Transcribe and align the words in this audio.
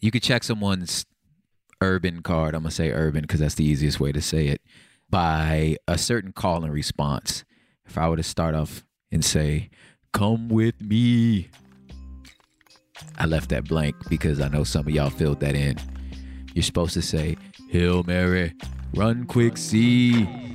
You 0.00 0.10
could 0.10 0.22
check 0.22 0.42
someone's 0.44 1.04
urban 1.82 2.22
card. 2.22 2.54
I'm 2.54 2.64
to 2.64 2.70
say 2.70 2.90
urban 2.90 3.22
because 3.22 3.40
that's 3.40 3.54
the 3.54 3.64
easiest 3.64 4.00
way 4.00 4.12
to 4.12 4.22
say 4.22 4.46
it 4.48 4.62
by 5.08 5.76
a 5.86 5.98
certain 5.98 6.32
call 6.32 6.64
and 6.64 6.72
response. 6.72 7.44
If 7.86 7.98
I 7.98 8.08
were 8.08 8.16
to 8.16 8.22
start 8.22 8.54
off 8.54 8.84
and 9.12 9.24
say, 9.24 9.70
Come 10.12 10.48
with 10.48 10.80
me, 10.80 11.50
I 13.18 13.26
left 13.26 13.50
that 13.50 13.68
blank 13.68 13.94
because 14.08 14.40
I 14.40 14.48
know 14.48 14.64
some 14.64 14.86
of 14.86 14.92
y'all 14.92 15.10
filled 15.10 15.40
that 15.40 15.54
in. 15.54 15.78
You're 16.54 16.62
supposed 16.62 16.94
to 16.94 17.02
say, 17.02 17.36
Hail 17.68 18.02
Mary, 18.02 18.54
run 18.94 19.24
quick, 19.26 19.56
see. 19.56 20.49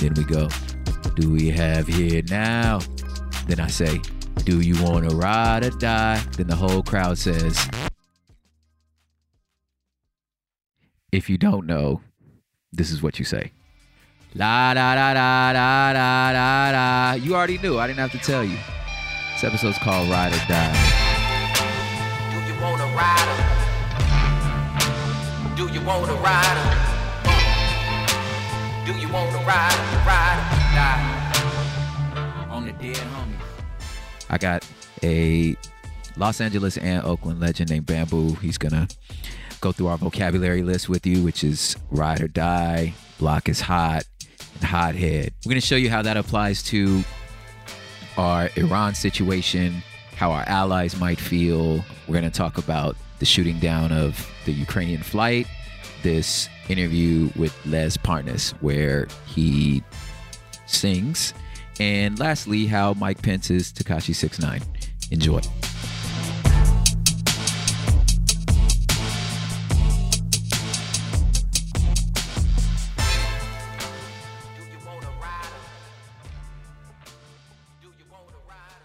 Then 0.00 0.14
we 0.14 0.24
go, 0.24 0.48
Do 1.14 1.30
we 1.30 1.50
have 1.50 1.86
here 1.86 2.22
now? 2.30 2.80
Then 3.46 3.60
I 3.60 3.66
say, 3.66 4.00
Do 4.44 4.62
you 4.62 4.82
want 4.82 5.06
to 5.10 5.14
ride 5.14 5.62
or 5.62 5.70
die? 5.70 6.24
Then 6.38 6.46
the 6.46 6.56
whole 6.56 6.82
crowd 6.82 7.18
says, 7.18 7.68
If 11.12 11.28
you 11.28 11.36
don't 11.36 11.66
know, 11.66 12.00
this 12.72 12.90
is 12.90 13.02
what 13.02 13.18
you 13.18 13.26
say. 13.26 13.52
La 14.34 14.72
da 14.72 14.94
da 14.94 15.12
da 15.12 15.52
da 15.52 15.92
da 15.92 16.32
da 16.32 16.72
da. 16.72 17.12
You 17.22 17.34
already 17.34 17.58
knew. 17.58 17.78
I 17.78 17.86
didn't 17.86 17.98
have 17.98 18.12
to 18.12 18.18
tell 18.18 18.42
you. 18.42 18.56
This 19.34 19.44
episode's 19.44 19.76
called 19.78 20.08
Ride 20.08 20.32
or 20.32 20.38
Die. 20.48 20.72
Do 22.32 22.38
you 22.46 22.58
want 22.62 22.80
a 22.80 22.86
rider? 22.96 23.36
Do 25.56 25.68
you 25.74 25.84
want 25.84 26.10
a 26.10 26.14
rider? 26.14 26.99
Do 28.90 28.98
you 28.98 29.08
want 29.12 29.30
a 29.30 29.38
rider? 29.46 29.76
Rider, 30.04 30.42
die. 30.74 32.46
On 32.50 32.66
the 32.66 32.72
dead 32.72 32.96
homie. 32.96 33.36
I 34.28 34.36
got 34.36 34.68
a 35.04 35.54
Los 36.16 36.40
Angeles 36.40 36.76
and 36.76 37.04
Oakland 37.04 37.38
legend 37.38 37.70
named 37.70 37.86
Bambu. 37.86 38.36
He's 38.40 38.58
gonna 38.58 38.88
go 39.60 39.70
through 39.70 39.86
our 39.86 39.96
vocabulary 39.96 40.64
list 40.64 40.88
with 40.88 41.06
you, 41.06 41.22
which 41.22 41.44
is 41.44 41.76
ride 41.92 42.20
or 42.20 42.26
die, 42.26 42.92
block 43.20 43.48
is 43.48 43.60
hot, 43.60 44.06
and 44.54 44.64
hothead. 44.64 45.34
We're 45.46 45.50
gonna 45.50 45.60
show 45.60 45.76
you 45.76 45.88
how 45.88 46.02
that 46.02 46.16
applies 46.16 46.60
to 46.64 47.04
our 48.16 48.50
Iran 48.56 48.96
situation, 48.96 49.84
how 50.16 50.32
our 50.32 50.42
allies 50.48 50.98
might 50.98 51.20
feel. 51.20 51.84
We're 52.08 52.14
gonna 52.16 52.28
talk 52.28 52.58
about 52.58 52.96
the 53.20 53.24
shooting 53.24 53.60
down 53.60 53.92
of 53.92 54.28
the 54.46 54.52
Ukrainian 54.52 55.04
flight, 55.04 55.46
this 56.02 56.48
interview 56.68 57.30
with 57.36 57.54
Lev 57.66 57.94
Parnas, 58.02 58.52
where 58.60 59.08
he 59.26 59.82
sings, 60.66 61.34
and 61.78 62.18
lastly, 62.18 62.66
how 62.66 62.94
Mike 62.94 63.22
Pence 63.22 63.50
is 63.50 63.72
Tekashi 63.72 64.14
69. 64.14 64.60
Enjoy. 65.10 65.40
Do 65.40 65.48
you 74.62 74.78
want 74.86 75.04
a 75.04 75.08
rider? 75.20 75.60
Do 77.80 77.88
you 77.88 78.04
want 78.10 78.28
a 78.28 78.48
rider? 78.48 78.84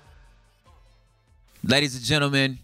Ladies 1.64 1.96
and 1.96 2.04
gentlemen, 2.04 2.60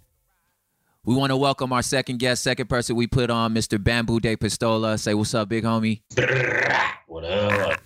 we 1.04 1.16
want 1.16 1.32
to 1.32 1.38
welcome 1.38 1.74
our 1.74 1.82
second 1.82 2.20
guest, 2.20 2.44
second 2.44 2.68
person 2.68 2.96
we 2.96 3.08
put 3.08 3.30
on, 3.30 3.56
Mr. 3.56 3.78
Bambu 3.78 4.20
DePistola. 4.20 5.00
Say 5.00 5.14
what's 5.14 5.34
up, 5.34 5.50
big 5.50 5.64
homie. 5.64 6.02
What 7.08 7.26
up? 7.26 7.80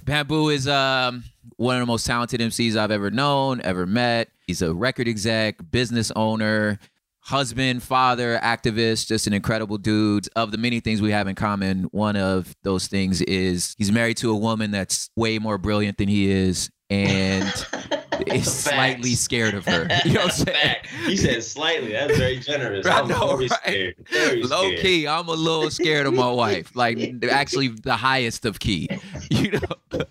Bamboo 0.04 0.48
is 0.48 0.66
um, 0.66 1.22
one 1.56 1.76
of 1.76 1.80
the 1.80 1.86
most 1.86 2.06
talented 2.06 2.40
MCs 2.40 2.76
I've 2.76 2.90
ever 2.90 3.10
known, 3.10 3.60
ever 3.62 3.86
met. 3.86 4.30
He's 4.46 4.62
a 4.62 4.74
record 4.74 5.06
exec, 5.06 5.58
business 5.70 6.10
owner, 6.16 6.80
husband, 7.20 7.84
father, 7.84 8.38
activist, 8.42 9.06
just 9.06 9.28
an 9.28 9.32
incredible 9.32 9.78
dude. 9.78 10.28
Of 10.34 10.50
the 10.50 10.58
many 10.58 10.80
things 10.80 11.00
we 11.00 11.12
have 11.12 11.28
in 11.28 11.36
common, 11.36 11.84
one 11.92 12.16
of 12.16 12.56
those 12.64 12.88
things 12.88 13.22
is 13.22 13.76
he's 13.78 13.92
married 13.92 14.16
to 14.18 14.30
a 14.32 14.36
woman 14.36 14.72
that's 14.72 15.08
way 15.14 15.38
more 15.38 15.56
brilliant 15.56 15.98
than 15.98 16.08
he 16.08 16.30
is 16.30 16.68
and 16.90 17.66
is 18.26 18.52
slightly 18.52 19.14
scared 19.14 19.54
of 19.54 19.64
her. 19.66 19.88
You 20.04 20.14
know 20.14 20.20
what 20.22 20.40
I'm 20.40 20.46
saying? 20.46 20.76
He 21.06 21.16
said 21.16 21.42
slightly. 21.42 21.92
That's 21.92 22.16
very 22.16 22.38
generous. 22.38 22.86
I 22.86 23.00
I'm 23.00 23.08
know, 23.08 23.36
very 23.36 23.48
right? 23.48 23.60
scared. 23.62 23.94
Very 24.10 24.42
Low 24.42 24.62
scared. 24.68 24.80
key, 24.80 25.06
I'm 25.08 25.28
a 25.28 25.32
little 25.32 25.70
scared 25.70 26.06
of 26.06 26.14
my 26.14 26.30
wife. 26.32 26.74
Like 26.74 26.98
actually 27.30 27.68
the 27.68 27.96
highest 27.96 28.44
of 28.46 28.58
key. 28.58 28.88
You 29.30 29.52
know? 29.52 30.04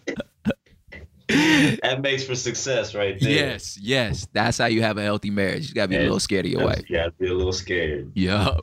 That 1.27 1.99
makes 2.01 2.23
for 2.23 2.33
success 2.35 2.95
right 2.95 3.19
there. 3.19 3.29
Yes, 3.31 3.77
yes. 3.79 4.27
That's 4.33 4.57
how 4.57 4.65
you 4.65 4.81
have 4.81 4.97
a 4.97 5.03
healthy 5.03 5.29
marriage. 5.29 5.69
You 5.69 5.75
gotta 5.75 5.89
be 5.89 5.95
a 5.97 6.01
little 6.01 6.19
scared 6.19 6.45
of 6.45 6.51
your 6.51 6.65
wife. 6.65 6.89
You 6.89 6.97
gotta 6.97 7.11
be 7.11 7.27
a 7.27 7.33
little 7.33 7.53
scared. 7.53 8.11
Yup. 8.15 8.61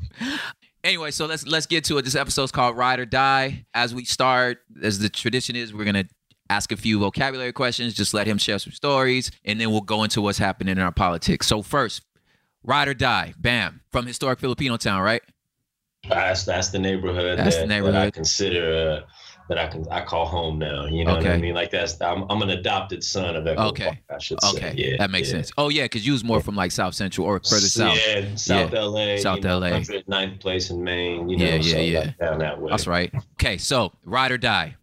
Anyway, 0.83 1.11
so 1.13 1.27
let's 1.27 1.47
let's 1.47 1.67
get 1.67 1.85
to 1.85 1.99
it. 1.99 2.03
This 2.05 2.17
episode's 2.17 2.51
called 2.53 2.77
Ride 2.77 2.99
or 2.99 3.07
Die. 3.07 3.65
As 3.75 3.95
we 3.95 4.05
start, 4.05 4.59
as 4.83 4.99
the 4.99 5.09
tradition 5.09 5.55
is, 5.55 5.73
we're 5.73 5.85
gonna 5.85 6.05
ask 6.51 6.73
a 6.73 6.77
few 6.77 6.99
vocabulary 6.99 7.53
questions, 7.53 7.95
just 7.95 8.15
let 8.15 8.27
him 8.27 8.39
share 8.39 8.59
some 8.59 8.73
stories, 8.73 9.31
and 9.45 9.61
then 9.61 9.71
we'll 9.71 9.81
go 9.81 10.03
into 10.05 10.21
what's 10.21 10.39
happening 10.39 10.73
in 10.77 10.83
our 10.83 10.93
politics. 10.93 11.47
So 11.47 11.63
first, 11.63 12.03
Ride 12.63 12.89
or 12.89 12.95
Die, 12.95 13.35
bam, 13.39 13.81
from 13.93 14.07
historic 14.07 14.41
Filipino 14.41 14.77
town, 14.77 15.03
right? 15.03 15.23
That's 16.09 16.45
that's 16.45 16.69
the 16.69 16.79
neighborhood 16.79 17.39
That's 17.39 17.57
that, 17.57 17.63
the 17.63 17.67
that 17.69 17.75
I 17.75 17.81
neighborhood. 17.81 18.13
consider 18.15 19.03
uh, 19.03 19.07
that 19.49 19.59
I 19.59 19.67
can 19.69 19.85
I 19.91 20.05
call 20.05 20.25
home 20.27 20.57
now. 20.59 20.87
You 20.87 21.05
know 21.05 21.17
what 21.17 21.27
I 21.27 21.37
mean? 21.37 21.55
Like 21.55 21.71
that's 21.73 22.01
I'm, 22.01 22.25
I'm 22.31 22.43
an 22.43 22.51
adopted 22.51 23.03
son 23.03 23.35
of 23.35 23.45
Echo 23.47 23.69
Okay. 23.69 23.85
Park, 23.87 23.99
I 24.11 24.19
should 24.19 24.41
say. 24.43 24.51
Okay, 24.57 24.75
Yeah, 24.77 24.97
that 24.99 25.11
makes 25.11 25.29
yeah. 25.29 25.35
sense. 25.39 25.53
Oh 25.59 25.69
yeah, 25.69 25.85
because 25.85 26.07
you 26.07 26.13
was 26.13 26.23
more 26.23 26.41
from 26.41 26.55
like 26.55 26.71
South 26.71 26.95
Central 26.95 27.27
or 27.27 27.41
further 27.41 27.67
south. 27.67 27.99
Yeah, 28.07 28.35
South 28.37 28.73
Yeah. 28.73 28.81
LA. 28.83 29.17
South 29.17 29.39
you 29.39 29.43
know, 29.45 29.59
LA. 29.59 29.71
109th 29.81 30.41
place 30.41 30.71
in 30.71 30.83
Main. 30.85 31.29
You 31.29 31.39
know, 31.39 31.45
Yeah, 31.45 31.55
yeah, 31.57 31.73
so 31.73 31.79
yeah. 31.81 31.99
like 32.01 32.19
down 32.19 32.39
that 32.39 32.61
way. 32.61 32.71
That's 32.71 32.87
right. 32.87 33.13
Okay, 33.33 33.59
so 33.59 33.93
ride 34.05 34.31
or 34.31 34.39
die. 34.39 34.77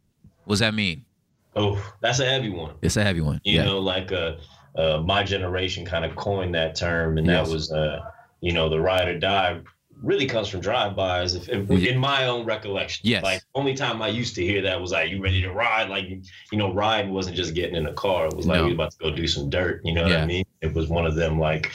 What 0.45 0.53
does 0.55 0.59
that 0.59 0.73
mean? 0.73 1.05
Oh, 1.55 1.93
that's 2.01 2.19
a 2.19 2.25
heavy 2.25 2.49
one. 2.49 2.75
It's 2.81 2.97
a 2.97 3.03
heavy 3.03 3.21
one. 3.21 3.39
You 3.43 3.57
yeah. 3.57 3.65
know, 3.65 3.79
like 3.79 4.11
uh, 4.11 4.35
uh, 4.75 5.01
my 5.05 5.23
generation 5.23 5.85
kind 5.85 6.03
of 6.05 6.15
coined 6.15 6.55
that 6.55 6.75
term, 6.75 7.17
and 7.17 7.27
Yes. 7.27 7.47
that 7.47 7.53
was, 7.53 7.71
uh, 7.71 7.99
you 8.41 8.53
know, 8.53 8.69
the 8.69 8.79
ride 8.79 9.07
or 9.07 9.19
die 9.19 9.59
really 10.01 10.25
comes 10.25 10.49
from 10.49 10.59
drive-bys. 10.59 11.35
If, 11.35 11.47
if, 11.47 11.69
in 11.69 11.97
my 11.97 12.25
own 12.25 12.45
recollection, 12.45 13.01
Yes. 13.07 13.23
Like 13.23 13.41
only 13.55 13.73
time 13.73 14.01
I 14.01 14.07
used 14.09 14.35
to 14.35 14.43
hear 14.43 14.61
that 14.63 14.81
was 14.81 14.91
like, 14.91 15.09
"You 15.11 15.21
ready 15.23 15.41
to 15.43 15.51
ride?" 15.51 15.89
Like, 15.89 16.09
you 16.09 16.57
know, 16.57 16.73
riding 16.73 17.13
wasn't 17.13 17.37
just 17.37 17.53
getting 17.53 17.75
in 17.75 17.85
a 17.85 17.93
car. 17.93 18.25
It 18.27 18.35
was 18.35 18.45
like 18.47 18.59
No. 18.59 18.65
we 18.65 18.73
about 18.73 18.91
to 18.91 18.97
go 18.97 19.11
do 19.11 19.27
some 19.27 19.49
dirt. 19.49 19.81
You 19.85 19.93
know 19.93 20.03
what 20.03 20.11
I 20.13 20.25
mean? 20.25 20.43
It 20.61 20.73
was 20.73 20.87
one 20.89 21.05
of 21.05 21.15
them 21.15 21.39
like. 21.39 21.71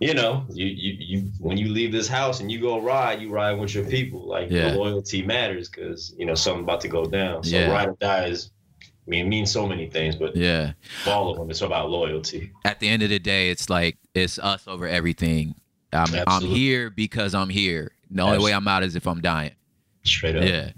You 0.00 0.14
know, 0.14 0.44
you, 0.52 0.66
you 0.66 0.96
you 0.98 1.30
when 1.38 1.56
you 1.56 1.68
leave 1.68 1.92
this 1.92 2.08
house 2.08 2.40
and 2.40 2.50
you 2.50 2.60
go 2.60 2.80
ride, 2.80 3.20
you 3.22 3.30
ride 3.30 3.52
with 3.52 3.72
your 3.72 3.84
people. 3.84 4.26
Like 4.26 4.50
Yeah. 4.50 4.72
loyalty 4.74 5.22
matters 5.22 5.68
because 5.68 6.12
you 6.18 6.26
know 6.26 6.34
something 6.34 6.64
about 6.64 6.80
to 6.80 6.88
go 6.88 7.04
down. 7.04 7.44
So 7.44 7.56
Yeah. 7.56 7.70
ride 7.70 7.88
or 7.88 7.96
die 8.00 8.26
is, 8.26 8.50
I 9.06 9.10
mean, 9.10 9.26
it 9.26 9.28
means 9.28 9.50
so 9.50 9.66
many 9.66 9.88
things, 9.88 10.14
but 10.16 10.36
Yeah. 10.36 10.72
all 11.06 11.30
of 11.30 11.36
them. 11.38 11.50
It's 11.50 11.60
about 11.60 11.90
loyalty. 11.90 12.52
At 12.64 12.78
the 12.80 12.88
end 12.88 13.02
of 13.02 13.08
the 13.10 13.18
day, 13.18 13.50
it's 13.50 13.68
like 13.68 13.98
it's 14.14 14.38
us 14.38 14.66
over 14.68 14.86
everything. 14.86 15.54
I'm, 15.92 16.08
I'm 16.26 16.42
here 16.42 16.88
because 16.88 17.34
I'm 17.34 17.48
here. 17.50 17.92
The 18.10 18.22
only 18.22 18.38
way 18.38 18.52
I'm 18.54 18.66
out 18.68 18.82
is 18.82 18.94
if 18.96 19.06
I'm 19.06 19.20
dying. 19.20 19.52
Straight 20.04 20.36
up. 20.36 20.44
Yeah. 20.44 20.70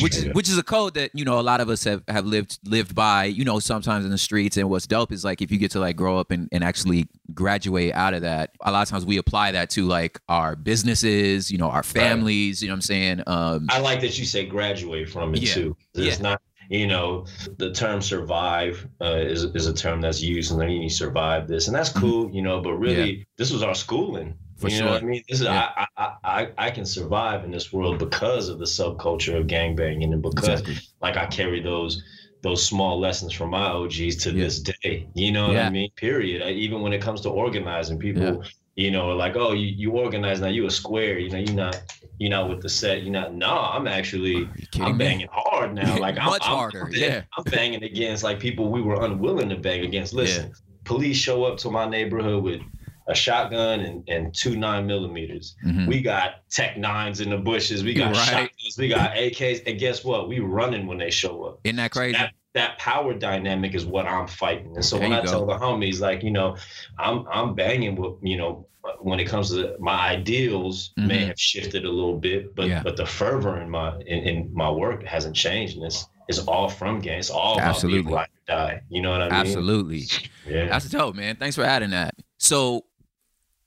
Which 0.00 0.16
is 0.16 0.26
up. 0.28 0.34
which 0.34 0.48
is 0.48 0.56
a 0.56 0.62
code 0.62 0.94
that 0.94 1.10
you 1.12 1.24
know 1.26 1.38
a 1.38 1.42
lot 1.42 1.60
of 1.60 1.68
us 1.68 1.84
have, 1.84 2.02
have 2.08 2.24
lived 2.24 2.58
lived 2.64 2.94
by 2.94 3.24
you 3.24 3.44
know 3.44 3.58
sometimes 3.58 4.04
in 4.06 4.10
the 4.10 4.16
streets 4.16 4.56
and 4.56 4.70
what's 4.70 4.86
dope 4.86 5.12
is 5.12 5.24
like 5.26 5.42
if 5.42 5.50
you 5.52 5.58
get 5.58 5.70
to 5.72 5.80
like 5.80 5.94
grow 5.94 6.18
up 6.18 6.30
and, 6.30 6.48
and 6.52 6.64
actually 6.64 7.06
graduate 7.34 7.92
out 7.94 8.14
of 8.14 8.22
that 8.22 8.52
a 8.62 8.72
lot 8.72 8.82
of 8.82 8.88
times 8.88 9.04
we 9.04 9.18
apply 9.18 9.52
that 9.52 9.68
to 9.70 9.84
like 9.86 10.18
our 10.30 10.56
businesses 10.56 11.50
you 11.50 11.58
know 11.58 11.68
our 11.68 11.82
families 11.82 12.62
you 12.62 12.68
know 12.68 12.72
what 12.72 12.76
I'm 12.76 12.80
saying 12.82 13.22
um 13.26 13.66
I 13.68 13.78
like 13.80 14.00
that 14.00 14.18
you 14.18 14.24
say 14.24 14.46
graduate 14.46 15.10
from 15.10 15.34
it 15.34 15.42
Yeah. 15.42 15.52
too. 15.52 15.76
It's 15.94 16.16
Yeah. 16.16 16.22
not, 16.22 16.42
you 16.72 16.86
know, 16.86 17.26
the 17.58 17.70
term 17.72 18.00
survive 18.00 18.88
uh, 19.00 19.16
is, 19.18 19.44
is 19.44 19.66
a 19.66 19.74
term 19.74 20.00
that's 20.00 20.22
used 20.22 20.52
and 20.52 20.60
then 20.60 20.70
you 20.70 20.88
survive 20.88 21.46
this. 21.46 21.66
And 21.66 21.76
that's 21.76 21.90
cool, 21.90 22.30
you 22.30 22.40
know, 22.40 22.60
but 22.62 22.74
really, 22.74 23.26
this 23.36 23.52
was 23.52 23.62
our 23.62 23.74
schooling. 23.74 24.28
Mm-hmm. 24.28 24.60
For 24.60 24.68
you 24.68 24.76
sure. 24.76 24.86
know 24.86 24.92
what 24.92 25.02
I 25.02 25.06
mean? 25.06 25.22
This 25.28 25.40
is 25.40 25.46
Yeah. 25.46 25.70
I, 25.76 25.86
I 25.96 26.14
I 26.24 26.48
I 26.66 26.70
can 26.70 26.86
survive 26.86 27.44
in 27.44 27.50
this 27.50 27.72
world 27.72 27.98
because 27.98 28.48
of 28.48 28.58
the 28.58 28.64
subculture 28.64 29.36
of 29.38 29.46
gangbanging 29.48 30.12
and 30.12 30.22
because 30.22 30.48
Exactly. 30.48 30.76
like 31.00 31.16
I 31.16 31.26
carry 31.26 31.60
those 31.60 32.02
those 32.42 32.64
small 32.64 32.98
lessons 32.98 33.32
from 33.32 33.50
my 33.50 33.66
OGs 33.66 34.16
to 34.24 34.30
Yeah. 34.30 34.44
this 34.44 34.60
day. 34.60 35.08
You 35.14 35.30
know 35.32 35.48
what 35.48 35.54
Yeah. 35.56 35.66
I 35.66 35.70
mean? 35.70 35.90
Period. 35.96 36.42
I, 36.42 36.50
even 36.52 36.80
when 36.80 36.92
it 36.92 37.02
comes 37.02 37.20
to 37.22 37.28
organizing, 37.28 37.98
people, 37.98 38.42
you 38.74 38.90
know, 38.90 39.08
like, 39.08 39.36
oh, 39.36 39.52
you, 39.52 39.66
you 39.66 39.90
organize 39.92 40.40
now, 40.40 40.48
you 40.48 40.66
a 40.66 40.70
square. 40.70 41.18
You 41.18 41.30
know, 41.30 41.38
you're 41.38 41.54
not 41.54 41.82
you're 42.18 42.30
not 42.30 42.48
with 42.48 42.62
the 42.62 42.68
set. 42.68 43.02
You're 43.02 43.12
not. 43.12 43.34
No, 43.34 43.48
I'm 43.58 43.86
actually 43.86 44.48
I'm 44.80 44.96
me? 44.96 45.04
banging 45.04 45.28
hard 45.32 45.74
now. 45.74 45.98
Like 45.98 46.18
I'm, 46.18 46.26
Much 46.26 46.42
I'm- 46.42 46.56
harder, 46.56 46.84
I'm, 46.86 46.92
yeah. 46.92 47.22
I'm 47.36 47.44
banging 47.44 47.82
against 47.82 48.22
like 48.22 48.38
people 48.40 48.70
we 48.70 48.80
were 48.82 49.04
unwilling 49.04 49.48
to 49.50 49.56
bang 49.56 49.84
against. 49.84 50.12
Listen, 50.14 50.52
police 50.84 51.16
show 51.16 51.44
up 51.44 51.58
to 51.58 51.70
my 51.70 51.86
neighborhood 51.88 52.42
with 52.42 52.60
a 53.08 53.14
shotgun 53.14 53.80
and, 53.80 54.08
and 54.08 54.32
two 54.32 54.54
nine 54.56 54.86
millimeters. 54.86 55.56
Mhm. 55.66 55.88
We 55.88 56.00
got 56.00 56.48
Tech 56.50 56.78
nines 56.78 57.20
in 57.20 57.30
the 57.30 57.36
bushes. 57.38 57.82
We 57.82 57.94
got 57.94 58.14
Right. 58.14 58.24
shotguns. 58.28 58.76
We 58.78 58.88
got 58.88 59.16
AKs. 59.16 59.62
And 59.66 59.78
guess 59.78 60.04
what? 60.04 60.28
We 60.28 60.38
running 60.38 60.86
when 60.86 60.98
they 60.98 61.10
show 61.10 61.42
up. 61.44 61.60
isn't 61.64 61.76
that 61.76 61.90
crazy 61.90 62.12
That, 62.16 62.32
that 62.54 62.78
power 62.78 63.14
dynamic 63.14 63.74
is 63.74 63.86
what 63.86 64.06
I'm 64.06 64.26
fighting. 64.26 64.74
And 64.76 64.84
so 64.84 64.98
There 64.98 65.08
when 65.08 65.18
I 65.18 65.24
go. 65.24 65.30
tell 65.30 65.46
the 65.46 65.54
homies, 65.54 66.00
like, 66.00 66.22
you 66.22 66.30
know, 66.30 66.56
I'm 66.98 67.26
I'm 67.32 67.54
banging 67.54 67.96
with, 67.96 68.14
you 68.22 68.36
know, 68.36 68.66
when 69.00 69.20
it 69.20 69.26
comes 69.26 69.50
to 69.50 69.76
my 69.78 70.08
ideals 70.10 70.92
may 70.96 71.22
Mhm. 71.22 71.26
have 71.28 71.40
shifted 71.40 71.84
a 71.84 71.90
little 71.90 72.18
bit, 72.18 72.54
but 72.54 72.68
Yeah. 72.68 72.82
but 72.82 72.96
the 72.96 73.06
fervor 73.06 73.60
in 73.60 73.70
my 73.70 73.94
in, 74.06 74.18
in 74.28 74.50
my 74.54 74.70
work 74.70 75.02
hasn't 75.04 75.34
changed. 75.36 75.76
And 75.76 75.86
it's 75.86 76.06
it's 76.28 76.38
all 76.40 76.68
from 76.68 77.00
gang. 77.00 77.18
It's 77.18 77.30
all 77.30 77.54
about 77.54 77.68
Absolutely. 77.68 78.12
ride 78.12 78.28
die. 78.46 78.82
You 78.90 79.02
know 79.02 79.10
what 79.12 79.22
I 79.22 79.24
mean? 79.26 79.34
absolutely 79.34 80.04
Yeah. 80.46 80.66
That's 80.68 80.88
dope, 80.88 81.14
man. 81.16 81.36
Thanks 81.36 81.56
for 81.56 81.64
adding 81.64 81.90
that. 81.90 82.14
So, 82.38 82.84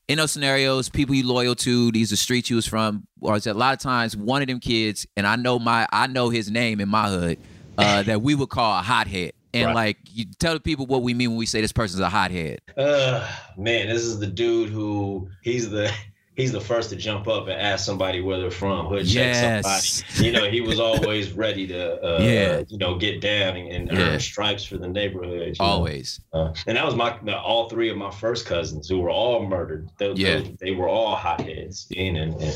in 0.07 0.17
those 0.17 0.31
scenarios, 0.31 0.87
people 0.89 1.15
you 1.15 1.25
loyal 1.27 1.55
to, 1.55 1.91
these 1.91 2.13
are 2.13 2.15
streets 2.17 2.49
you 2.49 2.55
was 2.57 2.67
from, 2.67 3.07
or 3.21 3.39
a 3.43 3.53
lot 3.53 3.73
of 3.73 3.79
times 3.79 4.15
one 4.15 4.41
of 4.43 4.47
them 4.47 4.59
kids, 4.59 5.07
and 5.17 5.25
I 5.25 5.35
know 5.35 5.57
my, 5.57 5.87
I 5.91 6.05
know 6.07 6.29
his 6.29 6.51
name 6.51 6.79
in 6.79 6.89
my 6.89 7.09
hood, 7.09 7.39
uh, 7.77 8.03
that 8.03 8.21
we 8.21 8.35
would 8.35 8.49
call 8.49 8.79
a 8.79 8.81
hothead. 8.81 9.33
And 9.53 9.67
Right. 9.67 9.75
like, 9.75 9.97
you 10.11 10.25
tell 10.37 10.53
the 10.53 10.59
people 10.59 10.85
what 10.85 11.01
we 11.01 11.13
mean 11.13 11.29
when 11.29 11.37
we 11.37 11.45
say 11.45 11.61
this 11.61 11.71
person's 11.71 12.01
a 12.01 12.09
hothead. 12.09 12.59
Uh, 12.77 13.25
man, 13.57 13.87
this 13.87 14.03
is 14.03 14.19
the 14.19 14.27
dude 14.27 14.69
who 14.69 15.29
he's 15.41 15.69
the 15.69 15.89
he's 16.35 16.51
the 16.51 16.59
first 16.59 16.89
to 16.89 16.97
jump 16.97 17.29
up 17.29 17.43
and 17.47 17.53
ask 17.53 17.85
somebody 17.85 18.19
where 18.19 18.37
they're 18.37 18.51
from, 18.51 18.87
hood 18.87 19.05
check 19.07 19.33
Yes. 19.33 20.03
somebody. 20.03 20.27
You 20.27 20.33
know, 20.33 20.49
he 20.51 20.59
was 20.59 20.81
always 20.81 21.31
ready 21.31 21.65
to 21.67 21.93
uh, 22.03 22.19
Yeah. 22.21 22.63
you 22.67 22.77
know, 22.77 22.95
get 22.97 23.21
down 23.21 23.55
and, 23.55 23.71
and 23.89 23.97
Yeah. 23.97 24.09
earn 24.09 24.19
stripes 24.19 24.65
for 24.65 24.77
the 24.77 24.89
neighborhood. 24.89 25.55
Always. 25.61 26.19
Uh, 26.33 26.51
and 26.67 26.75
that 26.75 26.83
was 26.85 26.93
my 26.95 27.17
all 27.37 27.69
three 27.69 27.89
of 27.89 27.95
my 27.95 28.11
first 28.11 28.45
cousins 28.45 28.89
who 28.89 28.99
were 28.99 29.09
all 29.09 29.47
murdered. 29.47 29.87
Those, 29.97 30.19
Yeah. 30.19 30.39
those- 30.39 30.49
they 30.59 30.71
were 30.71 30.89
all 30.89 31.15
hotheads. 31.15 31.87
And, 31.95 32.17
and, 32.17 32.33
and 32.33 32.53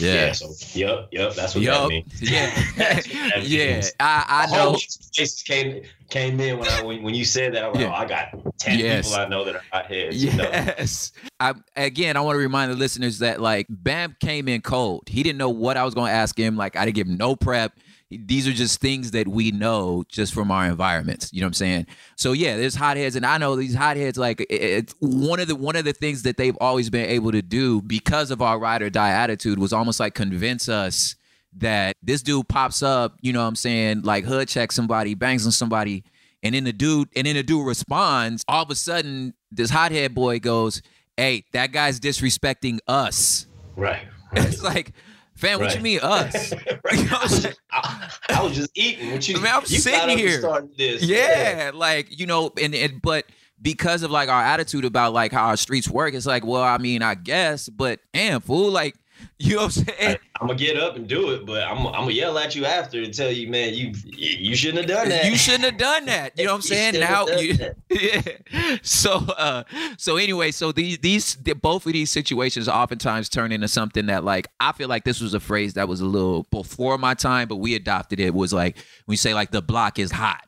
Yeah. 0.00 0.14
yeah. 0.26 0.32
So 0.32 0.50
yep, 0.78 1.08
yep, 1.12 1.34
that's 1.34 1.54
what 1.54 1.64
that 1.64 1.80
Yup. 1.80 1.88
means. 1.88 2.12
Yeah. 2.22 2.50
That 2.76 3.42
yeah. 3.44 3.72
means. 3.74 3.92
I, 4.00 4.24
I 4.28 4.46
whole 4.56 4.72
know. 4.72 4.78
faces 5.14 5.42
came 5.42 5.82
came 6.08 6.40
in 6.40 6.58
when 6.58 6.68
I 6.68 6.82
when, 6.82 7.02
when 7.02 7.14
you 7.14 7.24
said 7.24 7.54
that. 7.54 7.64
I 7.64 7.68
like, 7.68 7.78
Yeah. 7.80 7.90
oh, 7.90 7.94
I 7.94 8.04
got 8.06 8.58
ten 8.58 8.78
Yes. 8.78 9.08
people 9.08 9.20
I 9.20 9.28
know 9.28 9.44
that 9.44 9.56
are 9.56 9.62
hotheads. 9.72 10.22
You 10.24 10.32
know? 10.32 10.44
Yes. 10.44 11.12
I 11.38 11.54
again 11.76 12.16
I 12.16 12.20
want 12.20 12.34
to 12.36 12.40
remind 12.40 12.72
the 12.72 12.76
listeners 12.76 13.18
that 13.20 13.40
like 13.40 13.66
Bam 13.68 14.16
came 14.20 14.48
in 14.48 14.60
cold. 14.62 15.08
He 15.08 15.22
didn't 15.22 15.38
know 15.38 15.50
what 15.50 15.76
I 15.76 15.84
was 15.84 15.94
going 15.94 16.08
to 16.08 16.14
ask 16.14 16.38
him. 16.38 16.56
Like 16.56 16.76
I 16.76 16.84
didn't 16.84 16.96
give 16.96 17.06
him 17.06 17.16
no 17.16 17.36
prep. 17.36 17.72
These 18.10 18.48
are 18.48 18.52
just 18.52 18.80
things 18.80 19.12
that 19.12 19.28
we 19.28 19.52
know 19.52 20.04
just 20.08 20.34
from 20.34 20.50
our 20.50 20.66
environments. 20.66 21.32
You 21.32 21.40
know 21.40 21.46
what 21.46 21.50
I'm 21.50 21.54
saying? 21.54 21.86
So 22.16 22.32
yeah, 22.32 22.56
there's 22.56 22.74
hotheads, 22.74 23.14
and 23.14 23.24
I 23.24 23.38
know 23.38 23.54
these 23.54 23.74
hotheads. 23.74 24.18
Like 24.18 24.44
it's 24.50 24.94
one 24.98 25.38
of 25.38 25.46
the 25.46 25.54
one 25.54 25.76
of 25.76 25.84
the 25.84 25.92
things 25.92 26.22
that 26.24 26.36
they've 26.36 26.56
always 26.60 26.90
been 26.90 27.08
able 27.08 27.30
to 27.32 27.42
do 27.42 27.80
because 27.82 28.30
of 28.30 28.42
our 28.42 28.58
ride 28.58 28.82
or 28.82 28.90
die 28.90 29.10
attitude 29.10 29.58
was 29.58 29.72
almost 29.72 30.00
like 30.00 30.14
convince 30.14 30.68
us 30.68 31.14
that 31.58 31.96
this 32.02 32.22
dude 32.22 32.48
pops 32.48 32.82
up. 32.82 33.16
You 33.20 33.32
know 33.32 33.42
what 33.42 33.48
I'm 33.48 33.56
saying? 33.56 34.02
Like 34.02 34.24
hood 34.24 34.48
checks 34.48 34.74
somebody, 34.74 35.14
bangs 35.14 35.46
on 35.46 35.52
somebody, 35.52 36.02
and 36.42 36.54
then 36.54 36.64
the 36.64 36.72
dude 36.72 37.08
and 37.14 37.26
then 37.26 37.36
the 37.36 37.42
dude 37.44 37.66
responds. 37.66 38.44
All 38.48 38.64
of 38.64 38.70
a 38.70 38.74
sudden, 38.74 39.34
this 39.52 39.70
hothead 39.70 40.16
boy 40.16 40.40
goes, 40.40 40.82
"Hey, 41.16 41.44
that 41.52 41.70
guy's 41.70 42.00
disrespecting 42.00 42.80
us." 42.88 43.46
Right. 43.76 44.02
It's 44.32 44.62
like, 44.62 44.92
fam, 45.40 45.58
what 45.58 45.74
you 45.74 45.80
mean 45.80 46.00
us? 46.02 46.52
Right. 46.52 47.10
What 47.10 47.22
I'm 47.22 47.28
saying? 47.28 47.54
I, 47.70 48.10
I 48.28 48.42
was 48.42 48.54
just 48.54 48.70
eating. 48.74 49.12
What 49.12 49.28
you? 49.28 49.36
I 49.36 49.40
mean, 49.40 49.52
I'm 49.52 49.62
you 49.66 49.78
sitting 49.78 50.18
here. 50.18 50.40
This. 50.76 51.02
Yeah, 51.02 51.72
like 51.74 52.18
you 52.18 52.26
know, 52.26 52.52
and, 52.60 52.74
and 52.74 53.02
but 53.02 53.26
because 53.60 54.02
of 54.02 54.10
like 54.10 54.28
our 54.28 54.42
attitude 54.42 54.84
about 54.84 55.12
like 55.12 55.32
how 55.32 55.46
our 55.46 55.56
streets 55.56 55.88
work, 55.88 56.14
it's 56.14 56.26
like, 56.26 56.44
well, 56.44 56.62
I 56.62 56.78
mean, 56.78 57.02
I 57.02 57.14
guess, 57.14 57.68
but 57.68 58.00
damn, 58.12 58.40
fool, 58.40 58.70
like 58.70 58.96
you 59.38 59.56
know 59.56 59.62
what 59.62 59.76
I'm 59.76 59.84
saying? 59.84 60.16
I'm 60.40 60.46
gonna 60.46 60.58
get 60.58 60.76
up 60.76 60.96
and 60.96 61.06
do 61.06 61.30
it, 61.30 61.46
but 61.46 61.62
I'm, 61.62 61.86
I'm 61.86 61.92
gonna 61.92 62.12
yell 62.12 62.38
at 62.38 62.54
you 62.54 62.64
after 62.64 63.02
and 63.02 63.12
tell 63.12 63.30
you, 63.30 63.48
man, 63.48 63.74
you 63.74 63.92
you 64.04 64.56
shouldn't 64.56 64.78
have 64.78 64.86
done 64.86 65.08
that. 65.08 65.24
You 65.24 65.36
shouldn't 65.36 65.64
have 65.64 65.76
done 65.76 66.06
that. 66.06 66.38
You 66.38 66.46
know 66.46 66.52
what 66.52 66.56
I'm 66.56 66.62
saying? 66.62 66.94
shouldn't 66.94 67.10
Now, 67.10 67.26
you, 67.26 67.56
yeah. 67.90 68.78
So, 68.82 69.12
uh, 69.12 69.64
so 69.96 70.16
anyway, 70.16 70.50
so 70.50 70.72
these 70.72 70.98
these 70.98 71.36
the, 71.36 71.54
both 71.54 71.86
of 71.86 71.92
these 71.92 72.10
situations 72.10 72.68
oftentimes 72.68 73.28
turn 73.28 73.52
into 73.52 73.68
something 73.68 74.06
that, 74.06 74.24
like, 74.24 74.48
I 74.60 74.72
feel 74.72 74.88
like 74.88 75.04
this 75.04 75.20
was 75.20 75.34
a 75.34 75.40
phrase 75.40 75.74
that 75.74 75.88
was 75.88 76.00
a 76.00 76.06
little 76.06 76.44
before 76.50 76.98
my 76.98 77.14
time, 77.14 77.48
but 77.48 77.56
we 77.56 77.74
adopted 77.74 78.20
it. 78.20 78.34
Was 78.34 78.52
like 78.52 78.76
we 79.06 79.16
say 79.16 79.34
like 79.34 79.50
the 79.50 79.62
block 79.62 79.98
is 79.98 80.10
hot. 80.10 80.46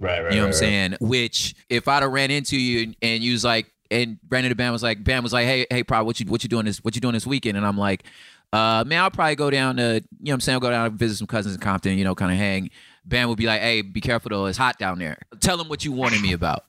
Right, 0.00 0.22
right. 0.22 0.32
You 0.32 0.38
know 0.38 0.44
what 0.44 0.46
I'm 0.46 0.52
right, 0.52 0.54
saying? 0.54 0.96
Which 1.00 1.54
if 1.68 1.86
I'd 1.86 2.02
have 2.02 2.10
ran 2.10 2.30
into 2.30 2.58
you 2.58 2.84
and, 2.84 2.96
and 3.02 3.22
you 3.22 3.32
was 3.32 3.44
like, 3.44 3.70
and 3.90 4.20
Brandon 4.22 4.50
the 4.50 4.54
Bam 4.56 4.72
was 4.72 4.82
like, 4.82 5.02
Bam 5.02 5.22
was 5.22 5.32
like, 5.32 5.46
hey, 5.46 5.66
hey, 5.70 5.82
Prod, 5.82 6.06
what 6.06 6.20
you 6.20 6.26
what 6.26 6.42
you 6.42 6.48
doing 6.48 6.64
this 6.66 6.78
what 6.84 6.94
you 6.94 7.00
doing 7.00 7.14
this 7.14 7.26
weekend? 7.26 7.56
And 7.56 7.66
I'm 7.66 7.78
like, 7.78 8.04
uh, 8.52 8.84
man, 8.86 9.02
I'll 9.02 9.10
probably 9.10 9.36
go 9.36 9.50
down 9.50 9.76
to, 9.76 9.82
you 9.82 9.90
know 9.92 10.02
what 10.22 10.32
I'm 10.34 10.40
saying, 10.40 10.54
I'll 10.54 10.60
go 10.60 10.70
down 10.70 10.86
and 10.86 10.94
visit 10.98 11.16
some 11.18 11.26
cousins 11.26 11.54
in 11.54 11.60
Compton, 11.60 11.96
you 11.98 12.04
know, 12.04 12.14
kind 12.14 12.32
of 12.32 12.38
hang. 12.38 12.70
Bam 13.04 13.28
would 13.28 13.38
be 13.38 13.46
like, 13.46 13.60
hey, 13.60 13.82
be 13.82 14.00
careful 14.00 14.28
though, 14.30 14.46
it's 14.46 14.58
hot 14.58 14.78
down 14.78 14.98
there. 14.98 15.18
Tell 15.40 15.56
them 15.56 15.68
what 15.68 15.84
you 15.84 15.92
wanted 15.92 16.20
me 16.20 16.32
about. 16.32 16.64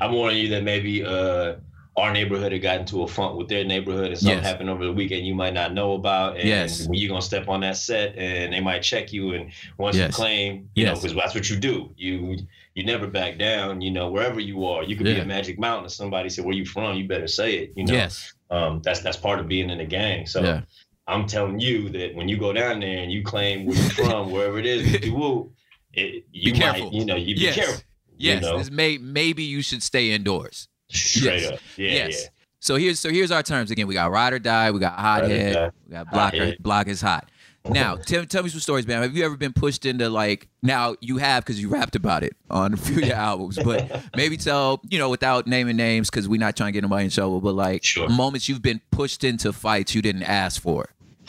I'm 0.00 0.12
warning 0.12 0.38
you 0.38 0.48
that 0.50 0.62
maybe 0.62 1.04
uh, 1.04 1.54
our 1.96 2.12
neighborhood 2.12 2.52
had 2.52 2.62
gotten 2.62 2.86
to 2.86 3.02
a 3.02 3.08
funk 3.08 3.36
with 3.36 3.48
their 3.48 3.64
neighborhood 3.64 4.06
and 4.12 4.18
something 4.18 4.38
Yes. 4.38 4.46
happened 4.46 4.70
over 4.70 4.84
the 4.84 4.92
weekend 4.92 5.26
you 5.26 5.34
might 5.34 5.52
not 5.54 5.74
know 5.74 5.92
about. 5.94 6.36
And 6.36 6.48
Yes. 6.48 6.88
you're 6.90 7.08
gonna 7.08 7.20
step 7.20 7.48
on 7.48 7.60
that 7.60 7.76
set 7.76 8.16
and 8.16 8.52
they 8.52 8.60
might 8.60 8.82
check 8.82 9.12
you 9.12 9.34
and 9.34 9.50
once 9.78 9.96
Yes. 9.96 10.08
you 10.08 10.12
claim, 10.14 10.68
you 10.74 10.84
know, 10.86 10.92
Yes. 10.92 11.02
because 11.02 11.16
that's 11.16 11.34
what 11.34 11.50
you 11.50 11.56
do. 11.56 11.92
You 11.96 12.38
you 12.74 12.84
never 12.84 13.06
back 13.06 13.38
down, 13.38 13.80
you 13.80 13.90
know, 13.90 14.10
wherever 14.10 14.40
you 14.40 14.64
are. 14.64 14.82
You 14.82 14.96
could 14.96 15.04
be 15.04 15.18
a 15.18 15.24
magic 15.24 15.58
mountain 15.58 15.84
and 15.84 15.92
somebody 15.92 16.28
said, 16.28 16.44
Where 16.44 16.54
you 16.54 16.64
from? 16.64 16.96
You 16.96 17.06
better 17.06 17.26
say 17.28 17.54
it. 17.56 17.72
You 17.76 17.84
know. 17.84 17.92
Yes. 17.92 18.32
Um, 18.50 18.80
that's 18.82 19.00
that's 19.00 19.16
part 19.16 19.38
of 19.40 19.48
being 19.48 19.70
in 19.70 19.78
the 19.78 19.84
gang. 19.84 20.26
So 20.26 20.42
Yeah. 20.42 20.62
I'm 21.08 21.26
telling 21.26 21.58
you 21.58 21.88
that 21.90 22.14
when 22.14 22.28
you 22.28 22.36
go 22.38 22.52
down 22.52 22.80
there 22.80 22.98
and 22.98 23.10
you 23.10 23.22
claim 23.24 23.66
where 23.66 23.76
you're 23.76 23.90
from, 23.90 24.30
wherever 24.30 24.58
it 24.58 24.66
is, 24.66 25.10
woo, 25.10 25.52
it, 25.92 26.24
you 26.32 26.52
Be 26.52 26.60
might, 26.60 26.74
careful. 26.76 26.92
you 26.92 27.04
know, 27.04 27.16
you 27.16 27.34
be 27.34 27.40
yes. 27.42 27.54
careful. 27.56 27.82
Yes. 28.16 28.42
you 28.44 28.48
know? 28.50 28.62
May 28.70 28.98
maybe 28.98 29.42
you 29.42 29.62
should 29.62 29.82
stay 29.82 30.12
indoors. 30.12 30.68
Straight 30.90 31.42
Yes. 31.42 31.52
up. 31.52 31.58
Yeah, 31.76 31.90
yes. 31.90 32.28
So 32.60 32.76
here's 32.76 33.00
so 33.00 33.10
here's 33.10 33.30
our 33.32 33.42
terms 33.42 33.70
again. 33.72 33.86
We 33.88 33.94
got 33.94 34.10
ride 34.12 34.32
or 34.32 34.38
die. 34.38 34.70
We 34.70 34.78
got 34.78 34.96
Ride 34.96 35.28
head. 35.30 35.72
We 35.88 35.92
got 35.94 36.10
blocker. 36.10 36.54
Block 36.60 36.86
is 36.86 37.00
hot. 37.00 37.28
Now, 37.68 37.94
tell, 37.96 38.24
tell 38.26 38.42
me 38.42 38.48
some 38.48 38.60
stories, 38.60 38.86
man. 38.86 39.02
Have 39.02 39.16
you 39.16 39.24
ever 39.24 39.36
been 39.36 39.52
pushed 39.52 39.86
into 39.86 40.08
like? 40.08 40.48
Now 40.62 40.96
you 41.00 41.18
have 41.18 41.44
because 41.44 41.60
you 41.60 41.68
rapped 41.68 41.94
about 41.96 42.22
it 42.24 42.34
on 42.50 42.74
a 42.74 42.76
few 42.76 42.98
of 42.98 43.04
your 43.06 43.16
albums, 43.16 43.58
but 43.62 44.02
maybe 44.16 44.36
tell 44.36 44.80
you 44.88 44.98
know 44.98 45.08
without 45.10 45.46
naming 45.46 45.76
names 45.76 46.10
because 46.10 46.28
we're 46.28 46.40
not 46.40 46.56
trying 46.56 46.68
to 46.68 46.72
get 46.72 46.84
anybody 46.84 47.04
in 47.04 47.10
trouble. 47.10 47.40
But 47.40 47.54
like 47.54 47.84
Sure. 47.84 48.08
moments 48.08 48.48
you've 48.48 48.62
been 48.62 48.80
pushed 48.90 49.22
into 49.24 49.52
fights 49.52 49.94
you 49.94 50.02
didn't 50.02 50.24
ask 50.24 50.60
for. 50.60 50.88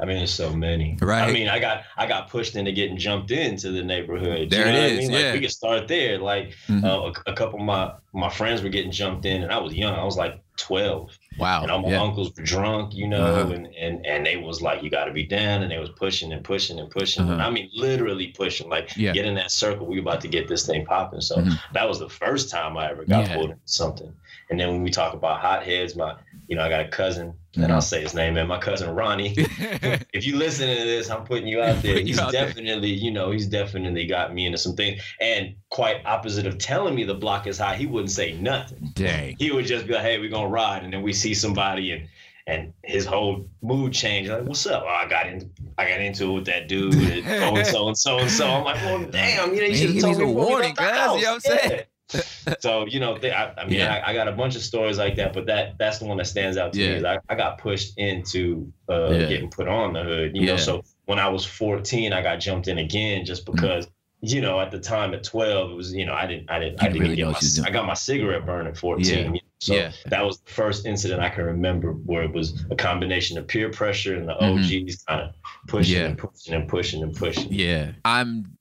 I 0.00 0.04
mean, 0.04 0.18
there's 0.18 0.32
so 0.32 0.52
many. 0.52 0.96
Right. 1.00 1.28
I 1.28 1.32
mean, 1.32 1.48
I 1.48 1.58
got 1.58 1.82
I 1.96 2.06
got 2.06 2.28
pushed 2.30 2.54
into 2.54 2.70
getting 2.72 2.96
jumped 2.98 3.30
into 3.30 3.70
the 3.72 3.82
neighborhood. 3.82 4.48
There 4.50 4.66
you 4.66 4.72
know 4.72 4.78
it 4.78 4.92
is, 4.92 4.98
I 4.98 5.02
mean? 5.02 5.12
Like, 5.12 5.22
yeah. 5.22 5.32
we 5.32 5.40
could 5.40 5.50
start 5.50 5.88
there. 5.88 6.18
Like 6.18 6.54
Mhm. 6.68 6.84
uh, 6.84 7.12
a, 7.26 7.32
a 7.32 7.34
couple 7.34 7.58
of 7.58 7.64
my 7.64 7.92
my 8.12 8.28
friends 8.30 8.62
were 8.62 8.68
getting 8.68 8.92
jumped 8.92 9.24
in, 9.24 9.42
and 9.42 9.50
I 9.52 9.58
was 9.58 9.74
young. 9.74 9.94
I 9.94 10.04
was 10.04 10.16
like 10.16 10.40
12. 10.56 11.10
Wow. 11.38 11.62
and 11.62 11.70
all 11.70 11.80
my 11.80 11.90
yeah. 11.90 12.02
uncles 12.02 12.32
were 12.36 12.42
drunk, 12.42 12.94
you 12.94 13.06
know, 13.08 13.24
Uh-huh. 13.24 13.52
and, 13.52 13.66
and 13.74 14.04
and 14.06 14.26
they 14.26 14.36
was 14.36 14.60
like, 14.60 14.82
you 14.82 14.90
got 14.90 15.04
to 15.04 15.12
be 15.12 15.24
down, 15.24 15.62
and 15.62 15.70
they 15.70 15.78
was 15.78 15.90
pushing 15.90 16.32
and 16.32 16.42
pushing 16.44 16.78
and 16.78 16.90
pushing. 16.90 17.22
And 17.24 17.40
Uh-huh. 17.40 17.48
I 17.48 17.50
mean, 17.50 17.70
literally 17.74 18.28
pushing, 18.28 18.68
like 18.68 18.90
Yeah. 18.96 19.12
get 19.12 19.24
in 19.24 19.34
that 19.36 19.50
circle. 19.50 19.86
We 19.86 19.98
about 20.00 20.20
to 20.22 20.28
get 20.28 20.48
this 20.48 20.66
thing 20.66 20.84
popping. 20.84 21.20
So 21.20 21.36
Mhm. 21.36 21.58
that 21.72 21.88
was 21.88 21.98
the 21.98 22.08
first 22.08 22.50
time 22.50 22.76
I 22.76 22.90
ever 22.90 23.04
got 23.04 23.26
Yeah. 23.28 23.34
pulled 23.36 23.50
into 23.50 23.62
something. 23.66 24.12
And 24.50 24.58
then 24.58 24.68
when 24.68 24.82
we 24.82 24.90
talk 24.90 25.12
about 25.14 25.40
hotheads, 25.40 25.94
my 25.94 26.14
you 26.48 26.56
know, 26.56 26.62
I 26.62 26.68
got 26.68 26.80
a 26.80 26.88
cousin, 26.88 27.34
Mhm. 27.56 27.64
and 27.64 27.72
I'll 27.72 27.80
say 27.80 28.00
his 28.02 28.14
name, 28.14 28.34
man. 28.34 28.46
My 28.48 28.58
cousin 28.58 28.90
Ronnie. 28.90 29.34
if 30.12 30.26
you 30.26 30.36
listen 30.36 30.66
to 30.68 30.84
this, 30.84 31.10
I'm 31.10 31.24
putting 31.24 31.46
you 31.46 31.60
out 31.60 31.82
there. 31.82 31.92
Putting 31.92 32.06
you 32.06 32.12
He's 32.14 32.18
out 32.18 32.32
there. 32.32 32.46
definitely, 32.46 32.90
you 32.90 33.10
know, 33.10 33.30
he's 33.30 33.46
definitely 33.46 34.06
got 34.06 34.34
me 34.34 34.46
into 34.46 34.58
some 34.58 34.74
things. 34.74 35.00
And 35.20 35.54
quite 35.70 36.04
opposite 36.06 36.46
of 36.46 36.58
telling 36.58 36.94
me 36.94 37.04
the 37.04 37.14
block 37.14 37.46
is 37.46 37.58
high, 37.58 37.76
he 37.76 37.86
wouldn't 37.86 38.10
say 38.10 38.32
nothing 38.32 38.90
Dang. 38.94 39.36
he 39.38 39.50
would 39.52 39.66
just 39.66 39.86
be 39.86 39.92
like, 39.94 40.02
"Hey, 40.02 40.18
we're 40.18 40.30
gonna 40.30 40.48
ride," 40.48 40.82
and 40.84 40.92
then 40.92 41.02
we 41.02 41.12
see 41.12 41.34
somebody 41.34 41.92
and 41.92 42.08
and 42.46 42.72
his 42.82 43.04
whole 43.04 43.46
mood 43.60 43.92
changed. 43.92 44.30
Like, 44.30 44.44
what's 44.44 44.64
up? 44.66 44.82
Oh, 44.86 44.88
I 44.88 45.06
got 45.06 45.26
in, 45.26 45.50
I 45.76 45.86
got 45.86 46.00
into 46.00 46.30
it 46.30 46.32
with 46.32 46.44
that 46.46 46.66
dude, 46.66 46.94
and 46.94 47.26
so 47.26 47.56
and 47.56 47.66
so 47.66 47.88
and 47.88 47.98
so 47.98 48.18
and 48.20 48.30
so. 48.30 48.46
I'm 48.48 48.64
like, 48.64 48.76
well, 48.76 49.04
damn, 49.10 49.54
you 49.54 49.60
know, 49.60 49.66
you 49.66 49.72
Man, 49.72 49.74
should 49.74 49.90
have 49.90 50.00
told 50.00 50.16
me 50.16 50.24
me 50.24 50.24
some 50.24 50.34
before 50.34 50.46
warning, 50.48 50.74
left 50.74 50.76
the 50.78 50.82
cuz, 50.84 50.96
house. 50.96 51.16
you 51.18 51.22
know 51.24 51.28
what 51.34 51.34
I'm 51.34 51.40
saying? 51.58 51.80
So 52.60 52.86
you 52.86 52.98
know, 53.00 53.18
they, 53.18 53.30
I, 53.32 53.52
I 53.54 53.64
mean, 53.66 53.78
Yeah. 53.78 54.02
I, 54.04 54.10
I 54.10 54.14
got 54.14 54.28
a 54.28 54.32
bunch 54.32 54.56
of 54.56 54.62
stories 54.62 54.98
like 54.98 55.16
that, 55.16 55.32
but 55.34 55.46
that 55.46 55.76
that's 55.78 55.98
the 55.98 56.06
one 56.06 56.16
that 56.18 56.26
stands 56.26 56.56
out 56.56 56.72
to 56.72 56.80
Yeah. 56.80 56.90
me. 56.90 56.94
Is 56.96 57.04
I, 57.04 57.18
I 57.28 57.34
got 57.34 57.58
pushed 57.58 57.98
into 57.98 58.72
uh, 58.88 59.10
Yeah. 59.10 59.26
getting 59.26 59.50
put 59.50 59.68
on 59.68 59.92
the 59.92 60.02
hood. 60.02 60.34
You 60.34 60.46
know, 60.46 60.56
so 60.56 60.82
when 61.06 61.18
I 61.18 61.28
was 61.28 61.44
14, 61.44 62.12
I 62.12 62.22
got 62.22 62.36
jumped 62.36 62.68
in 62.68 62.78
again 62.78 63.24
just 63.24 63.44
Mm-hmm. 63.44 63.56
because. 63.56 63.88
You 64.20 64.40
know, 64.40 64.58
at 64.58 64.72
the 64.72 64.80
time 64.80 65.14
at 65.14 65.22
12, 65.22 65.70
it 65.70 65.74
was, 65.74 65.94
you 65.94 66.04
know, 66.04 66.12
I 66.12 66.26
didn't, 66.26 66.50
I 66.50 66.58
didn't, 66.58 66.82
I 66.82 66.88
didn't 66.88 67.02
really 67.02 67.14
get 67.14 67.26
my, 67.26 67.32
what 67.34 67.40
you 67.40 67.46
was 67.46 67.54
doing. 67.54 67.68
I 67.68 67.70
got 67.70 67.86
my 67.86 67.94
cigarette 67.94 68.44
burn 68.44 68.66
at 68.66 68.76
14. 68.76 69.06
Yeah. 69.06 69.20
you 69.26 69.30
know, 69.30 69.38
So 69.60 69.74
Yeah. 69.76 69.92
that 70.06 70.24
was 70.26 70.40
the 70.40 70.50
first 70.50 70.86
incident 70.86 71.20
I 71.22 71.28
can 71.30 71.44
remember 71.44 71.92
where 71.92 72.24
it 72.24 72.32
was 72.32 72.64
a 72.72 72.74
combination 72.74 73.38
of 73.38 73.46
peer 73.46 73.70
pressure 73.70 74.16
and 74.16 74.28
the 74.28 74.34
Mhm. 74.34 74.88
OGs 74.88 75.04
kind 75.04 75.20
of 75.20 75.34
pushing 75.68 75.94
Yeah. 76.00 76.06
and 76.06 76.18
pushing 76.18 76.52
and 76.52 76.68
pushing 76.68 77.02
and 77.04 77.14
pushing. 77.14 77.46
Yeah. 77.52 77.92
I'm 78.04 78.57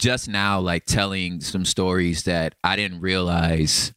just 0.00 0.28
now 0.28 0.58
like 0.60 0.86
telling 0.86 1.40
some 1.40 1.64
stories 1.64 2.24
that 2.24 2.54
I 2.64 2.74
didn't 2.76 3.00
realize 3.00 3.92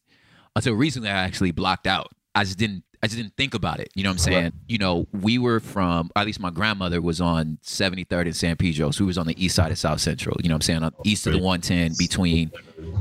until 0.56 0.74
recently 0.74 1.10
I 1.10 1.14
actually 1.24 1.52
blocked 1.52 1.88
out. 1.88 2.12
I 2.36 2.44
just 2.44 2.58
didn't 2.60 2.84
I 3.02 3.08
just 3.08 3.18
didn't 3.18 3.36
think 3.36 3.54
about 3.54 3.82
it. 3.82 3.90
You 3.96 4.04
know 4.04 4.12
what 4.12 4.14
I'm 4.14 4.18
saying? 4.20 4.44
Right. 4.44 4.54
You 4.68 4.78
know, 4.78 5.08
we 5.12 5.38
were 5.38 5.60
from 5.60 6.10
at 6.16 6.26
least 6.26 6.40
my 6.40 6.52
grandmother 6.52 7.02
was 7.02 7.20
on 7.20 7.58
73rd 7.66 8.22
and 8.28 8.36
San 8.36 8.56
Pedro. 8.56 8.92
So 8.92 9.04
we 9.04 9.08
was 9.08 9.18
on 9.18 9.28
the 9.28 9.44
east 9.44 9.56
side 9.56 9.72
of 9.74 9.78
South 9.78 10.00
Central. 10.00 10.38
You 10.42 10.48
know 10.48 10.56
what 10.56 10.58
I'm 10.58 10.62
saying? 10.62 10.84
On 10.84 10.94
east 11.04 11.28
of 11.28 11.34
the 11.34 11.40
110 11.40 11.96
between 11.98 12.52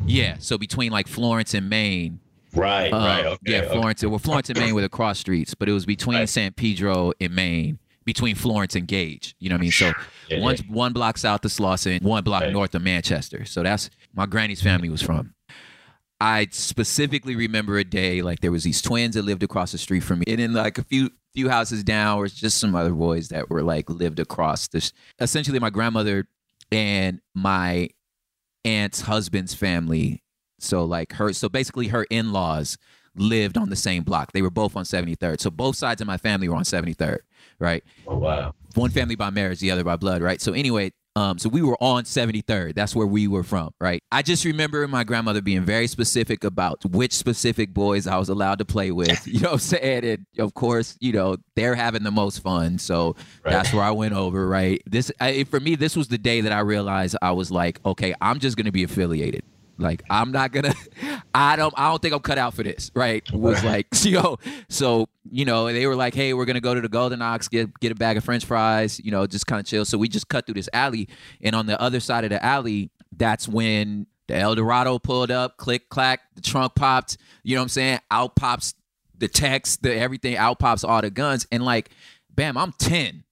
yeah, 0.07 0.37
so 0.39 0.59
between 0.59 0.91
like 0.93 1.07
Florence 1.09 1.55
and 1.55 1.69
Main. 1.69 2.21
Right, 2.55 2.93
Uh, 2.93 2.97
right. 2.99 3.27
Okay, 3.27 3.39
yeah, 3.47 3.59
okay. 3.61 3.69
Florence. 3.73 4.05
Well, 4.05 4.19
Florence 4.19 4.51
and 4.51 4.59
Main 4.59 4.75
were 4.75 4.83
the 4.83 4.89
cross 4.89 5.19
streets, 5.19 5.55
but 5.55 5.69
it 5.69 5.73
was 5.73 5.87
between 5.87 6.19
Right. 6.19 6.29
San 6.29 6.53
Pedro 6.53 7.13
and 7.21 7.35
Main, 7.35 7.79
between 8.05 8.35
Florence 8.35 8.75
and 8.75 8.87
Gage. 8.89 9.35
You 9.39 9.49
know 9.49 9.55
what 9.57 9.61
I 9.61 9.63
mean? 9.63 9.73
So 9.73 9.93
Yeah, 10.29 10.41
one 10.41 10.57
yeah. 10.57 10.63
one 10.69 10.93
block 10.93 11.19
south 11.19 11.45
of 11.45 11.51
Slauson, 11.51 12.03
one 12.03 12.25
block 12.25 12.43
Right. 12.43 12.53
north 12.53 12.75
of 12.75 12.83
Manchester. 12.83 13.45
So 13.45 13.63
that's 13.63 13.91
my 14.15 14.27
granny's 14.27 14.63
family 14.63 14.89
was 14.89 15.03
from. 15.03 15.35
I 16.21 16.47
specifically 16.53 17.35
remember 17.35 17.79
a 17.79 17.85
day 17.85 18.23
like 18.23 18.41
there 18.41 18.53
was 18.53 18.63
these 18.65 18.81
twins 18.81 19.15
that 19.17 19.23
lived 19.23 19.43
across 19.43 19.73
the 19.73 19.79
street 19.79 20.01
from 20.05 20.21
me, 20.21 20.25
and 20.29 20.39
then 20.39 20.53
like 20.53 20.79
a 20.79 20.85
few 20.85 21.11
few 21.35 21.49
houses 21.49 21.83
down 21.83 22.21
was 22.21 22.33
just 22.35 22.59
some 22.59 22.75
other 22.75 22.93
boys 22.93 23.29
that 23.29 23.49
were 23.51 23.63
like 23.63 23.89
lived 23.91 24.21
across 24.21 24.69
this. 24.69 24.93
Essentially, 25.19 25.59
my 25.59 25.71
grandmother 25.71 26.27
and 26.71 27.21
my 27.35 27.89
aunt's 28.65 29.03
husband's 29.03 29.55
family. 29.55 30.23
So 30.61 30.85
like 30.85 31.15
her, 31.15 31.33
so 31.33 31.49
basically 31.49 31.89
her 31.89 32.05
in 32.05 32.33
laws 32.33 32.79
lived 33.17 33.59
on 33.59 33.69
the 33.71 33.77
same 33.77 34.05
block. 34.05 34.33
They 34.33 34.43
were 34.43 34.51
both 34.51 34.77
on 34.77 34.85
73rd. 34.85 35.41
So 35.41 35.51
both 35.51 35.77
sides 35.77 36.01
of 36.01 36.07
my 36.07 36.17
family 36.19 36.49
were 36.49 36.55
on 36.57 36.63
73rd, 36.65 37.19
right? 37.63 37.83
Oh, 38.07 38.17
wow. 38.19 38.55
one 38.75 38.91
family 38.91 39.15
by 39.17 39.31
marriage, 39.31 39.61
the 39.61 39.71
other 39.71 39.85
by 39.85 39.97
blood, 39.97 40.21
right? 40.21 40.41
So 40.41 40.53
anyway, 40.53 40.93
um, 41.15 41.39
so 41.39 41.51
we 41.51 41.61
were 41.61 41.77
on 41.83 42.05
73rd. 42.05 42.75
That's 42.75 42.97
where 42.97 43.07
we 43.07 43.29
were 43.29 43.43
from, 43.43 43.75
right? 43.79 44.03
I 44.11 44.23
just 44.23 44.47
remember 44.47 44.89
my 44.89 45.05
grandmother 45.05 45.43
being 45.43 45.63
very 45.65 45.87
specific 45.87 46.43
about 46.43 46.83
which 46.87 47.13
specific 47.13 47.75
boys 47.75 48.07
I 48.07 48.17
was 48.17 48.31
allowed 48.31 48.59
to 48.61 48.65
play 48.65 48.91
with. 48.93 49.27
You 49.33 49.41
know 49.41 49.49
what 49.51 49.53
I'm 49.55 49.59
saying? 49.61 50.05
And 50.07 50.27
of 50.39 50.55
course, 50.55 50.97
you 51.01 51.13
know, 51.13 51.37
they're 51.55 51.75
having 51.75 52.03
the 52.03 52.11
most 52.11 52.39
fun. 52.43 52.79
So 52.79 53.15
Right. 53.45 53.53
that's 53.53 53.75
where 53.75 53.83
I 53.83 53.91
went 53.91 54.15
over, 54.15 54.49
right? 54.49 54.83
This 54.87 55.13
I, 55.21 55.45
for 55.45 55.61
me, 55.61 55.75
this 55.75 55.97
was 55.97 56.09
the 56.09 56.19
day 56.19 56.41
that 56.41 56.53
I 56.53 56.61
realized 56.61 57.15
I 57.21 57.33
was 57.33 57.51
like, 57.51 57.79
okay, 57.85 58.15
I'm 58.23 58.39
just 58.39 58.57
gonna 58.57 58.73
be 58.73 58.83
affiliated. 58.83 59.43
Like 59.83 60.03
I'm 60.09 60.33
not 60.33 60.53
gonna, 60.53 60.75
I 61.35 61.57
don't, 61.57 61.75
I 61.77 61.91
don't 61.91 62.01
think 62.01 62.15
I'm 62.15 62.21
cut 62.21 62.39
out 62.39 62.55
for 62.55 62.63
this, 62.63 62.91
right? 62.95 63.23
Was 63.33 63.63
like, 63.65 63.87
know, 64.05 64.39
so 64.69 65.09
you 65.31 65.45
know, 65.45 65.73
they 65.73 65.87
were 65.87 65.97
like, 65.97 66.15
hey, 66.15 66.33
we're 66.35 66.45
gonna 66.45 66.61
go 66.61 66.75
to 66.75 66.81
the 66.81 66.89
Golden 66.89 67.21
Ox, 67.21 67.49
get 67.49 67.79
get 67.81 67.93
a 67.93 67.95
bag 67.95 68.17
of 68.17 68.25
French 68.25 68.45
fries, 68.45 69.01
you 69.01 69.11
know, 69.11 69.27
just 69.27 69.47
kind 69.47 69.61
of 69.61 69.67
chill. 69.67 69.85
So 69.85 69.99
we 69.99 70.09
just 70.09 70.29
cut 70.29 70.47
through 70.47 70.55
this 70.55 70.69
alley, 70.73 71.09
and 71.41 71.55
on 71.55 71.67
the 71.67 71.81
other 71.81 72.01
side 72.01 72.25
of 72.25 72.31
the 72.31 72.43
alley, 72.45 72.91
that's 73.17 73.49
when 73.49 74.07
the 74.29 74.37
El 74.37 74.55
Dorado 74.55 74.99
pulled 74.99 75.31
up, 75.31 75.57
click 75.57 75.89
clack, 75.89 76.21
the 76.35 76.41
trunk 76.41 76.75
popped. 76.75 77.19
You 77.43 77.57
know 77.57 77.61
what 77.61 77.65
I'm 77.65 77.69
saying? 77.71 77.99
Out 78.11 78.37
pops 78.37 78.75
the 79.19 79.29
text, 79.29 79.83
the 79.83 79.95
everything. 79.95 80.37
Out 80.37 80.59
pops 80.59 80.85
all 80.85 81.01
the 81.01 81.11
guns, 81.11 81.47
and 81.53 81.65
like, 81.65 81.91
bam, 82.35 82.57
I'm 82.57 82.73
ten. 82.73 83.25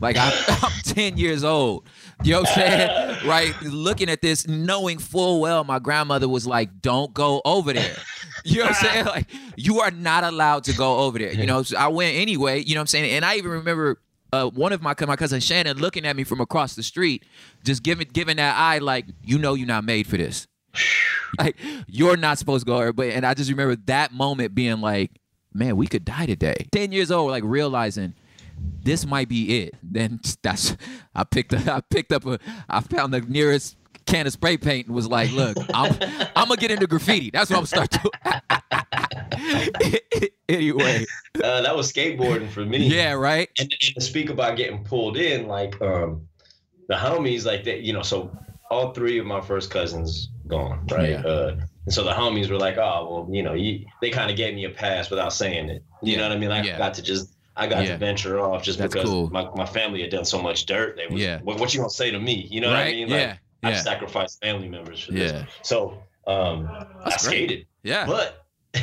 Like 0.00 0.16
I'm, 0.16 0.32
I'm 0.48 0.72
10 0.84 1.16
years 1.16 1.44
old. 1.44 1.86
You 2.22 2.32
know 2.32 2.40
what 2.40 2.48
I'm 2.50 2.54
saying? 2.54 3.28
Right? 3.28 3.62
Looking 3.62 4.08
at 4.08 4.22
this, 4.22 4.46
knowing 4.46 4.98
full 4.98 5.40
well 5.40 5.64
my 5.64 5.78
grandmother 5.78 6.28
was 6.28 6.46
like, 6.46 6.80
don't 6.80 7.12
go 7.12 7.42
over 7.44 7.72
there. 7.72 7.96
You 8.44 8.58
know 8.58 8.66
what 8.66 8.76
I'm 8.76 8.90
saying? 8.90 9.04
Like, 9.06 9.26
you 9.56 9.80
are 9.80 9.90
not 9.90 10.22
allowed 10.22 10.64
to 10.64 10.72
go 10.72 10.98
over 10.98 11.18
there. 11.18 11.32
You 11.32 11.46
know, 11.46 11.62
so 11.62 11.76
I 11.76 11.88
went 11.88 12.16
anyway, 12.16 12.62
you 12.62 12.74
know 12.74 12.80
what 12.80 12.82
I'm 12.82 12.86
saying? 12.88 13.10
And 13.10 13.24
I 13.24 13.36
even 13.36 13.50
remember 13.50 14.00
uh, 14.32 14.48
one 14.50 14.72
of 14.72 14.82
my 14.82 14.94
my 15.06 15.16
cousin 15.16 15.40
Shannon 15.40 15.78
looking 15.78 16.04
at 16.06 16.14
me 16.14 16.24
from 16.24 16.40
across 16.40 16.74
the 16.74 16.82
street, 16.82 17.24
just 17.64 17.82
giving 17.82 18.08
giving 18.12 18.36
that 18.36 18.56
eye 18.56 18.78
like, 18.78 19.06
you 19.24 19.38
know 19.38 19.54
you're 19.54 19.66
not 19.66 19.84
made 19.84 20.06
for 20.06 20.16
this. 20.16 20.46
Like, 21.40 21.56
you're 21.88 22.16
not 22.16 22.38
supposed 22.38 22.64
to 22.64 22.70
go 22.70 22.76
over 22.76 22.84
there. 22.84 22.92
But 22.92 23.08
and 23.08 23.26
I 23.26 23.34
just 23.34 23.50
remember 23.50 23.76
that 23.86 24.12
moment 24.12 24.54
being 24.54 24.80
like, 24.80 25.10
man, 25.52 25.76
we 25.76 25.86
could 25.86 26.04
die 26.04 26.26
today. 26.26 26.68
10 26.70 26.92
years 26.92 27.10
old, 27.10 27.30
like 27.30 27.42
realizing 27.44 28.14
this 28.82 29.06
might 29.06 29.28
be 29.28 29.62
it. 29.62 29.74
Then 29.82 30.20
that's 30.42 30.76
I 31.14 31.24
picked 31.24 31.54
up 31.54 31.66
I 31.68 31.80
picked 31.80 32.12
up 32.12 32.26
a 32.26 32.38
I 32.68 32.80
found 32.80 33.12
the 33.14 33.20
nearest 33.20 33.76
can 34.06 34.26
of 34.26 34.32
spray 34.32 34.56
paint 34.56 34.86
and 34.86 34.94
was 34.94 35.08
like, 35.08 35.32
look, 35.32 35.56
I'm 35.74 35.96
I'm 36.36 36.48
gonna 36.48 36.56
get 36.56 36.70
into 36.70 36.86
graffiti. 36.86 37.30
That's 37.30 37.50
what 37.50 37.58
I'm 37.58 37.66
start 37.66 37.90
doing. 37.90 38.12
anyway. 40.48 41.04
Uh, 41.42 41.60
that 41.62 41.76
was 41.76 41.92
skateboarding 41.92 42.48
for 42.48 42.64
me. 42.64 42.78
Yeah, 42.86 43.12
right? 43.12 43.48
and, 43.58 43.72
and 43.72 43.94
to 43.94 44.00
speak 44.00 44.30
about 44.30 44.56
getting 44.56 44.84
pulled 44.84 45.16
in, 45.16 45.46
like 45.48 45.80
um, 45.82 46.26
the 46.88 46.94
homies, 46.94 47.44
like 47.44 47.64
that, 47.64 47.80
you 47.80 47.92
know, 47.92 48.02
so 48.02 48.36
all 48.70 48.92
three 48.92 49.18
of 49.18 49.26
my 49.26 49.40
first 49.40 49.70
cousins 49.70 50.30
gone, 50.46 50.86
right? 50.90 51.10
Yeah. 51.10 51.20
Uh, 51.22 51.56
and 51.84 51.94
so 51.94 52.02
the 52.02 52.10
homies 52.12 52.50
were 52.50 52.58
like, 52.58 52.78
oh, 52.78 53.08
well, 53.26 53.28
you 53.34 53.42
know, 53.42 53.54
you, 53.54 53.84
they 54.00 54.10
kind 54.10 54.30
of 54.30 54.36
gave 54.36 54.54
me 54.54 54.64
a 54.64 54.70
pass 54.70 55.10
without 55.10 55.32
saying 55.32 55.68
it. 55.68 55.84
You 56.02 56.12
Yeah. 56.12 56.18
know 56.18 56.28
what 56.28 56.36
I 56.36 56.40
mean? 56.40 56.48
Like, 56.48 56.64
Yeah. 56.64 56.74
I 56.76 56.78
got 56.78 56.94
to 56.94 57.02
just, 57.02 57.35
I 57.56 57.66
got 57.66 57.84
Yeah. 57.84 57.92
to 57.92 57.98
venture 57.98 58.38
off 58.40 58.62
just 58.62 58.78
That's 58.78 58.92
because 58.92 59.08
cool. 59.08 59.30
my, 59.30 59.48
my 59.54 59.66
family 59.66 60.02
had 60.02 60.10
done 60.10 60.24
so 60.24 60.40
much 60.40 60.66
dirt. 60.66 60.96
They 60.96 61.06
was, 61.06 61.20
Yeah. 61.20 61.40
what, 61.40 61.58
what 61.58 61.72
you 61.72 61.80
gonna 61.80 61.90
say 61.90 62.10
to 62.10 62.18
me? 62.20 62.46
You 62.50 62.60
know 62.60 62.68
what 62.68 62.76
I 62.76 62.90
mean? 62.92 63.08
Like, 63.08 63.20
yeah. 63.20 63.36
I've 63.62 63.74
Yeah. 63.74 63.80
sacrificed 63.82 64.40
family 64.42 64.68
members 64.68 65.00
for 65.04 65.12
Yeah. 65.12 65.18
this. 65.32 65.44
So 65.62 66.02
um, 66.26 66.68
I 66.70 67.04
great. 67.04 67.20
skated, 67.20 67.66
Yeah. 67.82 68.04
but 68.06 68.44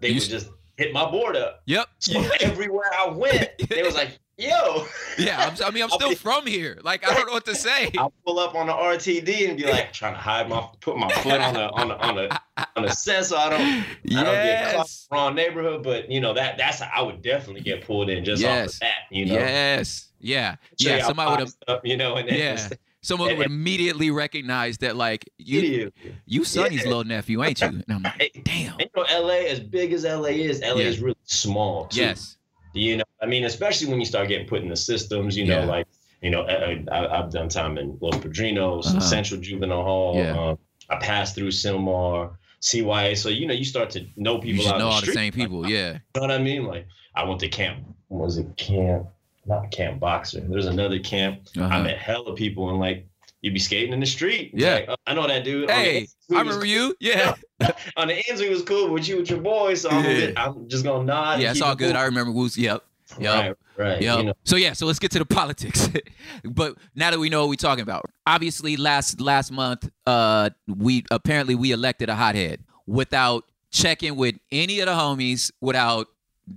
they 0.00 0.08
You 0.08 0.14
would 0.14 0.22
just 0.28 0.48
hit 0.76 0.92
my 0.92 1.08
board 1.10 1.36
up. 1.36 1.62
Yep. 1.66 1.86
So 2.00 2.20
everywhere 2.40 2.90
I 2.98 3.08
went, 3.10 3.50
they 3.68 3.82
was 3.82 3.94
like, 3.94 4.18
yo. 4.38 4.86
Yeah, 5.18 5.46
I'm, 5.46 5.64
I 5.64 5.70
mean, 5.70 5.82
I'm 5.84 5.90
I'll 5.92 5.98
still 5.98 6.14
from 6.14 6.46
here. 6.46 6.78
Like, 6.82 7.08
I 7.08 7.14
don't 7.14 7.26
know 7.26 7.32
what 7.32 7.46
to 7.46 7.54
say. 7.54 7.90
I'll 7.98 8.12
pull 8.26 8.38
up 8.38 8.54
on 8.54 8.66
the 8.66 8.72
RTD 8.74 9.48
and 9.48 9.56
be 9.56 9.64
like 9.64 9.92
trying 9.94 10.12
to 10.14 10.20
hide 10.20 10.48
my 10.48 10.66
put 10.80 10.98
my 10.98 11.08
foot 11.22 11.40
on 11.40 11.54
the 11.54 11.70
on 11.70 11.88
the 11.88 11.96
on 11.98 12.14
the 12.16 12.40
on 12.76 12.84
the 12.84 12.90
set 12.90 13.26
so 13.26 13.36
I 13.36 13.50
don't 13.50 13.60
I 13.60 13.84
don't 14.24 14.34
get 14.34 14.72
caught 14.72 14.76
Yes. 14.78 15.06
in 15.10 15.14
the 15.16 15.20
wrong 15.20 15.34
neighborhood. 15.34 15.82
But 15.82 16.10
you 16.10 16.20
know 16.20 16.34
that 16.34 16.56
that's 16.58 16.80
I 16.82 17.02
would 17.02 17.22
definitely 17.22 17.62
get 17.62 17.84
pulled 17.84 18.08
in 18.10 18.24
just 18.24 18.42
off 18.44 18.48
Yes. 18.50 18.74
of 18.74 18.80
that. 18.80 18.94
You 19.10 19.26
know, 19.26 19.34
Yes. 19.34 20.08
Yeah. 20.20 20.56
Show 20.80 20.96
Yeah. 20.96 21.06
Somebody 21.06 21.30
would 21.42 21.52
have. 21.68 21.80
you 21.84 21.96
know, 21.96 22.16
and 22.16 22.28
then 22.28 22.38
Yeah. 22.38 22.68
Someone 23.02 23.28
and- 23.30 23.38
would 23.38 23.46
immediately 23.46 24.10
recognize 24.10 24.78
that, 24.78 24.96
like, 24.96 25.30
you, 25.38 25.60
you. 25.60 25.92
you 26.26 26.42
Sonny's 26.44 26.82
Yeah. 26.82 26.88
little 26.88 27.04
nephew, 27.04 27.44
ain't 27.44 27.60
you? 27.60 27.68
And 27.68 27.84
I'm 27.88 28.02
like, 28.02 28.40
damn. 28.42 28.72
And, 28.80 28.80
you 28.80 28.88
know, 28.96 29.04
LA, 29.08 29.46
as 29.46 29.60
big 29.60 29.92
as 29.92 30.04
LA 30.04 30.30
is, 30.30 30.60
LA 30.60 30.80
Yeah. 30.80 30.88
is 30.88 30.98
really 30.98 31.14
small. 31.22 31.84
Too. 31.86 32.00
Yes. 32.00 32.36
You 32.74 32.96
know, 32.96 33.04
I 33.22 33.26
mean, 33.26 33.44
especially 33.44 33.86
when 33.88 34.00
you 34.00 34.06
start 34.06 34.26
getting 34.26 34.48
put 34.48 34.62
in 34.62 34.68
the 34.68 34.74
systems, 34.76 35.36
you 35.36 35.44
know, 35.46 35.60
Yeah. 35.60 35.66
like, 35.66 35.86
you 36.20 36.30
know, 36.30 36.42
I, 36.46 36.82
I, 36.90 37.20
I've 37.22 37.30
done 37.30 37.48
time 37.48 37.78
in 37.78 37.96
Los 38.00 38.16
Padrinos, 38.16 38.86
Uh-huh. 38.86 38.98
Central 38.98 39.40
Juvenile 39.40 39.84
Hall. 39.84 40.16
Yeah. 40.16 40.36
Um, 40.36 40.58
I 40.90 40.96
passed 40.96 41.36
through 41.36 41.50
Sylmar, 41.50 42.34
CYA. 42.66 43.16
So, 43.16 43.28
you 43.28 43.46
know, 43.46 43.54
you 43.54 43.64
start 43.64 43.90
to 43.90 44.04
know 44.16 44.38
people 44.38 44.62
just 44.64 44.74
out 44.74 44.78
know 44.80 44.88
in 44.88 44.92
all 44.94 45.00
the 45.00 45.06
the 45.06 45.12
same 45.12 45.32
people. 45.32 45.66
Yeah. 45.68 45.92
You 45.92 45.98
know 46.16 46.20
what 46.22 46.30
I 46.32 46.38
mean? 46.38 46.64
Like, 46.64 46.86
I 47.14 47.22
went 47.24 47.40
to 47.40 47.48
camp. 47.48 47.84
Was 48.08 48.38
it 48.38 48.56
camp? 48.56 49.06
Not 49.46 49.70
camp 49.70 50.00
boxer. 50.00 50.40
There's 50.40 50.66
another 50.66 50.98
camp. 50.98 51.42
I 51.56 51.60
Uh-huh. 51.60 51.82
met 51.84 51.98
hella 51.98 52.34
people 52.34 52.68
and 52.70 52.80
like, 52.80 53.06
you'd 53.42 53.54
be 53.54 53.60
skating 53.60 53.92
in 53.92 54.00
the 54.00 54.06
street. 54.06 54.50
Yeah. 54.54 54.74
Like, 54.74 54.86
oh, 54.88 54.96
I 55.06 55.14
know 55.14 55.28
that 55.28 55.44
dude. 55.44 55.70
Hey, 55.70 56.08
I 56.34 56.38
remember 56.40 56.64
you. 56.66 56.96
Yeah. 56.98 57.36
on 57.96 58.08
the 58.08 58.20
ends 58.28 58.40
we 58.40 58.48
was 58.48 58.62
cool 58.62 58.90
with 58.90 59.06
you 59.08 59.18
with 59.18 59.30
your 59.30 59.40
boys, 59.40 59.82
so 59.82 59.90
I'm, 59.90 60.04
Yeah. 60.04 60.30
I'm 60.36 60.68
just 60.68 60.82
gonna 60.84 61.04
nod. 61.04 61.40
Yeah, 61.40 61.52
it's 61.52 61.60
all 61.62 61.76
good. 61.76 61.92
cool. 61.92 62.00
I 62.00 62.04
remember 62.06 62.32
Woo's. 62.32 62.58
Yep. 62.58 62.82
Yep. 63.18 63.34
Right, 63.34 63.56
right. 63.88 64.02
Yep. 64.02 64.18
You 64.18 64.24
know, 64.24 64.32
So 64.44 64.56
yeah, 64.56 64.72
so 64.72 64.86
let's 64.86 64.98
get 64.98 65.10
to 65.12 65.18
the 65.18 65.24
politics. 65.40 65.88
but 66.44 66.76
now 66.94 67.10
that 67.10 67.18
we 67.20 67.28
know 67.28 67.42
what 67.42 67.50
we're 67.50 67.54
talking 67.56 67.82
about, 67.82 68.10
obviously 68.26 68.76
last 68.76 69.20
last 69.20 69.50
month, 69.52 69.88
uh, 70.06 70.50
we 70.66 71.04
apparently 71.10 71.54
we 71.54 71.72
elected 71.72 72.08
a 72.08 72.14
hothead 72.16 72.60
without 72.86 73.44
checking 73.70 74.16
with 74.16 74.36
any 74.50 74.80
of 74.80 74.86
the 74.86 74.92
homies, 74.92 75.50
without 75.60 76.08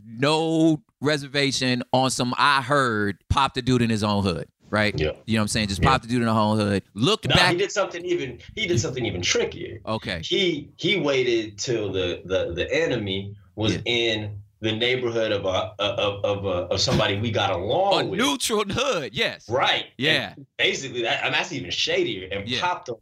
no 0.06 0.82
reservation 1.02 1.84
on 1.94 2.10
some. 2.12 2.34
I 2.38 2.62
heard 2.62 3.18
pop 3.30 3.54
the 3.54 3.62
dude 3.62 3.82
in 3.82 3.90
his 3.90 4.04
own 4.04 4.24
hood, 4.24 4.48
right? 4.70 4.98
Yeah. 4.98 5.12
You 5.26 5.36
know 5.36 5.42
what 5.42 5.44
I'm 5.44 5.48
saying? 5.50 5.68
Just 5.70 5.82
Yeah. 5.82 5.90
pop 5.90 6.02
the 6.02 6.08
dude 6.08 6.22
in 6.22 6.28
the 6.28 6.32
own 6.34 6.58
hood. 6.60 6.84
Looked 6.94 7.28
no, 7.28 7.36
back. 7.36 7.52
he 7.52 7.58
did 7.58 7.72
something 7.72 8.04
even. 8.06 8.40
He 8.56 8.68
did 8.68 8.80
something 8.80 9.06
even 9.06 9.22
trickier. 9.22 9.80
okay. 9.86 10.22
He 10.24 10.70
he 10.78 10.98
waited 11.00 11.58
till 11.58 11.92
the 11.92 12.22
the 12.26 12.54
the 12.54 12.72
enemy 12.74 13.36
was 13.56 13.74
Yeah. 13.76 13.82
in 13.86 14.42
the 14.62 14.72
neighborhood 14.74 15.32
of 15.32 15.46
a 15.46 15.74
of 15.80 16.24
of, 16.26 16.46
a, 16.46 16.50
of 16.74 16.82
somebody 16.82 17.20
we 17.20 17.32
got 17.32 17.50
A 17.52 17.56
along 17.56 18.10
with. 18.10 18.20
neutral 18.20 18.64
hood. 18.68 19.14
Yes. 19.14 19.50
Right. 19.50 19.86
Yeah. 19.98 20.34
And 20.36 20.46
basically, 20.58 21.02
that 21.04 21.24
and 21.24 21.34
that's 21.34 21.52
even 21.54 21.72
shadier. 21.72 22.28
And 22.32 22.48
Yeah. 22.48 22.60
popped 22.62 22.88
them 22.88 22.98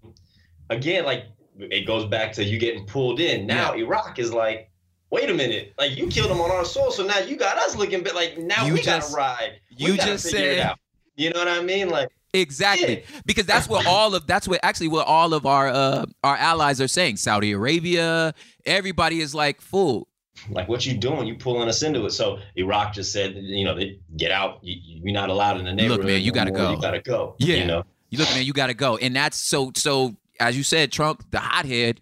again. 0.69 1.05
Like 1.05 1.25
it 1.59 1.87
goes 1.87 2.05
back 2.05 2.33
to 2.33 2.43
you 2.43 2.59
getting 2.59 2.85
pulled 2.85 3.19
in. 3.19 3.47
Now 3.47 3.73
Iraq 3.73 4.19
is 4.19 4.31
like, 4.33 4.69
wait 5.09 5.29
a 5.29 5.33
minute, 5.33 5.73
like 5.79 5.97
you 5.97 6.07
killed 6.07 6.29
him 6.29 6.39
on 6.41 6.51
our 6.51 6.63
soil, 6.65 6.91
so 6.91 7.03
now 7.05 7.19
you 7.19 7.35
got 7.37 7.57
us 7.57 7.75
looking 7.75 8.03
bit 8.03 8.13
like 8.13 8.37
now 8.37 8.65
You 8.65 8.73
we 8.73 8.81
just- 8.81 9.11
gotta 9.11 9.15
ride. 9.15 9.59
We 9.79 9.85
you 9.87 9.97
gotta 9.97 10.11
just 10.11 10.29
said- 10.29 10.59
out. 10.59 10.79
You 11.15 11.31
know 11.31 11.39
what 11.39 11.47
I 11.47 11.61
mean? 11.61 11.89
Like 11.89 12.09
Exactly. 12.33 12.99
Yeah. 12.99 13.19
Because 13.25 13.45
that's 13.47 13.67
what 13.67 13.87
all 13.87 14.13
of 14.13 14.27
that's 14.27 14.47
what 14.47 14.59
actually 14.61 14.89
what 14.89 15.07
all 15.07 15.33
of 15.33 15.47
our 15.47 15.69
uh 15.69 16.05
our 16.23 16.35
allies 16.35 16.79
are 16.79 16.87
saying. 16.87 17.17
Saudi 17.17 17.53
Arabia, 17.53 18.35
everybody 18.65 19.21
is 19.21 19.33
like, 19.33 19.59
fool. 19.61 20.07
Like 20.49 20.67
what 20.67 20.85
you 20.85 20.97
doing? 20.97 21.27
You 21.27 21.35
pulling 21.35 21.67
us 21.67 21.83
into 21.83 22.05
it. 22.05 22.11
So 22.11 22.39
Iraq 22.55 22.93
just 22.93 23.11
said, 23.11 23.35
you 23.35 23.65
know, 23.65 23.79
get 24.15 24.31
out. 24.31 24.59
You, 24.61 24.75
you're 24.81 25.13
not 25.13 25.29
allowed 25.29 25.57
in 25.57 25.65
the 25.65 25.73
neighborhood. 25.73 25.99
Look, 25.99 26.07
man, 26.07 26.21
you 26.21 26.31
gotta 26.31 26.51
go. 26.51 26.71
You 26.71 26.81
gotta 26.81 27.01
go. 27.01 27.35
Yeah. 27.39 27.55
You 27.57 27.65
know. 27.65 27.83
You 28.09 28.19
look, 28.19 28.29
man, 28.29 28.45
you 28.45 28.53
gotta 28.53 28.73
go. 28.73 28.97
And 28.97 29.15
that's 29.15 29.37
so 29.37 29.71
so 29.75 30.15
as 30.39 30.57
you 30.57 30.63
said, 30.63 30.91
Trump, 30.91 31.25
the 31.31 31.39
hothead, 31.39 32.01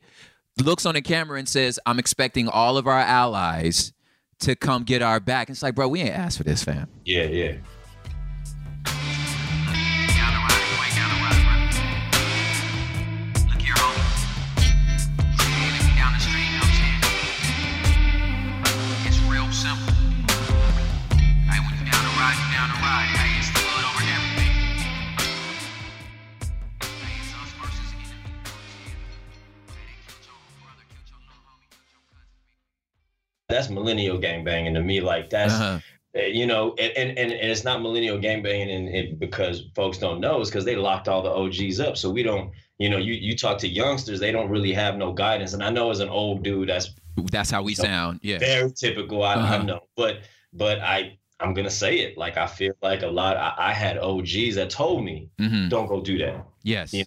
looks 0.63 0.86
on 0.86 0.96
the 0.96 1.01
camera 1.01 1.39
and 1.39 1.48
says, 1.48 1.80
I'm 1.86 2.00
expecting 2.00 2.48
all 2.48 2.77
of 2.77 2.88
our 2.88 3.00
allies 3.00 3.94
to 4.39 4.56
come 4.56 4.84
get 4.84 5.01
our 5.01 5.20
back. 5.20 5.50
It's 5.50 5.63
like, 5.63 5.75
bro, 5.75 5.88
we 5.88 6.01
ain't 6.01 6.15
asked 6.15 6.38
for 6.38 6.44
this, 6.44 6.63
fam. 6.63 6.88
Yeah, 7.04 7.24
yeah. 7.24 7.56
That's 33.49 33.69
millennial 33.69 34.17
gangbanging 34.19 34.73
to 34.73 34.81
me. 34.81 35.01
Like 35.01 35.29
that's 35.29 35.53
Uh-huh. 35.53 35.79
Uh, 36.17 36.21
you 36.21 36.47
know, 36.47 36.73
and, 36.79 36.93
and, 36.95 37.17
and 37.17 37.31
it's 37.34 37.65
not 37.65 37.81
millennial 37.81 38.17
gangbanging 38.17 38.73
and 38.73 38.88
it, 38.88 39.19
because 39.19 39.65
folks 39.75 39.97
don't 39.97 40.21
know, 40.21 40.39
it's 40.39 40.49
because 40.49 40.63
they 40.63 40.77
locked 40.77 41.10
all 41.10 41.21
the 41.21 41.29
OGs 41.29 41.81
up. 41.81 41.97
So 41.97 42.10
we 42.10 42.23
don't, 42.23 42.51
you 42.79 42.88
know, 42.89 42.95
you, 42.97 43.13
you 43.13 43.36
talk 43.38 43.58
to 43.60 43.67
youngsters, 43.67 44.21
they 44.21 44.31
don't 44.31 44.49
really 44.49 44.71
have 44.71 44.95
no 44.95 45.12
guidance. 45.12 45.51
And 45.51 45.62
I 45.62 45.69
know 45.71 45.91
as 45.91 45.99
an 45.99 46.08
old 46.08 46.41
dude, 46.41 46.69
that's 46.69 46.91
That's 47.31 47.51
how 47.51 47.63
we 47.63 47.75
sound. 47.75 48.21
Yeah. 48.23 48.39
very 48.39 48.71
typical. 48.71 49.23
I, 49.23 49.34
I 49.34 49.36
Uh-huh. 49.36 49.63
know, 49.63 49.79
but 49.97 50.19
but 50.53 50.79
I 50.79 51.17
I'm 51.41 51.53
gonna 51.53 51.69
say 51.69 51.99
it. 51.99 52.17
Like 52.17 52.38
I 52.38 52.47
feel 52.47 52.71
like 52.81 53.01
a 53.03 53.08
lot. 53.08 53.36
I, 53.36 53.53
I 53.58 53.73
had 53.73 53.97
OGs 53.97 54.55
that 54.55 54.69
told 54.69 55.03
me, 55.03 55.27
hmm 55.38 55.67
don't 55.67 55.88
go 55.88 55.99
do 55.99 56.17
that. 56.19 56.45
Yes. 56.63 56.93
Yeah. 56.93 57.03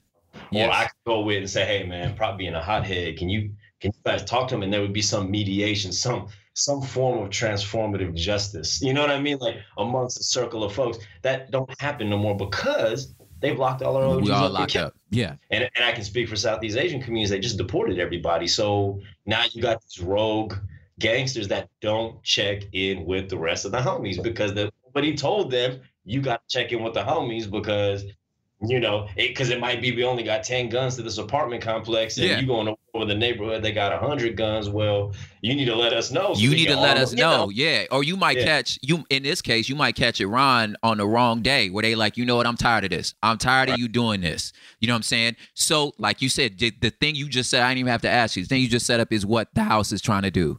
Yes. 0.53 0.69
Or 0.69 0.71
I 0.71 0.83
could 0.85 1.05
go 1.07 1.21
with 1.23 1.39
and 1.39 1.49
say, 1.51 1.65
hey 1.65 1.85
man, 1.85 2.15
probably 2.15 2.45
being 2.45 2.55
a 2.55 2.63
hothead, 2.63 3.17
can 3.17 3.31
you 3.31 3.53
can 3.81 3.93
you 3.95 4.01
guys 4.05 4.25
talk 4.25 4.49
to 4.49 4.55
him? 4.55 4.63
And 4.63 4.73
there 4.73 4.81
would 4.81 4.93
be 4.93 5.03
some 5.03 5.31
mediation, 5.31 5.93
some 5.93 6.29
some 6.55 6.83
form 6.83 7.23
of 7.23 7.31
transformative 7.31 8.15
justice. 8.15 8.83
You 8.83 8.93
know 8.93 9.01
what 9.01 9.11
I 9.11 9.21
mean? 9.21 9.39
Like 9.39 9.57
amongst 9.77 10.19
a 10.19 10.25
circle 10.25 10.65
of 10.65 10.73
folks. 10.73 10.99
That 11.23 11.51
don't 11.51 11.71
happen 11.81 12.11
no 12.11 12.19
more 12.19 12.37
because 12.37 13.15
they 13.41 13.53
blocked 13.53 13.83
all 13.83 13.97
our 13.97 14.05
OGs 14.05 14.27
we 14.27 14.33
all 14.33 14.51
locked 14.51 14.77
up. 14.77 14.95
Yeah. 15.11 15.37
and, 15.51 15.71
and 15.77 15.85
I 15.85 15.93
can 15.93 16.03
speak 16.03 16.29
for 16.29 16.37
Southeast 16.37 16.77
Asian 16.77 17.01
communities. 17.01 17.31
They 17.31 17.39
just 17.39 17.59
deported 17.59 17.99
everybody. 18.01 18.49
So 18.49 19.01
now 19.27 19.45
you 19.53 19.63
got 19.63 19.81
these 19.83 20.05
rogue 20.05 20.55
gangsters 20.99 21.47
that 21.49 21.69
don't 21.81 22.21
check 22.25 22.65
in 22.73 23.05
with 23.05 23.29
the 23.29 23.39
rest 23.39 23.65
of 23.65 23.71
the 23.71 23.79
homies 23.79 24.21
because 24.21 24.55
the, 24.55 24.73
nobody 24.85 25.15
told 25.15 25.53
them 25.53 25.81
you 26.05 26.21
got 26.21 26.43
to 26.49 26.59
check 26.59 26.73
in 26.73 26.83
with 26.83 26.95
the 26.95 27.03
homies 27.03 27.49
because 27.49 28.05
you 28.67 28.81
know 28.81 29.07
because 29.17 29.51
it, 29.51 29.61
might 29.61 29.81
be 29.81 29.95
we 29.95 30.03
only 30.03 30.25
got 30.25 30.43
10 30.43 30.69
guns 30.69 30.97
to 30.97 31.03
this 31.03 31.19
apartment 31.19 31.63
complex 31.63 32.17
and 32.19 32.27
Yeah. 32.27 32.41
you 32.41 32.47
going 32.47 32.75
over 32.93 33.05
the 33.05 33.15
neighborhood 33.15 33.63
they 33.63 33.71
got 33.71 33.93
100 34.01 34.37
guns 34.37 34.69
well 34.69 35.15
you 35.43 35.55
need 35.55 35.67
to 35.67 35.77
let 35.77 35.93
us 35.93 36.11
know 36.11 36.35
so 36.35 36.41
you 36.41 36.51
need 36.51 36.67
to 36.67 36.77
let 36.77 36.97
us 36.97 37.13
you 37.13 37.19
know. 37.19 37.51
yeah. 37.51 37.85
Or 37.93 38.03
you 38.03 38.17
might 38.17 38.39
Yeah. 38.39 38.45
catch 38.45 38.79
you 38.83 39.05
in 39.11 39.23
this 39.23 39.41
case, 39.41 39.69
you 39.69 39.77
might 39.77 39.95
catch 39.95 40.21
Iran 40.21 40.77
on 40.83 40.99
the 40.99 41.07
wrong 41.07 41.41
day 41.41 41.71
where 41.71 41.83
they 41.83 41.95
like, 41.95 42.17
you 42.17 42.25
know 42.25 42.35
what, 42.35 42.47
I'm 42.47 42.57
tired 42.57 42.83
of 42.85 42.91
this. 42.91 43.15
I'm 43.23 43.39
tired 43.39 43.69
of 43.69 43.79
you 43.79 43.87
doing 43.87 44.21
this. 44.23 44.53
You 44.81 44.89
know 44.89 44.95
what 44.95 44.99
I'm 44.99 45.03
saying? 45.05 45.37
So, 45.55 45.93
like 45.99 46.21
you 46.21 46.29
said, 46.29 46.59
the, 46.59 46.73
the 46.81 46.91
thing 46.91 47.15
you 47.15 47.29
just 47.29 47.51
said, 47.51 47.63
I 47.63 47.69
didn't 47.71 47.79
even 47.81 47.93
have 47.93 48.03
to 48.03 48.11
ask 48.11 48.37
you. 48.37 48.43
The 48.43 48.49
thing 48.49 48.63
you 48.63 48.69
just 48.69 48.87
set 48.87 48.99
up 48.99 49.13
is 49.13 49.25
what 49.25 49.49
the 49.55 49.63
House 49.63 49.93
is 49.93 50.03
trying 50.03 50.23
to 50.23 50.31
do. 50.33 50.59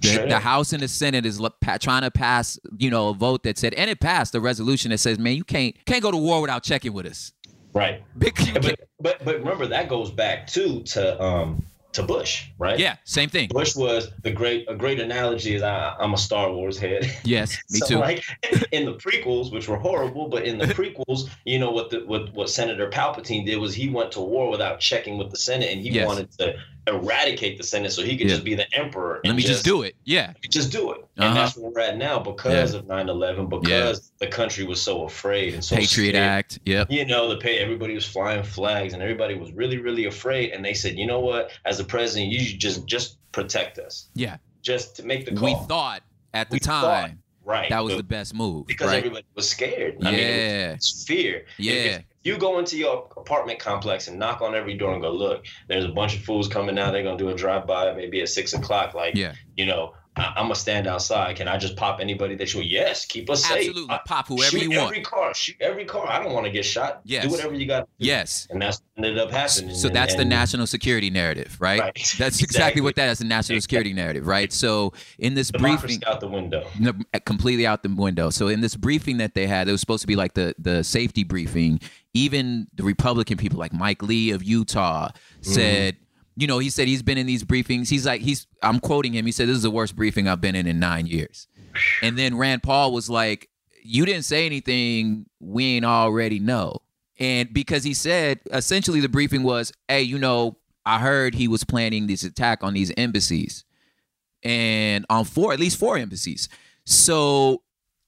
The, 0.00 0.08
Sure. 0.08 0.26
the 0.28 0.38
House 0.38 0.72
and 0.72 0.82
the 0.82 0.88
Senate 0.88 1.26
is 1.26 1.38
trying 1.80 2.02
to 2.02 2.10
pass, 2.10 2.58
you 2.78 2.90
know, 2.90 3.10
a 3.10 3.14
vote 3.14 3.42
that 3.42 3.58
said, 3.58 3.74
and 3.74 3.90
it 3.90 4.00
passed 4.00 4.34
a 4.34 4.40
resolution 4.40 4.90
that 4.92 4.98
says, 4.98 5.18
man, 5.18 5.36
you 5.36 5.44
can't 5.44 5.74
can't 5.84 6.02
go 6.02 6.10
to 6.10 6.16
war 6.16 6.40
without 6.40 6.62
checking 6.62 6.92
with 6.92 7.06
us. 7.06 7.32
right 7.74 8.02
but, 8.14 8.80
but 8.98 9.24
but 9.24 9.38
remember 9.38 9.66
that 9.66 9.88
goes 9.88 10.10
back 10.10 10.46
too 10.46 10.82
to 10.82 11.20
um 11.22 11.64
to 11.92 12.02
Bush 12.04 12.46
right 12.58 12.78
yeah, 12.78 12.96
same 13.04 13.28
thing. 13.28 13.48
Bush 13.48 13.74
was 13.74 14.08
the 14.22 14.30
great 14.30 14.64
a 14.70 14.76
great 14.76 15.00
analogy 15.00 15.54
is 15.56 15.62
I, 15.62 15.94
I'm 15.98 16.14
a 16.14 16.16
Star 16.16 16.52
Wars 16.52 16.78
head. 16.78 17.04
Yes, 17.24 17.58
me 17.70 17.80
so 17.80 17.86
too. 17.86 17.98
like 17.98 18.22
in 18.72 18.84
the 18.86 18.94
prequels, 18.94 19.52
which 19.52 19.68
were 19.68 19.76
horrible, 19.76 20.28
but 20.28 20.44
in 20.46 20.56
the 20.58 20.66
prequels, 20.66 21.28
you 21.44 21.58
know 21.58 21.72
what 21.72 21.90
the 21.90 22.00
what, 22.06 22.32
what 22.32 22.48
Senator 22.48 22.88
Palpatine 22.88 23.44
did 23.44 23.58
was 23.58 23.74
he 23.74 23.88
went 23.88 24.12
to 24.12 24.20
war 24.20 24.50
without 24.50 24.78
checking 24.80 25.18
with 25.18 25.30
the 25.30 25.36
Senate 25.36 25.70
and 25.72 25.80
he 25.80 25.90
Yes. 25.90 26.06
wanted 26.06 26.30
to 26.38 26.54
eradicate 26.90 27.56
the 27.58 27.64
Senate 27.64 27.92
so 27.92 28.02
he 28.02 28.16
could 28.16 28.26
Yeah. 28.28 28.34
just 28.34 28.44
be 28.44 28.54
the 28.54 28.66
emperor. 28.74 29.20
Let 29.24 29.30
and 29.30 29.36
me 29.36 29.42
just 29.42 29.64
do 29.64 29.82
it. 29.82 29.94
Yeah. 30.04 30.32
Just 30.50 30.70
do 30.72 30.92
it. 30.92 31.04
And 31.16 31.24
Uh-huh. 31.26 31.34
that's 31.34 31.56
where 31.56 31.70
we're 31.70 31.80
at 31.80 31.96
now 31.96 32.18
because 32.18 32.74
of 32.74 32.86
9-11, 32.86 33.48
because 33.48 34.12
the 34.18 34.26
country 34.26 34.64
was 34.64 34.80
so 34.80 35.04
afraid 35.04 35.54
and 35.54 35.64
so 35.64 35.76
Patriot 35.76 36.10
scared 36.12 36.16
Act. 36.24 36.58
Yep. 36.64 36.90
you 36.90 37.04
know, 37.04 37.28
the 37.28 37.36
pay 37.36 37.58
everybody 37.58 37.94
was 37.94 38.04
flying 38.04 38.42
flags 38.42 38.92
and 38.92 39.02
everybody 39.02 39.34
was 39.34 39.52
really, 39.52 39.78
really 39.78 40.06
afraid. 40.06 40.50
And 40.52 40.64
they 40.64 40.74
said, 40.74 40.96
you 40.98 41.06
know 41.06 41.20
what? 41.20 41.50
As 41.64 41.80
a 41.80 41.84
president, 41.84 42.30
you 42.32 42.40
should 42.40 42.58
just 42.60 42.86
just 42.86 43.16
protect 43.32 43.78
us, 43.78 44.08
Yeah. 44.14 44.36
just 44.62 44.96
to 44.96 45.04
make 45.04 45.24
the 45.24 45.32
call. 45.32 45.44
We 45.60 45.66
thought 45.66 46.02
at 46.34 46.50
the 46.50 46.54
We 46.56 46.60
time 46.60 46.82
thought, 46.82 47.10
right 47.44 47.68
that 47.70 47.84
was 47.84 47.92
but- 47.94 47.96
the 47.98 48.02
best 48.04 48.34
move. 48.34 48.66
because 48.66 48.88
right? 48.88 48.98
everybody 48.98 49.24
was 49.34 49.48
scared. 49.48 49.96
I 50.02 50.10
mean, 50.10 50.14
it 50.20 50.36
Yeah. 50.36 50.72
was 50.74 51.04
fear. 51.06 51.44
Yeah. 51.58 51.72
If 51.72 52.02
you 52.22 52.36
go 52.36 52.58
into 52.58 52.76
your 52.76 53.08
apartment 53.16 53.58
complex 53.58 54.08
and 54.08 54.18
knock 54.18 54.42
on 54.42 54.54
every 54.54 54.74
door 54.76 54.92
and 54.92 55.02
go, 55.02 55.10
look, 55.10 55.44
there's 55.68 55.84
a 55.84 55.88
bunch 55.88 56.14
of 56.16 56.22
fools 56.22 56.48
coming 56.48 56.74
now. 56.74 56.90
They're 56.90 57.02
gonna 57.02 57.16
do 57.16 57.30
a 57.30 57.34
drive 57.34 57.66
by 57.66 57.92
maybe 57.94 58.20
at 58.20 58.28
six 58.28 58.52
o'clock. 58.52 58.94
Like, 58.94 59.14
Yeah. 59.14 59.34
you 59.56 59.66
know, 59.66 59.94
I- 60.20 60.32
I'm 60.36 60.44
gonna 60.44 60.54
stand 60.54 60.86
outside. 60.86 61.36
Can 61.36 61.48
I 61.48 61.56
just 61.56 61.76
pop 61.76 62.00
anybody 62.00 62.34
that 62.36 62.54
you? 62.54 62.60
Yes, 62.60 63.06
keep 63.06 63.30
us 63.30 63.44
safe. 63.44 63.68
Absolutely. 63.68 63.98
Pop 64.06 64.28
whoever 64.28 64.50
shoot 64.50 64.62
you 64.62 64.78
want. 64.78 64.92
Every 64.92 65.02
car, 65.02 65.34
shoot 65.34 65.56
every 65.60 65.84
car. 65.84 66.06
I 66.08 66.22
don't 66.22 66.32
want 66.32 66.46
to 66.46 66.52
get 66.52 66.64
shot. 66.64 67.00
Yes. 67.04 67.24
Do 67.24 67.30
whatever 67.30 67.54
you 67.54 67.66
got. 67.66 67.88
Yes. 67.98 68.46
And 68.50 68.60
that's 68.60 68.80
what 68.80 69.06
ended 69.06 69.18
up 69.18 69.30
happening. 69.30 69.74
So 69.74 69.88
that's 69.88 70.14
the 70.14 70.24
national 70.24 70.66
security 70.66 71.10
narrative, 71.10 71.56
right? 71.60 71.80
Right. 71.80 71.94
That's 72.18 72.42
exactly, 72.42 72.42
Exactly. 72.42 72.82
what 72.82 72.96
that 72.96 73.08
is 73.10 73.18
the 73.18 73.24
national 73.24 73.60
security 73.60 73.92
narrative, 73.92 74.26
right? 74.26 74.52
So 74.52 74.92
in 75.18 75.34
this 75.34 75.50
Democracy 75.50 75.98
briefing, 75.98 76.04
out 76.06 76.20
the 76.20 76.28
window. 76.28 76.66
No, 76.78 76.92
completely 77.24 77.66
out 77.66 77.82
the 77.82 77.88
window. 77.88 78.30
So 78.30 78.48
in 78.48 78.60
this 78.60 78.76
briefing 78.76 79.18
that 79.18 79.34
they 79.34 79.46
had, 79.46 79.68
it 79.68 79.72
was 79.72 79.80
supposed 79.80 80.02
to 80.02 80.06
be 80.06 80.16
like 80.16 80.34
the 80.34 80.54
the 80.58 80.84
safety 80.84 81.24
briefing. 81.24 81.80
Even 82.12 82.66
the 82.74 82.82
Republican 82.82 83.36
people, 83.36 83.58
like 83.58 83.72
Mike 83.72 84.02
Lee 84.02 84.30
of 84.30 84.42
Utah, 84.42 85.08
mm-hmm. 85.08 85.52
said, 85.52 85.96
you 86.40 86.46
know, 86.46 86.58
he 86.58 86.70
said 86.70 86.88
he's 86.88 87.02
been 87.02 87.18
in 87.18 87.26
these 87.26 87.44
briefings. 87.44 87.90
He's 87.90 88.06
like, 88.06 88.22
he's, 88.22 88.46
I'm 88.62 88.80
quoting 88.80 89.12
him. 89.12 89.26
He 89.26 89.32
said, 89.32 89.48
"This 89.48 89.56
is 89.56 89.62
the 89.62 89.70
worst 89.70 89.94
briefing 89.94 90.26
I've 90.26 90.40
been 90.40 90.54
in 90.54 90.66
in 90.66 90.78
nine 90.78 91.06
years." 91.06 91.46
And 92.02 92.18
then 92.18 92.36
Rand 92.36 92.62
Paul 92.62 92.92
was 92.92 93.10
like, 93.10 93.48
"You 93.82 94.06
didn't 94.06 94.24
say 94.24 94.46
anything 94.46 95.26
we 95.38 95.76
ain't 95.76 95.84
already 95.84 96.38
know." 96.38 96.78
And 97.18 97.52
because 97.52 97.84
he 97.84 97.92
said, 97.92 98.40
essentially, 98.50 99.00
the 99.00 99.08
briefing 99.08 99.42
was, 99.42 99.72
"Hey, 99.86 100.02
you 100.02 100.18
know, 100.18 100.56
I 100.86 100.98
heard 100.98 101.34
he 101.34 101.46
was 101.46 101.62
planning 101.64 102.06
this 102.06 102.22
attack 102.22 102.64
on 102.64 102.74
these 102.74 102.92
embassies." 102.96 103.64
and 104.42 105.04
on 105.10 105.24
four, 105.24 105.52
at 105.52 105.60
least 105.60 105.78
four 105.78 105.96
embassies. 105.96 106.48
So 106.84 107.62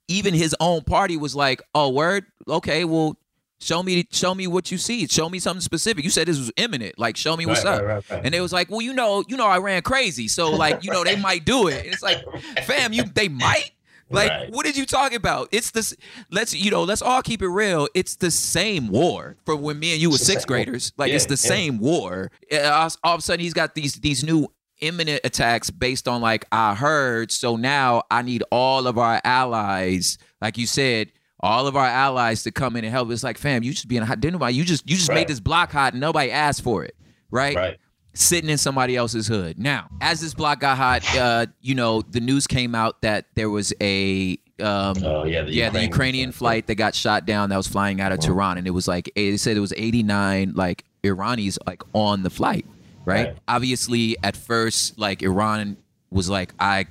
even 0.09 0.35
his 0.35 0.57
own 0.61 0.83
party 0.83 1.17
was 1.17 1.37
like, 1.37 1.63
"Oh, 1.75 1.91
word, 1.91 2.25
okay, 2.49 2.85
well, 2.85 3.19
show 3.63 3.83
me, 3.83 4.07
show 4.11 4.35
me 4.35 4.47
what 4.47 4.71
you 4.71 4.79
see. 4.79 5.07
Show 5.07 5.29
me 5.29 5.39
something 5.39 5.61
specific. 5.61 6.05
You 6.05 6.11
said 6.11 6.29
this 6.29 6.39
was 6.39 6.51
imminent. 6.57 6.99
Like, 6.99 7.17
show 7.17 7.37
me 7.37 7.47
what's 7.47 7.65
Right, 7.65 7.75
up." 7.79 7.85
right, 7.85 8.11
right. 8.11 8.21
And 8.25 8.35
they 8.35 8.41
was 8.41 8.53
like, 8.53 8.71
"Well, 8.71 8.83
you 8.83 8.93
know, 8.93 9.25
you 9.29 9.37
know, 9.37 9.47
Iran 9.47 9.83
crazy, 9.83 10.29
so 10.29 10.51
like, 10.51 10.85
you 10.85 10.91
know, 10.91 11.05
they 11.05 11.17
might 11.29 11.45
do 11.45 11.69
it." 11.69 11.85
And 11.85 11.93
it's 11.95 12.03
like, 12.03 12.23
fam, 12.65 12.93
you 12.93 13.05
they 13.05 13.29
might. 13.29 13.71
Like, 14.11 14.51
what 14.53 14.67
did 14.67 14.77
you 14.77 14.85
talk 14.85 15.15
about? 15.15 15.49
It's 15.53 15.71
this. 15.71 15.97
Let's 16.31 16.53
you 16.53 16.71
know. 16.71 16.83
Let's 16.85 17.01
all 17.01 17.23
keep 17.23 17.41
it 17.41 17.49
real. 17.49 17.89
It's 17.95 18.17
the 18.17 18.31
same 18.31 18.89
war 18.89 19.37
for 19.47 19.57
when 19.57 19.79
me 19.79 19.93
and 19.95 20.03
you 20.03 20.11
were 20.11 20.19
sixth 20.19 20.47
graders. 20.47 20.93
Like, 20.99 21.09
Yeah, 21.09 21.17
it's 21.17 21.25
the 21.25 21.33
yeah. 21.43 21.49
same 21.49 21.79
war. 21.79 22.31
All 22.53 22.91
all 23.03 23.15
of 23.15 23.21
a 23.21 23.23
sudden, 23.23 23.41
he's 23.41 23.55
got 23.55 23.75
these 23.75 23.95
these 23.95 24.23
new 24.23 24.49
imminent 24.83 25.21
attacks 25.25 25.71
based 25.71 26.09
on 26.09 26.21
like 26.21 26.45
I 26.53 26.75
heard. 26.75 27.33
So 27.33 27.57
now 27.57 28.03
I 28.11 28.21
need 28.21 28.43
all 28.51 28.87
of 28.87 28.99
our 28.99 29.19
allies, 29.25 30.19
like 30.43 30.59
you 30.59 30.67
said, 30.67 31.11
all 31.43 31.67
of 31.67 31.77
our 31.77 31.87
allies 31.87 32.43
to 32.45 32.51
come 32.53 32.77
in 32.77 32.85
and 32.85 32.93
help. 32.93 33.11
It's 33.11 33.25
like, 33.25 33.39
fam, 33.39 33.63
you 33.63 33.73
just 33.73 33.89
being 33.89 34.03
hot. 34.03 34.21
Didn't 34.21 34.35
nobody? 34.35 34.55
You 34.55 34.65
just 34.65 34.89
you 34.89 34.97
just 34.97 35.13
made 35.13 35.29
this 35.29 35.41
block 35.41 35.73
hot 35.73 35.93
and 35.93 36.01
nobody 36.01 36.31
asked 36.31 36.63
for 36.63 36.85
it, 36.85 36.95
right? 37.31 37.57
Right. 37.57 37.79
Sitting 38.15 38.51
in 38.51 38.59
somebody 38.59 38.95
else's 38.95 39.27
hood. 39.27 39.59
Now, 39.59 39.89
as 40.03 40.21
this 40.21 40.35
block 40.35 40.61
got 40.61 40.77
hot, 40.77 41.17
uh, 41.17 41.47
you 41.63 41.75
know, 41.75 42.03
the 42.03 42.21
news 42.21 42.47
came 42.47 42.75
out 42.75 43.01
that 43.01 43.27
there 43.35 43.49
was 43.49 43.73
a 43.81 44.39
um, 44.61 44.97
Oh 45.03 45.25
yeah. 45.25 45.43
The 45.43 45.53
yeah, 45.53 45.71
the 45.71 45.83
Ukrainian 45.83 46.31
flight 46.31 46.67
that 46.67 46.75
got 46.77 46.95
shot 46.95 47.27
down 47.27 47.49
that 47.51 47.57
was 47.57 47.67
flying 47.67 48.01
out 48.01 48.13
of 48.13 48.21
Tehran, 48.21 48.59
and 48.59 48.67
it 48.67 48.71
was 48.71 48.87
like 48.87 49.11
they 49.17 49.37
said 49.37 49.57
it 49.57 49.61
was 49.61 49.73
89 49.77 50.53
like 50.55 50.85
Iranis 51.03 51.59
like 51.67 51.83
on 51.95 52.23
the 52.23 52.31
flight, 52.31 52.67
right? 53.05 53.29
Right. 53.29 53.37
Obviously, 53.49 54.17
at 54.23 54.37
first, 54.37 54.99
like 54.99 55.23
Iran 55.23 55.77
was 56.11 56.29
like, 56.29 56.53
I, 56.61 56.87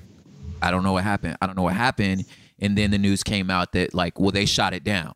I 0.61 0.71
don't 0.71 0.83
know 0.83 0.93
what 0.93 1.03
happened. 1.03 1.37
I 1.41 1.47
don't 1.47 1.55
know 1.55 1.63
what 1.63 1.75
happened, 1.75 2.25
and 2.61 2.77
then 2.77 2.91
the 2.91 2.97
news 2.97 3.23
came 3.23 3.49
out 3.49 3.73
that 3.73 3.93
like, 3.93 4.19
well, 4.19 4.31
they 4.31 4.45
shot 4.45 4.73
it 4.73 4.83
down, 4.83 5.13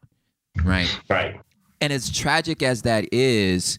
right? 0.64 0.90
Right. 1.10 1.40
And 1.82 1.94
as 1.94 2.10
tragic 2.10 2.64
as 2.64 2.82
that 2.82 3.06
is, 3.14 3.78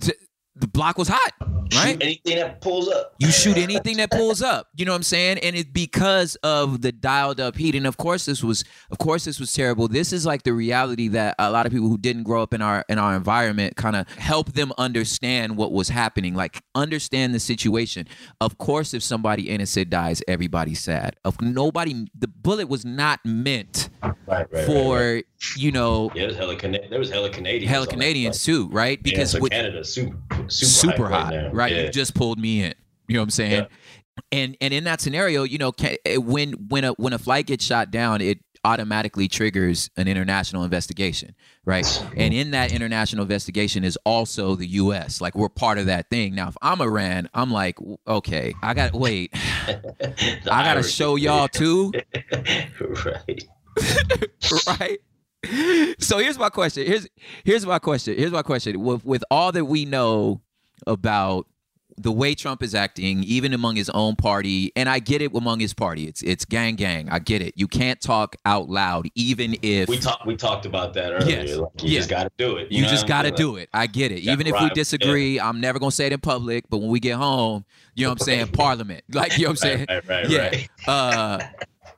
th- 0.00 0.16
the 0.58 0.66
block 0.66 0.96
was 0.96 1.08
hot, 1.08 1.32
right? 1.40 1.70
Shoot 1.70 2.02
anything 2.02 2.36
that 2.36 2.60
pulls 2.62 2.88
up. 2.88 3.14
You 3.18 3.30
shoot 3.30 3.56
anything 3.58 3.98
that 3.98 4.10
pulls 4.10 4.40
up. 4.40 4.68
You 4.74 4.84
know 4.86 4.92
what 4.92 4.96
I'm 4.96 5.02
saying? 5.02 5.38
And 5.40 5.54
it's 5.54 5.68
because 5.70 6.34
of 6.36 6.80
the 6.80 6.92
dialed 6.92 7.40
up 7.40 7.56
heat. 7.56 7.74
And 7.74 7.86
of 7.86 7.96
course 7.98 8.24
this 8.24 8.42
was 8.42 8.64
of 8.90 8.98
course 8.98 9.24
this 9.26 9.38
was 9.38 9.52
terrible. 9.52 9.86
This 9.88 10.12
is 10.12 10.24
like 10.24 10.44
the 10.44 10.52
reality 10.54 11.08
that 11.08 11.34
a 11.38 11.50
lot 11.50 11.66
of 11.66 11.72
people 11.72 11.88
who 11.88 11.98
didn't 11.98 12.22
grow 12.22 12.42
up 12.42 12.54
in 12.54 12.62
our 12.62 12.84
in 12.88 12.98
our 12.98 13.14
environment 13.14 13.76
kind 13.76 13.96
of 13.96 14.08
help 14.14 14.52
them 14.52 14.72
understand 14.78 15.56
what 15.56 15.72
was 15.72 15.88
happening. 15.90 16.34
Like 16.34 16.62
understand 16.74 17.34
the 17.34 17.40
situation. 17.40 18.06
Of 18.40 18.56
course 18.58 18.94
if 18.94 19.02
somebody 19.02 19.50
innocent 19.50 19.90
dies, 19.90 20.22
everybody's 20.26 20.80
sad. 20.82 21.16
Of 21.24 21.40
nobody 21.42 22.06
the 22.18 22.28
bullet 22.28 22.68
was 22.68 22.84
not 22.84 23.20
meant 23.24 23.90
Right. 24.26 24.46
Right. 24.50 24.66
for, 24.66 24.98
right. 24.98 25.24
you 25.56 25.70
know, 25.70 26.10
Yeah, 26.14 26.22
there's 26.26 26.36
hella 26.36 26.56
Cana- 26.56 26.88
there 26.90 26.98
was 26.98 27.10
hella 27.10 27.30
Canadians. 27.30 27.70
hella 27.70 27.86
Canadians 27.86 28.42
too, 28.44 28.68
right? 28.70 28.98
Yeah, 28.98 29.02
Because 29.10 29.30
so 29.32 29.40
with 29.40 29.52
Canada's 29.52 29.92
super 29.92 30.16
super, 30.48 30.96
super 30.96 31.08
hot, 31.08 31.32
now. 31.32 31.50
right? 31.52 31.72
Yeah. 31.72 31.82
You 31.82 31.90
just 31.90 32.14
pulled 32.14 32.38
me 32.38 32.62
in. 32.62 32.74
You 33.08 33.14
know 33.14 33.20
what 33.20 33.24
I'm 33.24 33.30
saying? 33.30 33.52
Yeah. 33.52 33.66
And 34.32 34.56
and 34.60 34.72
in 34.72 34.84
that 34.84 35.00
scenario, 35.00 35.42
you 35.42 35.58
know, 35.58 35.72
ca- 35.72 35.98
eh, 36.04 36.16
when 36.16 36.52
when 36.68 36.84
a 36.84 36.92
when 36.92 37.12
a 37.12 37.18
flight 37.18 37.46
gets 37.46 37.64
shot 37.64 37.90
down, 37.90 38.20
it 38.20 38.38
automatically 38.64 39.28
triggers 39.28 39.90
an 39.96 40.08
international 40.08 40.64
investigation, 40.64 41.36
right? 41.64 41.86
And 42.16 42.34
in 42.34 42.50
that 42.50 42.72
international 42.72 43.22
investigation 43.22 43.84
is 43.84 43.96
also 44.04 44.56
the 44.56 44.66
U.S. 44.66 45.20
Like 45.20 45.36
we're 45.36 45.48
part 45.48 45.78
of 45.78 45.86
that 45.86 46.10
thing. 46.10 46.34
Now, 46.34 46.48
if 46.48 46.56
I'm 46.60 46.80
Iran, 46.80 47.28
I'm 47.32 47.52
like, 47.52 47.78
okay, 48.08 48.54
I 48.62 48.74
got 48.74 48.92
wait, 48.92 49.30
I 49.68 50.42
gotta 50.44 50.82
show 50.82 51.14
y'all 51.16 51.46
too, 51.46 51.92
right. 53.04 53.44
right? 54.66 54.98
So 55.98 56.18
here's 56.18 56.38
my 56.38 56.48
question. 56.50 56.86
Here's 56.86 57.06
here's 57.44 57.66
my 57.66 57.78
question. 57.78 58.16
Here's 58.16 58.32
my 58.32 58.42
question. 58.42 58.80
With 58.80 59.04
with 59.04 59.24
all 59.30 59.52
that 59.52 59.64
we 59.64 59.84
know 59.84 60.40
about 60.86 61.46
the 61.98 62.12
way 62.12 62.34
Trump 62.34 62.62
is 62.62 62.74
acting, 62.74 63.24
even 63.24 63.54
among 63.54 63.76
his 63.76 63.88
own 63.90 64.16
party, 64.16 64.70
and 64.76 64.86
I 64.88 64.98
get 64.98 65.22
it 65.22 65.34
among 65.34 65.60
his 65.60 65.72
party. 65.72 66.04
It's 66.06 66.22
it's 66.22 66.44
gang 66.44 66.74
gang. 66.74 67.08
I 67.08 67.18
get 67.18 67.40
it. 67.40 67.54
You 67.56 67.66
can't 67.68 68.00
talk 68.00 68.36
out 68.44 68.68
loud, 68.68 69.08
even 69.14 69.56
if 69.62 69.88
We 69.88 69.98
talked 69.98 70.26
we 70.26 70.36
talked 70.36 70.66
about 70.66 70.92
that 70.94 71.12
earlier. 71.12 71.44
Yes. 71.44 71.56
Like, 71.56 71.82
you 71.82 71.88
Yeah. 71.90 71.98
just 72.00 72.10
got 72.10 72.24
to 72.24 72.30
do 72.36 72.56
it. 72.58 72.70
you 72.70 72.84
just 72.84 73.06
got 73.06 73.22
to 73.22 73.30
do 73.30 73.56
it. 73.56 73.70
I 73.72 73.86
get 73.86 74.12
it. 74.12 74.26
Gotta 74.26 74.32
Even 74.32 74.46
if 74.46 74.60
we 74.60 74.68
disagree, 74.70 75.40
I'm 75.40 75.60
never 75.60 75.78
gonna 75.78 75.90
say 75.90 76.06
it 76.06 76.12
in 76.12 76.20
public. 76.20 76.64
But 76.68 76.78
when 76.78 76.90
we 76.90 77.00
get 77.00 77.16
home, 77.16 77.64
you 77.94 78.04
know 78.04 78.10
what 78.10 78.20
I'm 78.20 78.24
saying? 78.26 78.48
Parliament, 78.52 79.02
like 79.12 79.38
you 79.38 79.44
know 79.44 79.50
what 79.50 79.52
I'm 79.52 79.56
saying? 79.56 79.86
Right, 79.88 80.06
right, 80.06 80.24
right, 80.24 80.30
yeah. 80.30 80.48
right. 80.48 80.68
Uh, 80.86 81.38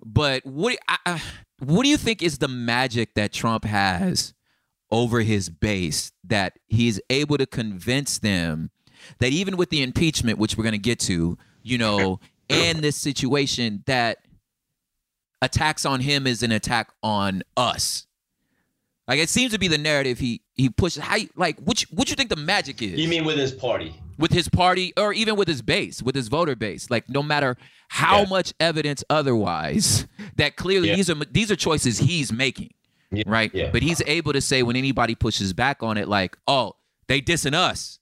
but 0.05 0.47
what 0.47 0.79
I, 0.89 0.97
I, 1.07 1.23
what 1.61 1.83
do 1.83 1.89
you 1.89 1.97
think 1.97 2.23
is 2.23 2.39
the 2.39 2.49
magic 2.49 3.15
that 3.15 3.33
Trump 3.33 3.65
has 3.65 4.35
over 4.91 5.21
his 5.21 5.51
base 5.51 6.13
that 6.25 6.59
he's 6.67 7.01
able 7.11 7.37
to 7.39 7.47
convince 7.47 8.19
them 8.19 8.71
that 9.19 9.33
even 9.33 9.57
with 9.57 9.71
the 9.71 9.83
impeachment, 9.83 10.39
which 10.39 10.57
we're 10.57 10.65
going 10.65 10.73
to 10.73 10.79
get 10.79 10.99
to, 11.01 11.37
you 11.63 11.79
know, 11.79 12.21
and 12.49 12.79
this 12.79 12.97
situation, 12.97 13.83
that 13.87 14.19
attacks 15.43 15.85
on 15.85 16.01
him 16.01 16.27
is 16.27 16.43
an 16.43 16.53
attack 16.53 16.91
on 17.03 17.43
us. 17.57 18.07
Like 19.07 19.19
it 19.21 19.29
seems 19.29 19.53
to 19.53 19.59
be 19.59 19.69
the 19.69 19.79
narrative 19.79 20.19
he 20.19 20.43
he 20.59 20.69
pushes. 20.69 21.03
How 21.03 21.17
you- 21.17 21.31
like 21.37 21.59
what 21.61 21.81
you, 21.81 21.87
what 21.93 22.11
you 22.11 22.17
think 22.17 22.29
the 22.29 22.37
magic 22.37 22.83
is? 22.83 22.99
You 22.99 23.09
mean 23.09 23.25
with 23.25 23.39
his 23.39 23.53
party? 23.53 23.95
with 24.19 24.33
his 24.33 24.49
party 24.49 24.93
or 24.97 25.13
even 25.13 25.37
with 25.37 25.47
his 25.47 25.63
base, 25.63 26.03
with 26.03 26.17
his 26.17 26.27
voter 26.27 26.57
base. 26.57 26.91
Like 26.91 27.09
no 27.09 27.23
matter 27.23 27.57
how 27.89 28.23
Yeah. 28.23 28.29
much 28.29 28.53
evidence 28.59 29.05
otherwise, 29.09 30.07
that 30.37 30.57
clearly 30.57 30.89
Yeah. 30.89 30.97
these 30.97 31.09
are 31.09 31.15
these 31.31 31.51
are 31.53 31.57
choices 31.57 31.99
he's 31.99 32.33
making, 32.33 32.71
Yeah, 33.13 33.23
right? 33.29 33.51
yeah. 33.55 33.71
But 33.71 33.83
he's 33.83 34.03
able 34.07 34.33
to 34.33 34.41
say 34.41 34.63
when 34.65 34.75
anybody 34.77 35.15
pushes 35.15 35.53
back 35.53 35.83
on 35.85 35.97
it, 35.97 36.09
like, 36.09 36.37
oh, 36.49 36.75
they 37.07 37.21
dissing 37.23 37.55
us. 37.55 38.01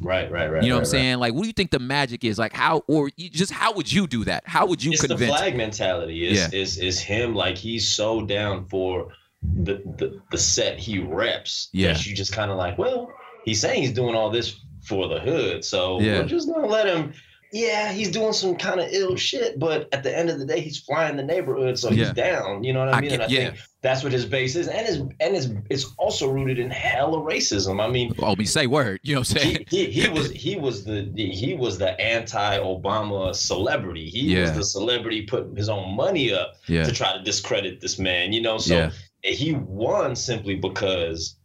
Right, 0.00 0.30
right, 0.30 0.46
right. 0.50 0.62
You 0.62 0.68
know 0.70 0.76
right, 0.76 0.80
what 0.82 0.88
I'm 0.88 0.90
saying? 0.90 1.18
Like, 1.18 1.34
what 1.34 1.42
do 1.42 1.48
you 1.48 1.52
think 1.52 1.70
the 1.72 1.80
magic 1.80 2.24
is? 2.24 2.38
Like, 2.38 2.52
how 2.54 2.82
or 2.86 3.10
you, 3.16 3.28
just 3.28 3.52
how 3.52 3.72
would 3.74 3.92
you 3.92 4.06
do 4.06 4.24
that? 4.24 4.44
How 4.46 4.64
would 4.64 4.82
you 4.82 4.92
it's 4.92 5.02
the 5.02 5.08
convince? 5.08 5.36
flag 5.36 5.56
mentality. 5.56 6.26
Is 6.28 6.38
Yeah. 6.38 6.58
is 6.58 6.78
is 6.78 7.00
him 7.00 7.34
like 7.34 7.58
he's 7.58 7.86
so 7.86 8.24
down 8.24 8.64
for 8.66 9.08
the 9.42 9.74
the, 9.98 10.20
the 10.30 10.38
set 10.38 10.78
he 10.78 10.98
reps. 10.98 11.68
Yeah. 11.72 11.96
You 11.98 12.14
just 12.14 12.32
kind 12.32 12.50
of 12.50 12.56
like, 12.56 12.78
well, 12.78 13.10
he's 13.44 13.60
saying 13.60 13.82
he's 13.82 13.92
doing 13.92 14.14
all 14.14 14.30
this 14.30 14.56
for 14.86 15.08
the 15.08 15.20
hood, 15.20 15.64
so 15.64 16.00
Yeah. 16.00 16.20
we're 16.20 16.26
just 16.26 16.48
gonna 16.48 16.66
let 16.66 16.86
him. 16.86 17.12
Yeah, 17.50 17.92
he's 17.92 18.10
doing 18.10 18.34
some 18.34 18.56
kind 18.56 18.78
of 18.78 18.88
ill 18.92 19.16
shit, 19.16 19.58
but 19.58 19.88
at 19.94 20.02
the 20.02 20.14
end 20.14 20.28
of 20.28 20.38
the 20.38 20.44
day, 20.44 20.60
he's 20.60 20.80
flying 20.80 21.16
the 21.16 21.22
neighborhood, 21.22 21.78
so 21.78 21.88
Yeah. 21.90 22.04
he's 22.04 22.12
down. 22.12 22.62
You 22.62 22.74
know 22.74 22.80
what 22.80 22.90
I 22.90 22.98
I 22.98 23.00
mean? 23.00 23.08
get- 23.10 23.20
and 23.20 23.22
I 23.22 23.26
yeah. 23.34 23.38
think 23.52 23.60
that's 23.80 24.02
what 24.02 24.12
his 24.12 24.26
base 24.26 24.54
is, 24.54 24.68
and 24.68 24.86
his 24.86 24.96
and 24.96 25.34
his 25.34 25.50
it's 25.70 25.86
also 25.96 26.28
rooted 26.28 26.58
in 26.58 26.70
hella 26.70 27.18
racism. 27.20 27.82
I 27.82 27.88
mean, 27.88 28.12
Oh, 28.18 28.36
me 28.36 28.44
say 28.44 28.66
word. 28.66 29.00
You 29.02 29.14
know 29.14 29.20
what 29.22 29.30
I'm 29.30 29.38
saying? 29.38 29.64
he, 29.70 29.86
he, 29.86 30.02
he 30.02 30.08
was 30.18 30.30
he 30.30 30.56
was 30.56 30.84
the 30.84 31.10
he 31.16 31.54
was 31.54 31.78
the 31.78 31.98
anti-Obama 31.98 33.34
celebrity. 33.34 34.08
He 34.10 34.34
Yeah. 34.34 34.42
was 34.42 34.52
the 34.52 34.64
celebrity 34.64 35.22
putting 35.22 35.56
his 35.56 35.68
own 35.68 35.94
money 35.96 36.32
up 36.32 36.54
yeah. 36.66 36.84
to 36.84 36.92
try 36.92 37.16
to 37.16 37.22
discredit 37.22 37.80
this 37.80 37.98
man. 37.98 38.32
You 38.32 38.42
know, 38.42 38.58
so 38.58 38.74
Yeah. 38.76 38.90
He 39.22 39.52
won 39.52 40.14
simply 40.14 40.54
because 40.54 41.36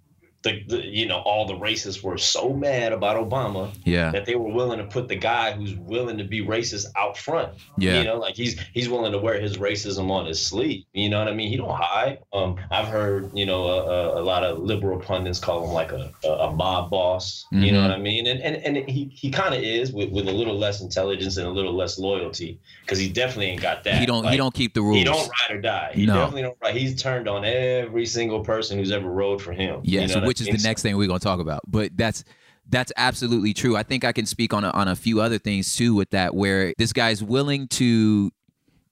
the, 0.44 0.64
the 0.68 0.86
you 0.86 1.06
know 1.08 1.20
all 1.20 1.46
the 1.48 1.54
racists 1.56 2.04
were 2.04 2.18
so 2.18 2.54
mad 2.54 2.92
about 2.92 3.18
Obama 3.18 3.72
Yeah. 3.86 4.12
that 4.12 4.26
they 4.26 4.36
were 4.36 4.52
willing 4.52 4.78
to 4.80 4.84
put 4.86 5.08
the 5.08 5.16
guy 5.16 5.54
who's 5.54 5.74
willing 5.76 6.18
to 6.18 6.24
be 6.24 6.42
racist 6.46 6.88
out 6.98 7.18
front. 7.18 7.54
Yeah. 7.78 7.98
You 8.00 8.04
know, 8.04 8.18
like 8.18 8.36
he's 8.36 8.60
he's 8.74 8.90
willing 8.90 9.12
to 9.14 9.18
wear 9.18 9.40
his 9.40 9.58
racism 9.58 10.12
on 10.12 10.26
his 10.26 10.46
sleeve. 10.46 10.84
You 10.94 11.10
know 11.10 11.20
what 11.20 11.28
I 11.30 11.34
mean? 11.34 11.50
He 11.50 11.58
don't 11.58 11.74
hide. 11.76 12.20
Um, 12.34 12.58
I've 12.72 12.88
heard 12.88 13.32
you 13.34 13.46
know 13.46 13.66
a, 13.68 14.22
a, 14.22 14.24
lot 14.24 14.44
of 14.44 14.60
liberal 14.60 15.00
pundits 15.00 15.40
call 15.40 15.64
him 15.66 15.72
like 15.74 15.92
a 15.92 16.12
a, 16.28 16.52
mob 16.52 16.90
boss. 16.90 17.46
You 17.52 17.72
know 17.72 17.80
Mhm. 17.80 17.88
what 17.90 17.92
I 17.92 18.00
mean? 18.00 18.28
And 18.28 18.42
and 18.42 18.56
and 18.78 18.90
he 18.90 19.10
he 19.16 19.32
kind 19.32 19.54
of 19.56 19.62
is 19.62 19.92
with 19.94 20.10
with 20.12 20.28
a 20.28 20.32
little 20.32 20.58
less 20.58 20.82
intelligence 20.82 21.38
and 21.38 21.48
a 21.48 21.52
little 21.52 21.74
less 21.76 21.98
loyalty 21.98 22.60
because 22.82 23.00
he 23.00 23.10
definitely 23.10 23.48
ain't 23.48 23.62
got 23.62 23.84
that. 23.86 24.00
He 24.00 24.06
don't. 24.06 24.28
he 24.28 24.38
don't 24.38 24.54
keep 24.54 24.74
the 24.74 24.82
rules. 24.82 24.98
He 24.98 25.04
don't 25.06 25.30
ride 25.30 25.56
or 25.58 25.62
die. 25.62 25.92
He 25.94 26.06
No. 26.06 26.16
definitely 26.16 26.42
don't 26.44 26.58
ride. 26.62 26.76
He's 26.76 27.02
turned 27.02 27.28
on 27.30 27.46
every 27.46 28.06
single 28.06 28.42
person 28.44 28.78
who's 28.78 28.92
ever 28.92 29.10
rode 29.10 29.42
for 29.42 29.54
him. 29.54 29.80
You 29.84 30.00
Yes, 30.02 30.16
know 30.16 30.22
which 30.40 30.48
is 30.48 30.64
the 30.64 30.68
next 30.68 30.82
thing 30.82 30.98
we're 30.98 31.08
going 31.08 31.20
to 31.20 31.24
talk 31.24 31.40
about. 31.40 31.62
But 31.68 31.96
that's 31.96 32.24
that's 32.70 32.92
absolutely 32.96 33.54
true. 33.54 33.76
I 33.76 33.84
think 33.84 34.06
I 34.06 34.12
can 34.12 34.26
speak 34.26 34.54
on 34.54 34.64
a, 34.64 34.70
on 34.70 34.88
a 34.88 34.96
few 34.96 35.22
other 35.22 35.38
things 35.38 35.76
too 35.76 35.94
with 35.94 36.12
that, 36.12 36.34
where 36.34 36.74
this 36.78 36.94
guy's 36.94 37.24
willing 37.24 37.68
to 37.70 38.32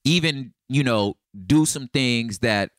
even 0.04 0.54
you 0.70 0.84
know 0.84 1.16
do 1.46 1.66
some 1.66 1.88
things 1.88 2.40
that 2.40 2.72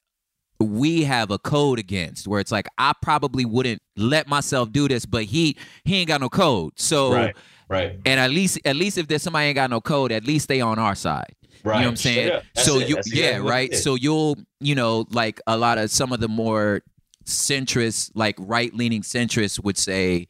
we 0.61 1.05
have 1.05 1.31
a 1.31 1.39
code 1.39 1.79
against. 1.79 2.29
Where 2.29 2.41
it's 2.41 2.53
like 2.53 2.69
I 2.79 2.93
probably 3.01 3.45
wouldn't 3.45 3.83
let 3.97 4.29
myself 4.29 4.73
do 4.73 4.89
this, 4.89 5.07
but 5.07 5.25
he 5.25 5.57
he 5.85 5.97
ain't 5.97 6.09
got 6.09 6.21
no 6.21 6.29
code. 6.29 6.73
So 6.77 7.13
Right. 7.13 7.37
Right. 7.69 7.99
and 8.05 8.21
at 8.21 8.31
least 8.31 8.59
at 8.67 8.77
least 8.77 8.99
if 8.99 9.09
there's 9.09 9.23
somebody 9.23 9.47
ain't 9.47 9.55
got 9.55 9.71
no 9.71 9.81
code, 9.81 10.13
at 10.13 10.25
least 10.25 10.49
they 10.49 10.61
on 10.61 10.79
our 10.79 10.95
side. 10.95 11.35
Right. 11.65 11.77
You 11.77 11.81
know 11.83 11.87
what 11.87 11.91
I'm 11.93 11.97
saying? 11.97 12.41
So 12.57 12.81
it. 12.81 12.89
you 12.89 12.97
That's 12.97 13.15
yeah, 13.15 13.25
exactly 13.25 13.51
right. 13.51 13.75
So 13.75 13.95
you'll 13.95 14.37
you 14.61 14.75
know 14.75 15.07
like 15.11 15.41
a 15.47 15.57
lot 15.57 15.79
of 15.79 15.91
some 15.91 16.13
of 16.13 16.21
the 16.21 16.29
more 16.29 16.83
centrist 17.27 18.11
like 18.15 18.37
right 18.39 18.73
leaning 18.75 19.03
centrists 19.03 19.63
would 19.63 19.79
say, 19.79 20.29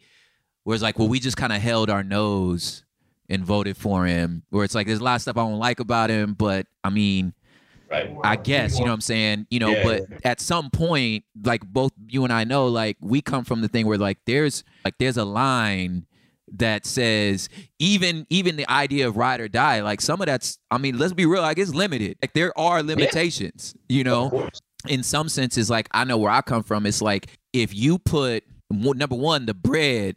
where 0.64 0.74
it's 0.74 0.83
like, 0.83 0.98
well, 0.98 1.09
we 1.09 1.18
just 1.20 1.37
kind 1.37 1.52
of 1.52 1.61
held 1.61 1.90
our 1.90 2.02
nose 2.05 2.85
and 3.28 3.44
voted 3.44 3.76
for 3.76 4.07
him. 4.07 4.42
Where 4.50 4.64
it's 4.64 4.74
like 4.74 4.87
there's 4.87 5.00
a 5.00 5.05
lot 5.05 5.16
of 5.16 5.22
stuff 5.22 5.37
I 5.37 5.40
don't 5.40 5.59
like 5.59 5.81
about 5.81 6.11
him, 6.11 6.35
but 6.35 6.66
I 6.85 6.90
mean. 6.90 7.35
Right. 7.90 8.11
I 8.24 8.37
guess, 8.37 8.78
you 8.78 8.87
know 8.87 8.90
what 8.90 8.94
I'm 8.94 9.00
saying? 9.02 9.46
You 9.50 9.59
know, 9.59 9.68
Yeah. 9.68 9.83
but 9.83 10.24
at 10.24 10.40
some 10.40 10.70
point, 10.70 11.24
like 11.44 11.61
both 11.62 11.92
you 12.09 12.24
and 12.24 12.33
I 12.33 12.44
know, 12.44 12.68
like 12.68 12.96
we 13.02 13.20
come 13.20 13.44
from 13.44 13.61
the 13.61 13.68
thing 13.68 13.87
where 13.87 13.98
like 13.98 14.16
there's 14.24 14.64
like 14.83 14.94
there's 14.98 15.18
a 15.18 15.26
line 15.26 16.07
that 16.55 16.87
says 16.87 17.50
even 17.78 18.26
even 18.31 18.57
the 18.57 18.66
idea 18.70 19.07
of 19.09 19.18
ride 19.18 19.42
or 19.42 19.48
die, 19.48 19.83
like 19.83 20.00
some 20.00 20.22
of 20.22 20.26
that's 20.26 20.59
I 20.70 20.78
mean, 20.78 20.96
let's 20.96 21.12
be 21.12 21.26
real, 21.26 21.42
like 21.42 21.59
it's 21.59 21.74
limited. 21.74 22.16
Like 22.22 22.33
there 22.33 22.59
are 22.59 22.83
limitations, 22.83 23.74
you 23.90 24.00
Of 24.00 24.07
know? 24.07 24.48
Course. 24.83 24.92
in 24.95 25.03
some 25.03 25.29
senses, 25.29 25.71
like 25.71 25.88
I 25.92 26.05
know 26.05 26.16
where 26.18 26.31
I 26.31 26.40
come 26.42 26.62
from, 26.62 26.87
it's 26.87 27.03
like 27.03 27.29
if 27.53 27.75
you 27.75 27.99
put 27.99 28.45
number 28.71 29.16
one, 29.16 29.47
the 29.47 29.55
bread 29.55 30.16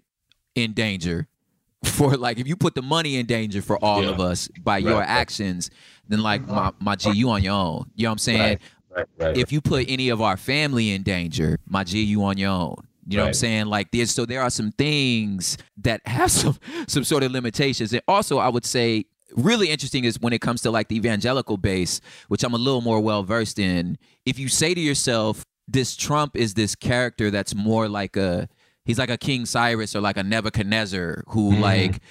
in 0.55 0.73
danger 0.73 1.27
for 1.83 2.15
like 2.17 2.39
if 2.39 2.47
you 2.47 2.55
put 2.55 2.75
the 2.75 2.81
money 2.81 3.17
in 3.17 3.25
danger 3.25 3.61
for 3.61 3.77
all 3.83 4.03
Yeah. 4.03 4.09
of 4.09 4.19
us 4.19 4.47
by 4.63 4.77
your 4.79 4.93
Right, 4.93 4.99
right. 4.99 5.09
actions, 5.09 5.69
then 6.07 6.21
like 6.21 6.41
mm-hmm. 6.41 6.55
my, 6.55 6.71
my 6.79 6.95
G, 6.95 7.11
you 7.11 7.29
on 7.29 7.43
your 7.43 7.53
own. 7.53 7.91
You 7.95 8.03
know 8.03 8.09
what 8.09 8.13
I'm 8.13 8.17
saying? 8.19 8.39
Right. 8.41 8.59
Right. 8.95 9.05
Right. 9.19 9.37
If 9.37 9.51
you 9.51 9.59
put 9.59 9.85
any 9.89 10.07
of 10.09 10.21
our 10.21 10.37
family 10.37 10.91
in 10.91 11.03
danger, 11.03 11.59
my 11.67 11.83
G, 11.83 12.01
you 12.01 12.23
on 12.23 12.37
your 12.37 12.51
own. 12.51 12.75
You 13.07 13.17
know 13.17 13.23
what 13.23 13.27
I'm 13.27 13.33
saying? 13.33 13.65
Like 13.67 13.91
there's 13.91 14.09
so 14.11 14.25
there 14.25 14.41
are 14.41 14.49
some 14.49 14.71
things 14.71 15.57
that 15.77 16.01
have 16.07 16.31
some 16.41 16.57
some 16.87 17.03
sort 17.03 17.23
of 17.23 17.31
limitations. 17.31 17.91
And 17.93 18.01
also 18.07 18.37
I 18.39 18.47
would 18.49 18.65
say 18.65 19.05
really 19.35 19.69
interesting 19.69 20.03
is 20.05 20.19
when 20.19 20.33
it 20.33 20.41
comes 20.41 20.61
to 20.63 20.71
like 20.71 20.87
the 20.87 20.95
evangelical 20.95 21.57
base, 21.57 22.01
which 22.27 22.43
I'm 22.43 22.53
a 22.53 22.57
little 22.57 22.81
more 22.81 22.99
well 22.99 23.23
versed 23.23 23.59
in. 23.59 23.97
If 24.25 24.39
you 24.39 24.47
say 24.49 24.73
to 24.73 24.79
yourself, 24.81 25.45
this 25.67 25.95
Trump 25.95 26.35
is 26.35 26.53
this 26.53 26.75
character 26.75 27.31
that's 27.31 27.53
more 27.55 27.87
like 27.89 28.15
a 28.17 28.47
he's 28.85 28.99
like 28.99 29.09
a 29.09 29.17
King 29.17 29.45
Cyrus 29.45 29.95
or 29.95 30.01
like 30.01 30.17
a 30.17 30.23
Nebuchadnezzar 30.23 31.23
who 31.29 31.53
Mhm. 31.53 31.59
like 31.59 32.01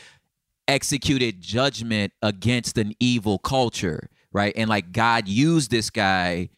executed 0.67 1.41
judgment 1.41 2.13
against 2.23 2.79
an 2.79 2.95
evil 2.99 3.39
culture, 3.39 4.09
right? 4.33 4.53
And 4.57 4.69
like 4.69 4.93
God 4.93 5.29
used 5.29 5.71
this 5.71 5.91
guy 5.91 6.49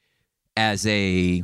as 0.56 0.86
a 0.86 1.42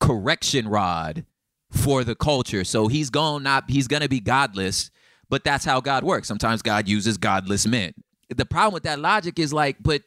correction 0.00 0.68
rod 0.68 1.24
for 1.70 2.02
the 2.04 2.14
culture. 2.14 2.64
So 2.64 2.88
he's 2.88 3.10
going 3.10 3.42
not 3.42 3.70
he's 3.70 3.88
going 3.88 4.02
to 4.02 4.08
be 4.08 4.20
godless, 4.20 4.90
but 5.28 5.44
that's 5.44 5.64
how 5.64 5.80
God 5.80 6.02
works. 6.02 6.26
Sometimes 6.28 6.62
God 6.62 6.88
uses 6.88 7.18
godless 7.18 7.66
men. 7.66 7.92
The 8.28 8.44
problem 8.44 8.74
with 8.74 8.82
that 8.84 8.98
logic 8.98 9.38
is 9.38 9.52
like, 9.52 9.76
but 9.80 10.02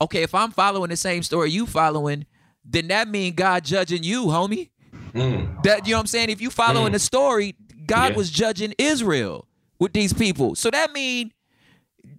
okay, 0.00 0.22
if 0.22 0.34
I'm 0.34 0.50
following 0.50 0.90
the 0.90 0.96
same 0.96 1.22
story 1.22 1.50
you 1.50 1.66
following, 1.66 2.26
then 2.64 2.88
that 2.88 3.08
mean 3.08 3.34
God 3.34 3.64
judging 3.64 4.02
you, 4.02 4.26
homie. 4.26 4.70
Mm. 5.12 5.62
That 5.62 5.86
you 5.86 5.92
know 5.92 5.98
what 5.98 6.02
I'm 6.02 6.06
saying? 6.08 6.30
If 6.30 6.40
you 6.40 6.50
following 6.50 6.92
the 6.92 6.98
story, 6.98 7.54
God 7.86 8.12
Yeah. 8.12 8.16
was 8.16 8.30
judging 8.30 8.74
Israel 8.78 9.46
with 9.78 9.92
these 9.92 10.12
people. 10.12 10.54
So 10.54 10.70
that 10.70 10.92
mean 10.92 11.32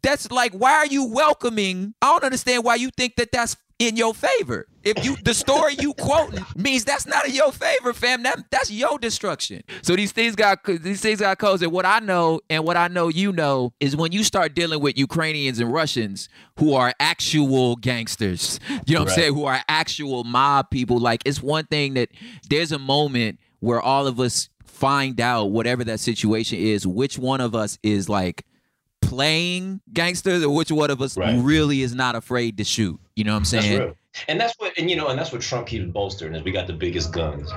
that's 0.02 0.32
like 0.32 0.54
why 0.54 0.74
are 0.74 0.86
you 0.88 1.06
welcoming? 1.06 1.94
I 2.02 2.08
don't 2.08 2.24
understand 2.24 2.64
why 2.64 2.76
you 2.76 2.90
think 2.96 3.16
that 3.18 3.32
that's 3.32 3.56
in 3.78 3.98
your 3.98 4.14
favor. 4.14 4.68
If 4.84 5.04
you 5.04 5.18
the 5.24 5.34
story 5.34 5.76
you 5.80 5.94
quoting 5.96 6.46
means 6.56 6.86
that's 6.86 7.06
not 7.06 7.28
in 7.28 7.34
your 7.34 7.52
favor, 7.52 7.92
fam. 7.92 8.24
That 8.24 8.46
that's 8.50 8.72
your 8.72 8.98
destruction. 9.00 9.64
So 9.82 9.96
these 9.96 10.12
things 10.12 10.36
got 10.36 10.64
these 10.64 11.02
things 11.02 11.20
got 11.20 11.38
codes. 11.40 11.62
And 11.62 11.72
what 11.72 11.86
I 11.86 12.00
know 12.00 12.40
and 12.50 12.64
what 12.64 12.78
I 12.78 12.88
know 12.88 13.10
you 13.10 13.34
know 13.34 13.74
is 13.80 13.96
when 13.96 14.12
you 14.12 14.24
start 14.24 14.54
dealing 14.54 14.80
with 14.80 14.98
Ukrainians 14.98 15.60
and 15.60 15.74
Russians 15.74 16.30
who 16.58 16.74
are 16.74 16.94
actual 17.00 17.76
gangsters. 17.76 18.60
You 18.86 18.96
know 18.96 19.02
what 19.02 19.10
I'm 19.10 19.16
saying? 19.16 19.34
Who 19.34 19.46
are 19.46 19.60
actual 19.68 20.24
mob 20.24 20.70
people. 20.70 21.00
Like 21.00 21.22
it's 21.26 21.42
one 21.42 21.66
thing 21.66 21.96
that 21.96 22.10
there's 22.50 22.72
a 22.72 22.80
moment 22.80 23.40
where 23.60 23.82
all 23.82 24.08
of 24.08 24.20
us 24.20 24.50
find 24.64 25.20
out 25.20 25.46
whatever 25.48 25.84
that 25.86 26.00
situation 26.00 26.60
is, 26.60 26.86
which 26.86 27.18
one 27.18 27.42
of 27.42 27.56
us 27.56 27.80
is 27.82 28.08
like 28.08 28.46
playing 29.02 29.82
gangsters 29.94 30.44
or 30.44 30.54
which 30.54 30.72
one 30.72 30.90
of 30.92 31.02
us 31.02 31.18
Right. 31.18 31.40
really 31.42 31.82
is 31.82 31.94
not 31.96 32.16
afraid 32.16 32.58
to 32.58 32.64
shoot. 32.64 33.00
You 33.16 33.24
know 33.24 33.34
what 33.34 33.40
I'm 33.40 33.46
saying? 33.46 33.96
And 34.28 34.40
that's 34.40 34.54
what, 34.58 34.78
and 34.78 34.90
you 34.90 34.96
know, 34.96 35.08
and 35.08 35.20
that's 35.20 35.32
what 35.32 35.42
Trump 35.42 35.68
keeps 35.68 35.86
bolstering 35.92 36.36
is 36.36 36.44
we 36.44 36.52
got 36.52 36.68
the 36.68 36.74
biggest 36.74 37.12
guns. 37.12 37.50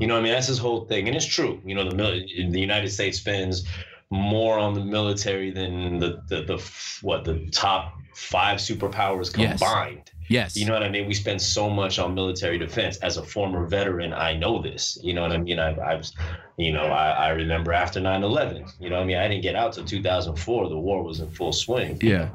You 0.00 0.06
know, 0.06 0.14
what 0.14 0.20
I 0.20 0.22
mean, 0.22 0.32
that's 0.32 0.46
his 0.46 0.58
whole 0.58 0.84
thing, 0.86 1.08
and 1.08 1.16
it's 1.16 1.26
true. 1.26 1.60
You 1.64 1.74
know, 1.74 1.88
the 1.90 1.96
the 1.96 2.60
United 2.60 2.90
States 2.90 3.18
spends 3.18 3.66
more 4.10 4.56
on 4.58 4.74
the 4.74 4.84
military 4.84 5.50
than 5.50 5.98
the 5.98 6.22
the, 6.28 6.42
the 6.42 6.70
what 7.02 7.24
the 7.24 7.48
top 7.50 7.94
five 8.14 8.58
superpowers 8.58 9.36
Yes. 9.36 9.58
combined. 9.58 10.10
Yes. 10.28 10.56
You 10.56 10.66
know 10.66 10.72
what 10.72 10.82
I 10.82 10.88
mean? 10.88 11.06
We 11.06 11.14
spend 11.14 11.40
so 11.40 11.68
much 11.70 11.98
on 12.00 12.14
military 12.14 12.58
defense. 12.58 12.96
As 12.98 13.16
a 13.16 13.22
former 13.22 13.66
veteran, 13.66 14.12
I 14.12 14.34
know 14.36 14.60
this. 14.60 14.98
You 15.02 15.14
know 15.14 15.22
what 15.22 15.30
I 15.32 15.38
mean? 15.38 15.60
I, 15.60 15.70
I 15.76 15.94
was, 15.94 16.14
you 16.56 16.72
know, 16.72 16.86
I, 16.86 17.10
I 17.10 17.28
remember 17.30 17.72
after 17.72 18.00
9/11. 18.00 18.72
You 18.80 18.90
know 18.90 18.96
what 18.96 19.02
I 19.02 19.06
mean? 19.06 19.18
I 19.18 19.28
didn't 19.28 19.42
get 19.42 19.54
out 19.54 19.72
till 19.74 19.84
2004. 19.84 20.68
The 20.68 20.76
war 20.78 21.02
was 21.04 21.20
in 21.20 21.30
full 21.30 21.52
swing. 21.52 21.98
yeah. 22.02 22.28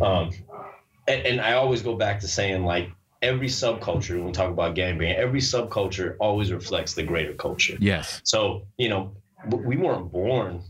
Um, 0.00 0.30
and, 1.08 1.26
and 1.26 1.40
I 1.40 1.54
always 1.54 1.82
go 1.82 1.96
back 1.96 2.20
to 2.20 2.28
saying 2.28 2.64
like 2.64 2.90
every 3.22 3.48
subculture 3.48 4.16
when 4.16 4.26
we 4.26 4.32
talk 4.32 4.50
about 4.50 4.74
gangbanging, 4.74 5.14
every 5.16 5.40
subculture 5.40 6.16
always 6.20 6.52
reflects 6.52 6.94
the 6.94 7.02
greater 7.02 7.32
culture. 7.34 7.76
Yes. 7.80 8.20
So 8.24 8.66
you 8.78 8.88
know, 8.88 9.12
we 9.48 9.76
weren't 9.76 10.10
born 10.12 10.62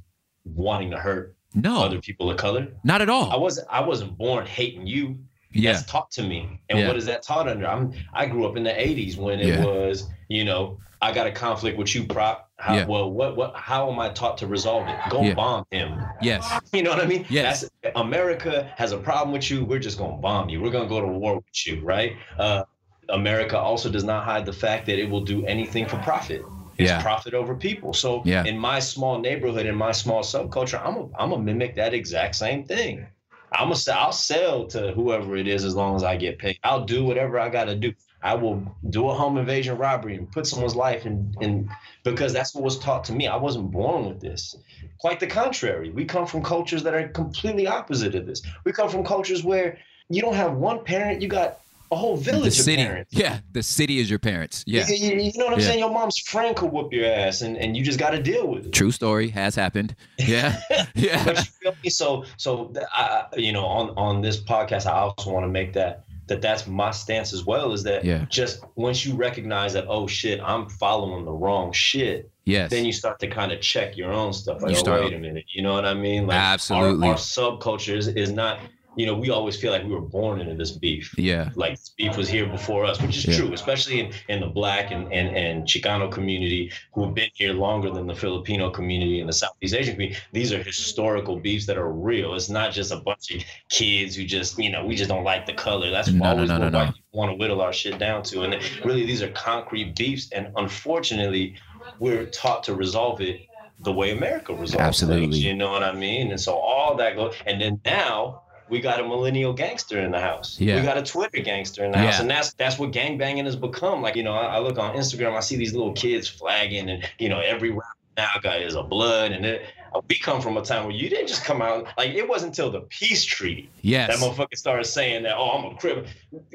wanting 0.45 0.91
to 0.91 0.99
hurt 0.99 1.35
No. 1.55 1.83
other 1.85 2.01
people 2.01 2.31
of 2.31 2.37
color. 2.37 2.69
not 2.85 3.01
at 3.03 3.09
all. 3.09 3.31
I 3.31 3.37
wasn't. 3.37 3.67
I 3.71 3.81
wasn't 3.81 4.17
born 4.19 4.47
hating 4.47 4.87
you. 4.87 5.19
Yeah. 5.55 5.73
That's 5.73 5.85
taught 5.87 6.11
to 6.13 6.23
me. 6.23 6.61
And 6.69 6.79
Yeah. 6.79 6.89
what 6.89 6.97
is 6.97 7.07
that 7.07 7.23
taught 7.23 7.49
under? 7.49 7.67
I'm. 7.67 7.93
I 8.13 8.27
grew 8.27 8.47
up 8.47 8.57
in 8.57 8.65
the 8.65 8.71
'80s 8.73 9.17
when 9.17 9.41
it 9.41 9.47
Yeah. 9.47 9.65
was, 9.65 10.09
you 10.29 10.45
know, 10.45 10.79
I 11.01 11.13
got 11.13 11.27
a 11.27 11.33
conflict 11.33 11.77
with 11.79 11.95
you, 11.95 12.05
prop. 12.05 12.51
How, 12.59 12.75
Yeah. 12.77 12.87
Well, 12.87 13.11
what, 13.11 13.37
what? 13.37 13.55
How 13.57 13.91
am 13.91 13.99
I 13.99 14.09
taught 14.11 14.39
to 14.39 14.47
resolve 14.47 14.87
it? 14.89 14.97
Go 15.11 15.23
Yeah. 15.23 15.35
bomb 15.35 15.65
him. 15.71 16.01
Yes. 16.23 16.45
You 16.73 16.83
know 16.83 16.91
what 16.91 17.01
I 17.01 17.07
mean? 17.07 17.27
Yes. 17.29 17.69
That's, 17.83 17.97
America 17.97 18.71
has 18.77 18.93
a 18.93 18.99
problem 18.99 19.33
with 19.33 19.51
you. 19.51 19.65
We're 19.65 19.79
just 19.81 19.99
gonna 19.99 20.17
bomb 20.17 20.49
you. 20.49 20.61
We're 20.63 20.71
gonna 20.71 20.89
go 20.89 21.01
to 21.01 21.07
war 21.07 21.37
with 21.37 21.67
you, 21.67 21.81
right? 21.83 22.13
Uh, 22.39 22.63
America 23.11 23.59
also 23.59 23.91
does 23.91 24.05
not 24.05 24.25
hide 24.25 24.47
the 24.47 24.53
fact 24.53 24.87
that 24.87 24.99
it 24.99 25.09
will 25.11 25.21
do 25.21 25.45
anything 25.47 25.87
for 25.87 25.99
profit. 25.99 26.43
It's 26.79 26.91
Yeah. 26.91 27.03
profit 27.03 27.35
over 27.35 27.55
people. 27.55 27.93
So 27.93 28.23
Yeah. 28.25 28.45
in 28.45 28.59
my 28.59 28.79
small 28.81 29.19
neighborhood, 29.19 29.67
in 29.67 29.75
my 29.77 29.93
small 29.93 30.23
subculture, 30.23 30.81
I'm 30.85 30.97
a, 30.97 31.03
I'm 31.19 31.31
gonna 31.31 31.43
mimic 31.43 31.75
that 31.77 31.93
exact 31.93 32.35
same 32.37 32.65
thing. 32.65 33.07
I'm 33.55 33.71
gonna 33.71 33.99
I'll 33.99 34.13
sell 34.13 34.67
to 34.69 34.93
whoever 34.93 35.37
it 35.37 35.47
is 35.47 35.65
as 35.65 35.75
long 35.75 35.97
as 35.97 36.03
I 36.03 36.17
get 36.17 36.39
paid. 36.39 36.59
I'll 36.65 36.85
do 36.85 37.05
whatever 37.05 37.39
I 37.39 37.49
gotta 37.49 37.75
do. 37.75 37.93
I 38.23 38.35
will 38.35 38.63
do 38.89 39.09
a 39.09 39.15
home 39.15 39.37
invasion 39.37 39.77
robbery 39.77 40.17
and 40.17 40.31
put 40.31 40.47
someone's 40.47 40.75
life 40.75 41.07
in 41.07 41.35
in 41.41 41.71
because 42.03 42.33
that's 42.33 42.55
what 42.55 42.65
was 42.65 42.79
taught 42.79 43.05
to 43.05 43.13
me. 43.13 43.29
I 43.29 43.37
wasn't 43.37 43.71
born 43.71 44.07
with 44.07 44.21
this. 44.21 44.57
Quite 44.99 45.21
the 45.21 45.27
contrary. 45.27 45.91
We 45.91 46.05
come 46.05 46.27
from 46.27 46.43
cultures 46.43 46.83
that 46.83 46.95
are 46.95 47.09
completely 47.09 47.67
opposite 47.67 48.15
of 48.15 48.27
this. 48.27 48.43
We 48.65 48.73
come 48.73 48.89
from 48.89 49.05
cultures 49.05 49.45
where 49.45 49.79
you 50.09 50.21
don't 50.21 50.35
have 50.35 50.55
one 50.55 50.85
parent, 50.85 51.23
you 51.23 51.29
got 51.29 51.61
a 51.93 51.97
whole 51.97 52.17
The 52.17 52.31
village 52.33 52.55
city. 52.55 52.83
of 52.83 52.89
parents. 52.89 53.13
Yeah. 53.15 53.41
The 53.53 53.63
city 53.63 53.99
is 53.99 54.09
your 54.11 54.19
parents. 54.19 54.65
Yeah. 54.67 54.87
You, 54.89 54.95
you- 55.17 55.21
you 55.23 55.33
know 55.37 55.45
what 55.47 55.55
I'm 55.55 55.61
Yeah. 55.61 55.67
saying? 55.67 55.79
Your 55.79 55.91
mom's 55.91 56.19
friend 56.19 56.57
could 56.57 56.73
whoop 56.73 56.93
your 56.93 57.07
ass 57.07 57.43
and, 57.43 57.57
and 57.57 57.77
you 57.77 57.85
just 57.85 57.99
got 57.99 58.11
to 58.11 58.23
deal 58.23 58.47
with 58.49 58.67
it. 58.67 58.73
True 58.73 58.91
story 58.91 59.29
has 59.29 59.55
happened. 59.55 59.95
Yeah. 60.19 60.61
Yeah. 60.95 61.25
But 61.25 61.37
you 61.39 61.45
feel 61.63 61.75
me? 61.83 61.91
So, 61.91 62.25
so 62.37 62.73
I, 62.93 63.25
you 63.37 63.53
know, 63.53 63.65
on 63.67 63.91
on 63.97 64.23
this 64.23 64.41
podcast, 64.43 64.87
I 64.87 64.93
also 64.93 65.31
want 65.33 65.45
to 65.45 65.49
make 65.49 65.73
that 65.75 66.05
that 66.27 66.41
that's 66.41 66.67
my 66.67 66.91
stance 66.91 67.33
as 67.35 67.45
well. 67.45 67.73
Is 67.73 67.83
that 67.83 68.05
Yeah. 68.05 68.25
just 68.31 68.65
once 68.77 69.05
you 69.05 69.15
recognize 69.15 69.73
that 69.75 69.85
oh 69.89 70.07
shit, 70.07 70.41
I'm 70.43 70.69
following 70.69 71.25
the 71.27 71.33
wrong 71.33 71.71
shit, 71.73 72.31
Yes. 72.47 72.71
then 72.71 72.85
you 72.87 72.93
start 72.93 73.19
to 73.21 73.27
kind 73.29 73.53
of 73.53 73.61
check 73.61 73.97
your 73.97 74.11
own 74.13 74.33
stuff. 74.33 74.63
Like, 74.63 74.71
You 74.73 74.77
oh, 74.79 74.81
start- 74.81 75.01
wait 75.05 75.13
a 75.15 75.19
minute, 75.19 75.45
you 75.53 75.63
know 75.63 75.75
what 75.75 75.85
I 75.85 75.93
mean? 75.95 76.27
Like, 76.27 76.37
our- 76.39 76.55
Absolutely. 76.55 77.09
Our, 77.09 77.15
subculture 77.17 77.97
is, 77.97 78.09
is 78.09 78.31
not. 78.33 78.59
You 78.97 79.07
know, 79.07 79.15
we 79.15 79.31
always 79.31 79.57
feel 79.57 79.73
like 79.73 79.83
we 79.83 79.91
were 79.91 80.01
born 80.01 80.41
into 80.41 80.55
this 80.55 80.71
beef. 80.71 81.15
yeah. 81.19 81.51
Like 81.55 81.79
beef 81.97 82.17
was 82.17 82.29
here 82.29 82.47
before 82.47 82.85
us, 82.85 83.01
which 83.03 83.17
is 83.17 83.27
Yeah. 83.27 83.37
true, 83.39 83.53
especially 83.53 84.01
in, 84.01 84.13
in 84.29 84.41
the 84.41 84.47
black 84.47 84.91
and, 84.93 85.13
and, 85.13 85.37
and 85.37 85.65
Chicano 85.65 86.11
community 86.11 86.71
who 86.93 87.05
have 87.05 87.15
been 87.15 87.31
here 87.35 87.53
longer 87.55 87.91
than 87.91 88.07
the 88.07 88.15
Filipino 88.15 88.71
community 88.71 89.21
and 89.21 89.29
the 89.29 89.33
Southeast 89.33 89.75
Asian 89.75 89.95
community. 89.95 90.21
These 90.33 90.53
are 90.53 90.63
historical 90.63 91.37
beefs 91.41 91.67
that 91.67 91.77
are 91.77 91.91
real. 91.93 92.35
It's 92.35 92.49
not 92.49 92.73
just 92.73 92.93
a 92.93 92.97
bunch 92.97 93.33
of 93.35 93.43
kids 93.71 94.17
who 94.17 94.25
just, 94.25 94.59
you 94.59 94.71
know, 94.71 94.85
we 94.87 94.95
just 94.95 95.11
don't 95.11 95.25
like 95.25 95.47
the 95.47 95.55
color. 95.55 95.91
That's 95.91 96.11
No, 96.11 96.25
always 96.31 96.49
no, 96.49 96.61
what 96.61 96.73
no, 96.73 96.79
white 96.79 96.89
no. 96.89 96.95
want 97.19 97.31
to 97.33 97.37
whittle 97.37 97.61
our 97.61 97.73
shit 97.73 97.99
down 97.99 98.23
to. 98.25 98.43
And 98.43 98.55
really, 98.85 99.05
these 99.05 99.23
are 99.23 99.29
concrete 99.31 99.97
beefs. 99.97 100.31
And 100.33 100.49
unfortunately, 100.57 101.55
we're 101.99 102.27
taught 102.27 102.63
to 102.65 102.75
resolve 102.75 103.21
it 103.21 103.41
the 103.81 103.93
way 103.93 104.13
America 104.13 104.53
resolves 104.55 104.77
Absolutely. 104.81 105.23
things. 105.23 105.43
You 105.45 105.55
know 105.55 105.71
what 105.73 105.83
I 105.83 105.93
mean? 105.93 106.31
And 106.31 106.41
so 106.41 106.55
all 106.55 106.97
that 106.97 107.17
goes. 107.17 107.35
And 107.47 107.61
then 107.61 107.81
now 107.85 108.43
we 108.69 108.81
got 108.81 109.01
a 109.01 109.05
millennial 109.05 109.53
gangster 109.53 110.01
in 110.01 110.11
the 110.11 110.21
house. 110.21 110.59
Yeah. 110.61 110.77
We 110.77 110.83
got 110.83 110.97
a 110.97 111.03
Twitter 111.03 111.41
gangster 111.41 111.85
in 111.85 111.93
the 111.93 111.99
house. 111.99 112.21
And 112.21 112.31
that's 112.31 112.55
that's 112.55 112.79
what 112.79 112.93
gangbanging 112.93 113.45
has 113.45 113.57
become. 113.57 114.03
Like, 114.03 114.17
you 114.17 114.23
know, 114.23 114.33
I, 114.33 114.57
I 114.57 114.59
look 114.59 114.79
on 114.79 114.95
Instagram, 114.97 115.37
I 115.37 115.41
see 115.41 115.57
these 115.57 115.75
little 115.75 115.93
kids 115.93 116.29
flagging, 116.29 116.89
and 116.89 117.09
you 117.19 117.29
know, 117.29 117.41
every 117.41 117.77
now 118.17 118.31
guy 118.43 118.59
is 118.59 118.75
a 118.75 118.83
blood. 118.83 119.33
And 119.33 119.45
it, 119.45 119.63
we 120.09 120.19
come 120.19 120.41
from 120.41 120.57
a 120.57 120.63
time 120.63 120.85
where 120.85 120.95
you 120.95 121.09
didn't 121.09 121.29
just 121.29 121.45
come 121.45 121.63
out 121.63 121.87
like 121.97 122.11
it 122.11 122.29
wasn't 122.29 122.51
until 122.51 122.71
the 122.71 122.81
peace 122.81 123.25
treaty 123.25 123.71
Yes. 123.83 124.09
that 124.09 124.19
motherfucker 124.25 124.57
started 124.57 124.85
saying 124.85 125.23
that, 125.25 125.37
oh, 125.37 125.51
I'm 125.51 125.73
a 125.73 125.79
criminal. 125.79 126.09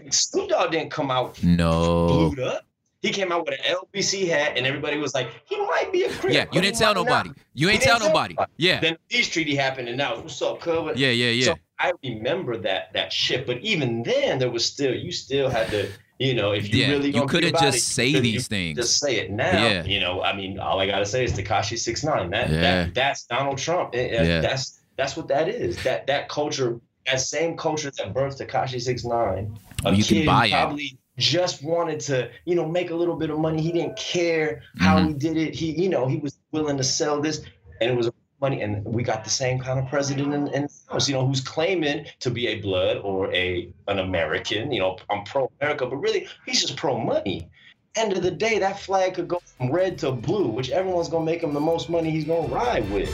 Snoop 0.10 0.50
Dogg 0.50 0.72
didn't 0.72 0.92
come 0.92 1.12
out 1.12 1.42
no. 1.44 2.08
glued 2.08 2.40
up. 2.40 2.66
He 3.02 3.12
came 3.12 3.32
out 3.32 3.46
with 3.46 3.58
an 3.60 3.78
LBC 3.78 4.28
hat, 4.28 4.58
and 4.58 4.68
everybody 4.68 4.98
was 4.98 5.14
like, 5.14 5.30
he 5.46 5.58
might 5.58 5.90
be 5.92 6.04
a 6.04 6.10
criminal. 6.10 6.34
Yeah. 6.34 6.46
You 6.52 6.60
didn't 6.60 6.78
tell 6.78 6.94
nobody. 6.94 7.32
You 7.54 7.70
ain't 7.70 7.82
tell 7.82 7.98
nobody. 8.00 8.34
nobody. 8.34 8.52
Yeah. 8.58 8.82
Then 8.82 8.94
the 8.94 9.18
peace 9.18 9.30
treaty 9.30 9.56
happened, 9.56 9.88
and 9.88 9.98
now 9.98 10.20
what's 10.20 10.42
up, 10.42 10.60
cover? 10.60 10.92
Yeah. 10.96 11.12
Yeah. 11.12 11.30
Yeah. 11.30 11.46
So 11.46 11.56
I 11.80 11.94
remember 12.04 12.58
that 12.58 12.92
that 12.94 13.14
shit. 13.14 13.48
But 13.48 13.60
even 13.60 14.04
then, 14.04 14.40
there 14.40 14.52
was 14.52 14.66
still 14.66 14.94
you 14.94 15.14
still 15.14 15.50
had 15.50 15.70
to, 15.70 15.90
you 16.18 16.34
know, 16.34 16.52
if 16.52 16.74
you 16.74 16.82
Yeah, 16.82 16.90
really 16.90 17.12
you 17.12 17.26
couldn't 17.26 17.58
just 17.58 17.78
it, 17.78 17.82
say 17.82 18.08
you 18.08 18.20
these 18.20 18.34
you 18.34 18.42
things. 18.42 18.78
Just 18.78 19.00
say 19.00 19.16
it 19.20 19.32
now. 19.32 19.66
Yeah. 19.66 19.86
You 19.86 20.02
know, 20.02 20.22
I 20.22 20.36
mean, 20.36 20.60
all 20.60 20.82
I 20.82 20.86
gotta 20.86 21.06
say 21.06 21.24
is 21.24 21.32
Tekashi 21.32 21.80
Six 21.80 22.04
Nine. 22.04 22.30
That, 22.32 22.50
Yeah. 22.50 22.60
that 22.62 22.94
that's 22.94 23.26
Donald 23.28 23.60
Trump. 23.60 23.96
Yeah. 23.96 24.42
That's 24.42 24.82
that's 24.98 25.16
what 25.16 25.30
that 25.30 25.48
is. 25.48 25.82
That 25.84 26.06
that 26.08 26.28
culture, 26.28 26.82
that 27.06 27.22
same 27.22 27.56
culture 27.56 27.92
that 27.92 28.14
birthed 28.14 28.46
Takashi 28.46 28.82
Six 28.82 29.06
Nine. 29.06 29.58
A 29.86 29.96
You 29.96 30.04
can 30.04 30.26
buy 30.26 30.50
probably 30.50 30.99
just 31.20 31.64
wanted 31.64 32.00
to, 32.02 32.30
you 32.46 32.56
know, 32.56 32.68
make 32.68 32.90
a 32.90 32.96
little 32.96 33.16
bit 33.16 33.30
of 33.30 33.38
money. 33.38 33.62
He 33.62 33.72
didn't 33.72 33.98
care 33.98 34.64
how 34.80 34.98
Mhm. 34.98 35.08
he 35.08 35.14
did 35.14 35.38
it. 35.38 35.54
He, 35.54 35.72
you 35.72 35.90
know, 35.90 36.08
he 36.08 36.18
was 36.18 36.40
willing 36.52 36.78
to 36.78 36.84
sell 36.84 37.22
this, 37.22 37.42
and 37.82 37.92
it 37.92 37.96
was 37.98 38.10
money. 38.42 38.62
And 38.62 38.84
we 38.86 39.04
got 39.04 39.24
the 39.26 39.30
same 39.30 39.60
kind 39.60 39.78
of 39.80 39.88
president 39.90 40.34
in, 40.34 40.48
in 40.48 40.62
the 40.64 40.70
house, 40.94 41.10
you 41.10 41.14
know, 41.14 41.28
who's 41.28 41.42
claiming 41.42 42.06
to 42.22 42.32
be 42.32 42.48
a 42.48 42.56
blood 42.62 42.98
or 43.04 43.32
a 43.34 43.70
an 43.88 44.00
American. 44.00 44.72
You 44.72 44.80
know, 44.80 44.98
I'm 45.10 45.24
pro 45.26 45.52
America, 45.60 45.86
but 45.86 45.98
really 45.98 46.28
he's 46.46 46.62
just 46.62 46.78
pro 46.78 46.98
money. 46.98 47.50
End 47.96 48.14
of 48.14 48.24
the 48.24 48.32
day, 48.32 48.60
that 48.60 48.80
flag 48.80 49.16
could 49.16 49.28
go 49.28 49.42
from 49.58 49.72
red 49.72 49.98
to 50.00 50.12
blue, 50.12 50.48
which 50.48 50.70
everyone's 50.70 51.10
gonna 51.10 51.26
make 51.26 51.44
him 51.44 51.54
the 51.54 51.60
most 51.60 51.90
money 51.90 52.10
he's 52.12 52.24
gonna 52.26 52.48
ride 52.48 52.90
with. 52.92 53.14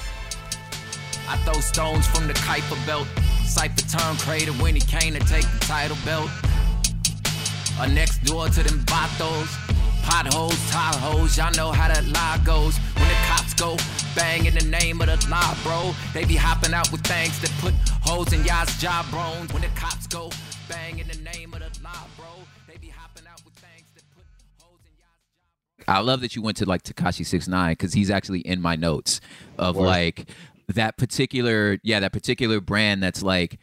I 1.27 1.37
throw 1.37 1.59
stones 1.59 2.05
from 2.07 2.27
the 2.27 2.33
Kuiper 2.33 2.85
belt. 2.85 3.07
Cypher 3.47 3.97
turned 3.97 4.19
crater 4.19 4.51
when 4.53 4.75
he 4.75 4.81
came 4.81 5.13
to 5.13 5.19
take 5.21 5.45
the 5.53 5.59
title 5.65 5.97
belt. 6.05 6.29
Uh, 7.79 7.88
next 7.88 8.23
door 8.23 8.47
to 8.47 8.63
them 8.63 8.79
vatos. 8.85 9.49
Potholes, 10.05 10.53
Tahoes, 10.69 11.35
y'all 11.38 11.51
know 11.55 11.71
how 11.71 11.88
that 11.88 12.05
lie 12.07 12.39
goes. 12.45 12.77
When 12.95 13.07
the 13.07 13.15
cops 13.27 13.53
go 13.55 13.75
bang 14.15 14.45
in 14.45 14.53
the 14.53 14.63
name 14.65 15.01
of 15.01 15.07
the 15.07 15.27
law, 15.29 15.55
bro. 15.63 15.93
They 16.13 16.25
be 16.25 16.35
hopping 16.35 16.73
out 16.73 16.91
with 16.91 17.01
things 17.01 17.39
that 17.41 17.51
put 17.59 17.73
holes 18.01 18.31
in 18.31 18.45
y'all's 18.45 18.77
job 18.77 19.09
bones. 19.11 19.51
When 19.51 19.63
the 19.63 19.67
cops 19.69 20.07
go 20.07 20.29
bang 20.69 20.99
in 20.99 21.07
the 21.07 21.17
name 21.17 21.53
of 21.53 21.59
the 21.59 21.83
law, 21.83 22.05
bro. 22.15 22.25
They 22.67 22.77
be 22.77 22.89
hopping 22.89 23.25
out 23.27 23.43
with 23.43 23.55
things 23.55 23.88
that 23.95 24.03
put 24.15 24.23
holes 24.61 24.79
in 24.85 24.93
y'all's 24.99 25.85
job 25.85 25.85
I 25.88 25.99
love 26.01 26.21
that 26.21 26.35
you 26.35 26.41
went 26.43 26.57
to 26.57 26.65
like 26.65 26.83
Tekashi 26.83 27.25
Six 27.25 27.47
Nine 27.47 27.71
because 27.73 27.93
he's 27.93 28.11
actually 28.11 28.41
in 28.41 28.61
my 28.61 28.75
notes 28.75 29.21
of 29.57 29.75
Word. 29.75 29.88
like 29.88 30.29
that 30.69 30.97
particular 30.97 31.77
yeah 31.83 31.99
that 31.99 32.11
particular 32.13 32.59
brand 32.61 33.01
that's 33.03 33.21
like 33.21 33.59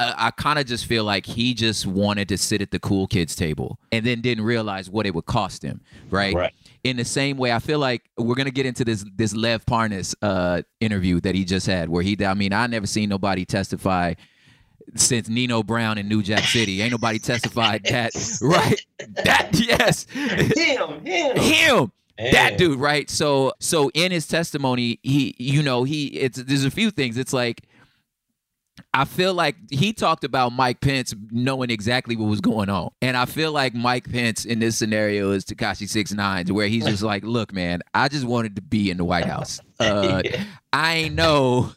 uh, 0.00 0.14
I 0.16 0.30
kind 0.30 0.58
of 0.58 0.66
just 0.66 0.86
feel 0.86 1.04
like 1.04 1.26
he 1.26 1.52
just 1.54 1.86
wanted 1.86 2.28
to 2.30 2.38
sit 2.38 2.62
at 2.62 2.70
the 2.70 2.78
cool 2.78 3.06
kids 3.06 3.36
table 3.36 3.78
and 3.92 4.04
then 4.04 4.20
didn't 4.20 4.44
realize 4.44 4.88
what 4.88 5.06
it 5.06 5.14
would 5.14 5.26
cost 5.26 5.62
him 5.62 5.80
right, 6.10 6.34
Right. 6.34 6.54
in 6.84 6.96
the 6.96 7.04
same 7.04 7.36
way 7.36 7.52
I 7.52 7.58
feel 7.58 7.78
like 7.78 8.08
we're 8.16 8.34
gonna 8.34 8.50
get 8.50 8.64
into 8.66 8.84
this 8.84 9.04
this 9.16 9.34
Lev 9.34 9.66
Parnas 9.66 10.14
uh 10.22 10.62
interview 10.80 11.20
that 11.20 11.34
he 11.34 11.44
just 11.44 11.66
had 11.66 11.88
where 11.88 12.02
he 12.02 12.16
I 12.24 12.34
mean 12.34 12.52
I 12.52 12.66
never 12.66 12.86
seen 12.86 13.08
nobody 13.08 13.44
testify 13.44 14.14
since 14.96 15.28
Nino 15.28 15.62
Brown 15.62 15.98
in 15.98 16.08
New 16.08 16.22
Jack 16.22 16.44
City. 16.44 16.80
Ain't 16.82 16.90
nobody 16.92 17.18
testified 17.32 17.84
that 17.84 18.12
right? 18.42 18.80
That 19.24 19.50
yes. 19.54 20.06
Him, 20.10 21.04
him, 21.04 21.36
him 21.36 21.92
that 22.32 22.58
dude 22.58 22.78
right? 22.80 23.08
So 23.10 23.52
so 23.60 23.90
in 23.94 24.12
his 24.12 24.26
testimony 24.26 24.98
he 25.02 25.34
you 25.38 25.62
know 25.62 25.84
he 25.84 26.06
it's 26.06 26.42
there's 26.42 26.64
a 26.64 26.70
few 26.70 26.90
things. 26.90 27.16
It's 27.18 27.32
like 27.32 27.62
I 28.92 29.04
feel 29.04 29.34
like 29.34 29.54
he 29.70 29.92
talked 29.92 30.24
about 30.24 30.52
Mike 30.52 30.80
Pence 30.80 31.14
knowing 31.30 31.70
exactly 31.70 32.16
what 32.16 32.28
was 32.28 32.40
going 32.40 32.68
on. 32.68 32.90
And 33.00 33.16
I 33.16 33.24
feel 33.24 33.52
like 33.52 33.72
Mike 33.72 34.10
Pence 34.10 34.44
in 34.44 34.58
this 34.58 34.76
scenario 34.76 35.30
is 35.30 35.44
Tekashi 35.44 35.88
Six 35.88 36.12
Nines, 36.12 36.50
where 36.50 36.66
he's 36.66 36.84
just 36.84 37.02
like, 37.02 37.22
look, 37.22 37.52
man, 37.52 37.82
I 37.94 38.08
just 38.08 38.24
wanted 38.24 38.56
to 38.56 38.62
be 38.62 38.90
in 38.90 38.96
the 38.96 39.04
White 39.04 39.26
House. 39.26 39.60
Uh, 39.80 40.20
I 40.74 40.94
ain't 40.96 41.14
know 41.14 41.72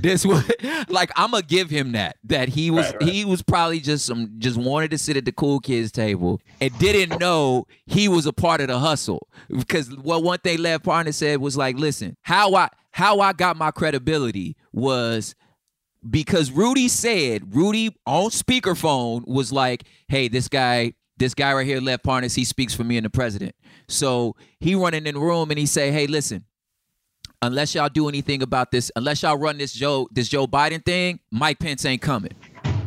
this 0.00 0.24
was 0.24 0.50
like 0.88 1.10
I'm 1.16 1.32
gonna 1.32 1.42
give 1.42 1.68
him 1.68 1.92
that. 1.92 2.16
That 2.24 2.48
he 2.48 2.70
was 2.70 2.86
Right, 2.86 3.02
right. 3.02 3.10
he 3.10 3.26
was 3.26 3.42
probably 3.42 3.78
just 3.78 4.06
some 4.06 4.36
just 4.38 4.56
wanted 4.56 4.90
to 4.92 4.96
sit 4.96 5.18
at 5.18 5.26
the 5.26 5.32
cool 5.32 5.60
kids 5.60 5.92
table 5.92 6.40
and 6.62 6.76
didn't 6.78 7.20
know 7.20 7.66
he 7.84 8.08
was 8.08 8.24
a 8.24 8.32
part 8.32 8.62
of 8.62 8.68
the 8.68 8.78
hustle. 8.78 9.28
Because 9.50 9.94
what 9.94 10.22
one 10.22 10.38
thing 10.38 10.60
Lev 10.60 10.82
Parnas 10.82 11.12
said 11.12 11.42
was 11.42 11.54
like, 11.54 11.76
listen, 11.76 12.16
how 12.22 12.54
I 12.54 12.70
how 12.92 13.20
I 13.20 13.34
got 13.34 13.58
my 13.58 13.70
credibility 13.70 14.56
was 14.72 15.34
because 16.08 16.50
Rudy 16.50 16.88
said 16.88 17.54
Rudy 17.54 17.94
on 18.06 18.30
speakerphone 18.30 19.26
was 19.26 19.52
like, 19.52 19.84
"Hey, 20.08 20.28
this 20.28 20.48
guy, 20.48 20.94
this 21.16 21.34
guy 21.34 21.52
right 21.52 21.66
here, 21.66 21.80
Lev 21.80 22.02
Parnas, 22.02 22.34
he 22.34 22.44
speaks 22.44 22.74
for 22.74 22.84
me 22.84 22.96
and 22.96 23.04
the 23.04 23.10
president." 23.10 23.54
So 23.88 24.36
he 24.60 24.74
running 24.74 25.06
in 25.06 25.14
the 25.14 25.20
room 25.20 25.50
and 25.50 25.58
he 25.58 25.66
say, 25.66 25.90
"Hey, 25.90 26.06
listen." 26.06 26.44
Unless 27.44 27.74
y'all 27.74 27.88
do 27.88 28.08
anything 28.08 28.40
about 28.40 28.70
this, 28.70 28.92
unless 28.94 29.22
y'all 29.22 29.36
run 29.36 29.58
this 29.58 29.72
Joe 29.72 30.08
this 30.12 30.28
Joe 30.28 30.46
Biden 30.46 30.84
thing, 30.84 31.18
Mike 31.32 31.58
Pence 31.58 31.84
ain't 31.84 32.00
coming. 32.00 32.32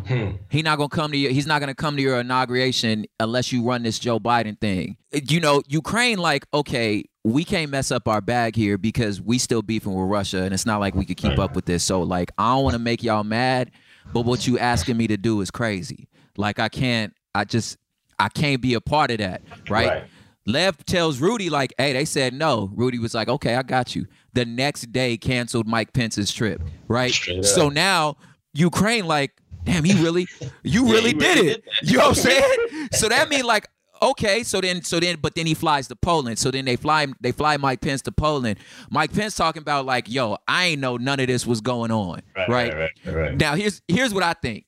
Hmm. 0.06 0.32
He 0.50 0.62
not 0.62 0.78
gonna 0.78 0.90
come 0.90 1.12
to 1.12 1.18
your. 1.18 1.32
He's 1.32 1.48
not 1.48 1.60
gonna 1.60 1.74
come 1.76 1.96
to 1.96 2.02
your 2.02 2.20
inauguration 2.20 3.06
unless 3.20 3.52
you 3.52 3.64
run 3.64 3.84
this 3.84 3.98
Joe 3.98 4.20
Biden 4.20 4.60
thing. 4.60 4.98
You 5.12 5.40
know, 5.40 5.64
Ukraine 5.68 6.20
like 6.20 6.46
okay, 6.54 7.06
we 7.24 7.44
can't 7.44 7.72
mess 7.72 7.92
up 7.92 8.08
our 8.08 8.22
bag 8.22 8.56
here 8.56 8.78
because 8.78 9.20
we 9.20 9.40
still 9.40 9.64
beefing 9.64 9.94
with 9.94 10.10
Russia, 10.10 10.44
and 10.44 10.54
it's 10.54 10.66
not 10.66 10.80
like 10.80 10.94
we 10.94 11.06
could 11.06 11.18
keep 11.18 11.40
up 11.40 11.56
with 11.56 11.66
this. 11.66 11.84
So 11.84 12.04
like, 12.04 12.32
I 12.38 12.54
don't 12.54 12.64
want 12.64 12.74
to 12.74 12.80
make 12.80 13.04
y'all 13.04 13.24
mad, 13.24 13.72
but 14.14 14.22
what 14.22 14.46
you 14.46 14.60
asking 14.60 14.98
me 14.98 15.08
to 15.08 15.18
do 15.18 15.42
is 15.42 15.50
crazy. 15.50 16.08
Like 16.38 16.60
I 16.60 16.70
can't. 16.70 17.14
I 17.34 17.44
just 17.44 17.78
I 18.20 18.30
can't 18.30 18.62
be 18.62 18.76
a 18.76 18.82
part 18.82 19.10
of 19.12 19.18
that. 19.18 19.42
Right. 19.70 19.88
Right. 19.88 20.04
Lev 20.46 20.86
tells 20.86 21.20
Rudy 21.20 21.50
like, 21.50 21.74
"Hey, 21.80 21.94
they 21.94 22.06
said 22.06 22.32
no." 22.32 22.70
Rudy 22.76 23.00
was 23.00 23.16
like, 23.16 23.28
"Okay, 23.28 23.56
I 23.56 23.64
got 23.64 23.96
you." 23.96 24.06
The 24.34 24.46
next 24.46 24.92
day, 24.92 25.18
canceled 25.18 25.66
Mike 25.66 25.94
Pence's 25.94 26.32
trip. 26.32 26.62
Right. 26.88 27.12
So 27.42 27.70
now 27.70 28.18
Ukraine 28.56 29.06
like, 29.06 29.34
damn, 29.66 29.84
he 29.84 29.94
really, 30.02 30.28
you 30.64 30.86
really 30.92 31.14
did 31.14 31.22
really 31.38 31.48
it. 31.50 31.64
did. 31.82 31.92
You 31.92 31.98
know 31.98 32.10
what 32.10 32.18
I'm 32.18 32.24
saying? 32.24 32.90
so 32.94 33.10
that 33.10 33.28
mean 33.30 33.46
like, 33.46 33.68
okay, 34.02 34.44
so 34.44 34.62
then, 34.62 34.82
so 34.84 35.00
then, 35.00 35.18
but 35.22 35.36
then 35.36 35.46
he 35.46 35.54
flies 35.54 35.88
to 35.88 35.96
Poland. 35.96 36.38
So 36.40 36.52
then 36.52 36.66
they 36.66 36.76
fly, 36.76 37.08
they 37.22 37.32
fly 37.32 37.58
Mike 37.58 37.82
Pence 37.82 38.02
to 38.04 38.12
Poland. 38.12 38.60
Mike 38.90 39.14
Pence 39.14 39.36
talking 39.36 39.62
about 39.62 39.86
like, 39.86 40.10
yo, 40.10 40.38
I 40.48 40.66
ain't 40.68 40.82
know 40.82 40.98
none 40.98 41.20
of 41.20 41.28
this 41.28 41.46
was 41.46 41.62
going 41.62 41.92
on. 41.92 42.22
Right, 42.36 42.50
Right. 42.50 42.74
right, 42.74 42.92
right, 43.06 43.16
right. 43.16 43.38
Now 43.38 43.56
here's 43.56 43.82
here's 43.88 44.14
what 44.14 44.24
I 44.24 44.34
think, 44.34 44.66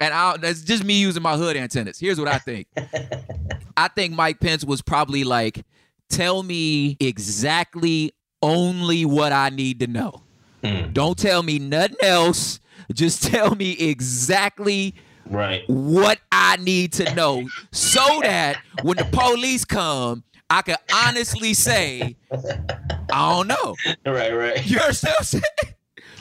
and 0.00 0.12
I'll, 0.14 0.38
that's 0.38 0.62
just 0.62 0.84
me 0.84 1.00
using 1.00 1.22
my 1.22 1.36
hood 1.36 1.56
antennas. 1.56 1.98
Here's 1.98 2.18
what 2.18 2.28
I 2.28 2.38
think. 2.38 2.66
I 3.76 3.88
think 3.88 4.14
Mike 4.14 4.40
Pence 4.40 4.64
was 4.64 4.82
probably 4.82 5.24
like, 5.24 5.64
tell 6.08 6.42
me 6.42 6.96
exactly 7.00 8.12
only 8.42 9.04
what 9.04 9.32
I 9.32 9.50
need 9.50 9.80
to 9.80 9.86
know. 9.86 10.22
Hmm. 10.64 10.92
Don't 10.92 11.16
tell 11.18 11.42
me 11.42 11.58
nothing 11.58 11.96
else. 12.02 12.58
Just 12.92 13.22
tell 13.30 13.54
me 13.54 13.72
exactly 13.72 14.94
Right. 15.26 15.62
what 15.68 16.18
I 16.32 16.56
need 16.56 16.94
to 16.94 17.14
know 17.14 17.46
so 17.70 18.20
that 18.22 18.56
when 18.82 18.96
the 18.96 19.04
police 19.04 19.64
come, 19.64 20.24
I 20.48 20.62
can 20.62 20.76
honestly 21.04 21.52
say, 21.52 22.16
I 22.32 23.30
don't 23.34 23.48
know. 23.48 23.74
Right, 24.06 24.32
right. 24.32 24.66
You 24.66 24.78
understand 24.78 25.12
what 25.12 25.20
I'm 25.20 25.24
saying? 25.24 25.74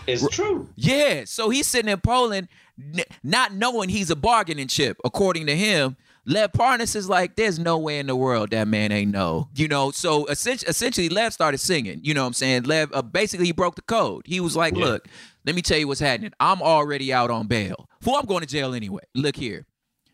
It's 0.08 0.28
true. 0.30 0.70
Yeah, 0.76 1.24
so 1.26 1.50
he's 1.50 1.67
sitting 1.67 1.89
in 1.91 2.00
Poland, 2.02 2.50
n- 2.96 3.06
not 3.24 3.54
knowing 3.54 3.88
he's 3.89 4.10
a 4.10 4.15
bargaining 4.17 4.67
chip. 4.67 4.98
According 5.06 5.48
to 5.48 5.56
him, 5.56 5.96
Lev 6.28 6.52
Parnas 6.52 6.96
is 6.96 7.08
like, 7.08 7.36
"There's 7.38 7.58
no 7.58 7.78
way 7.78 8.00
in 8.00 8.08
the 8.08 8.16
world 8.16 8.52
that 8.52 8.68
man 8.68 8.92
ain't 8.92 9.12
know." 9.12 9.48
You 9.56 9.68
know, 9.68 9.92
so 9.92 10.26
essentially, 10.26 10.70
essentially 10.70 11.10
Lev 11.10 11.34
started 11.34 11.60
singing. 11.60 12.02
You 12.04 12.13
know 12.13 12.22
what 12.22 12.28
I'm 12.28 12.34
saying? 12.34 12.63
Lev 12.63 12.92
uh, 12.94 13.02
basically 13.02 13.46
he 13.46 13.54
broke 13.54 13.76
the 13.76 13.82
code. 13.82 14.24
He 14.26 14.40
was 14.40 14.56
like, 14.56 14.76
Yeah. 14.76 14.86
"Look, 14.86 15.08
let 15.46 15.56
me 15.56 15.62
tell 15.62 15.78
you 15.78 15.88
what's 15.88 16.02
happening. 16.02 16.34
I'm 16.40 16.62
already 16.62 17.13
out 17.13 17.32
on 17.32 17.48
bail. 17.48 17.88
Fool, 18.02 18.16
I'm 18.16 18.26
going 18.26 18.42
to 18.42 18.48
jail 18.48 18.73
anyway. 18.73 19.04
Look 19.15 19.36
here." 19.38 19.65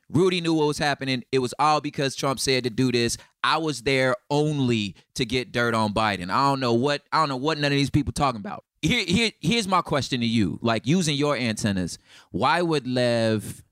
Rudy 0.10 0.42
knew 0.42 0.54
what 0.54 0.68
was 0.68 0.78
happening. 0.78 1.24
It 1.32 1.40
was 1.40 1.56
all 1.58 1.82
because 1.82 2.16
Trump 2.16 2.40
said 2.40 2.66
to 2.66 2.70
do 2.70 2.92
this. 2.92 3.18
I 3.44 3.58
was 3.58 3.82
there 3.82 4.16
only 4.30 4.96
to 5.16 5.26
get 5.26 5.52
dirt 5.52 5.74
on 5.74 5.94
Biden. 5.94 6.30
I 6.30 6.48
don't 6.50 6.60
know 6.60 6.74
what 6.74 7.02
I 7.12 7.20
don't 7.20 7.30
know 7.30 7.38
what 7.38 7.58
none 7.58 7.72
of 7.72 7.78
these 7.78 7.90
people 7.90 8.14
talking 8.14 8.40
about. 8.40 8.64
Here, 8.84 9.06
here, 9.06 9.32
here's 9.42 9.68
my 9.68 9.82
question 9.82 10.20
to 10.20 10.26
you. 10.26 10.60
Like 10.62 10.86
using 10.86 11.16
your 11.16 11.36
antennas, 11.36 11.98
why 12.32 12.62
would 12.62 12.86
Lev 12.86 13.64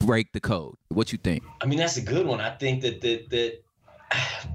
break 0.00 0.32
the 0.32 0.40
code? 0.40 0.74
What 0.88 1.12
you 1.12 1.18
think? 1.18 1.42
I 1.62 1.66
mean, 1.66 1.78
that's 1.78 1.96
a 1.96 2.02
good 2.02 2.26
one. 2.26 2.40
I 2.40 2.50
think 2.56 2.82
that 2.82 3.00
that 3.00 3.30
that 3.30 3.62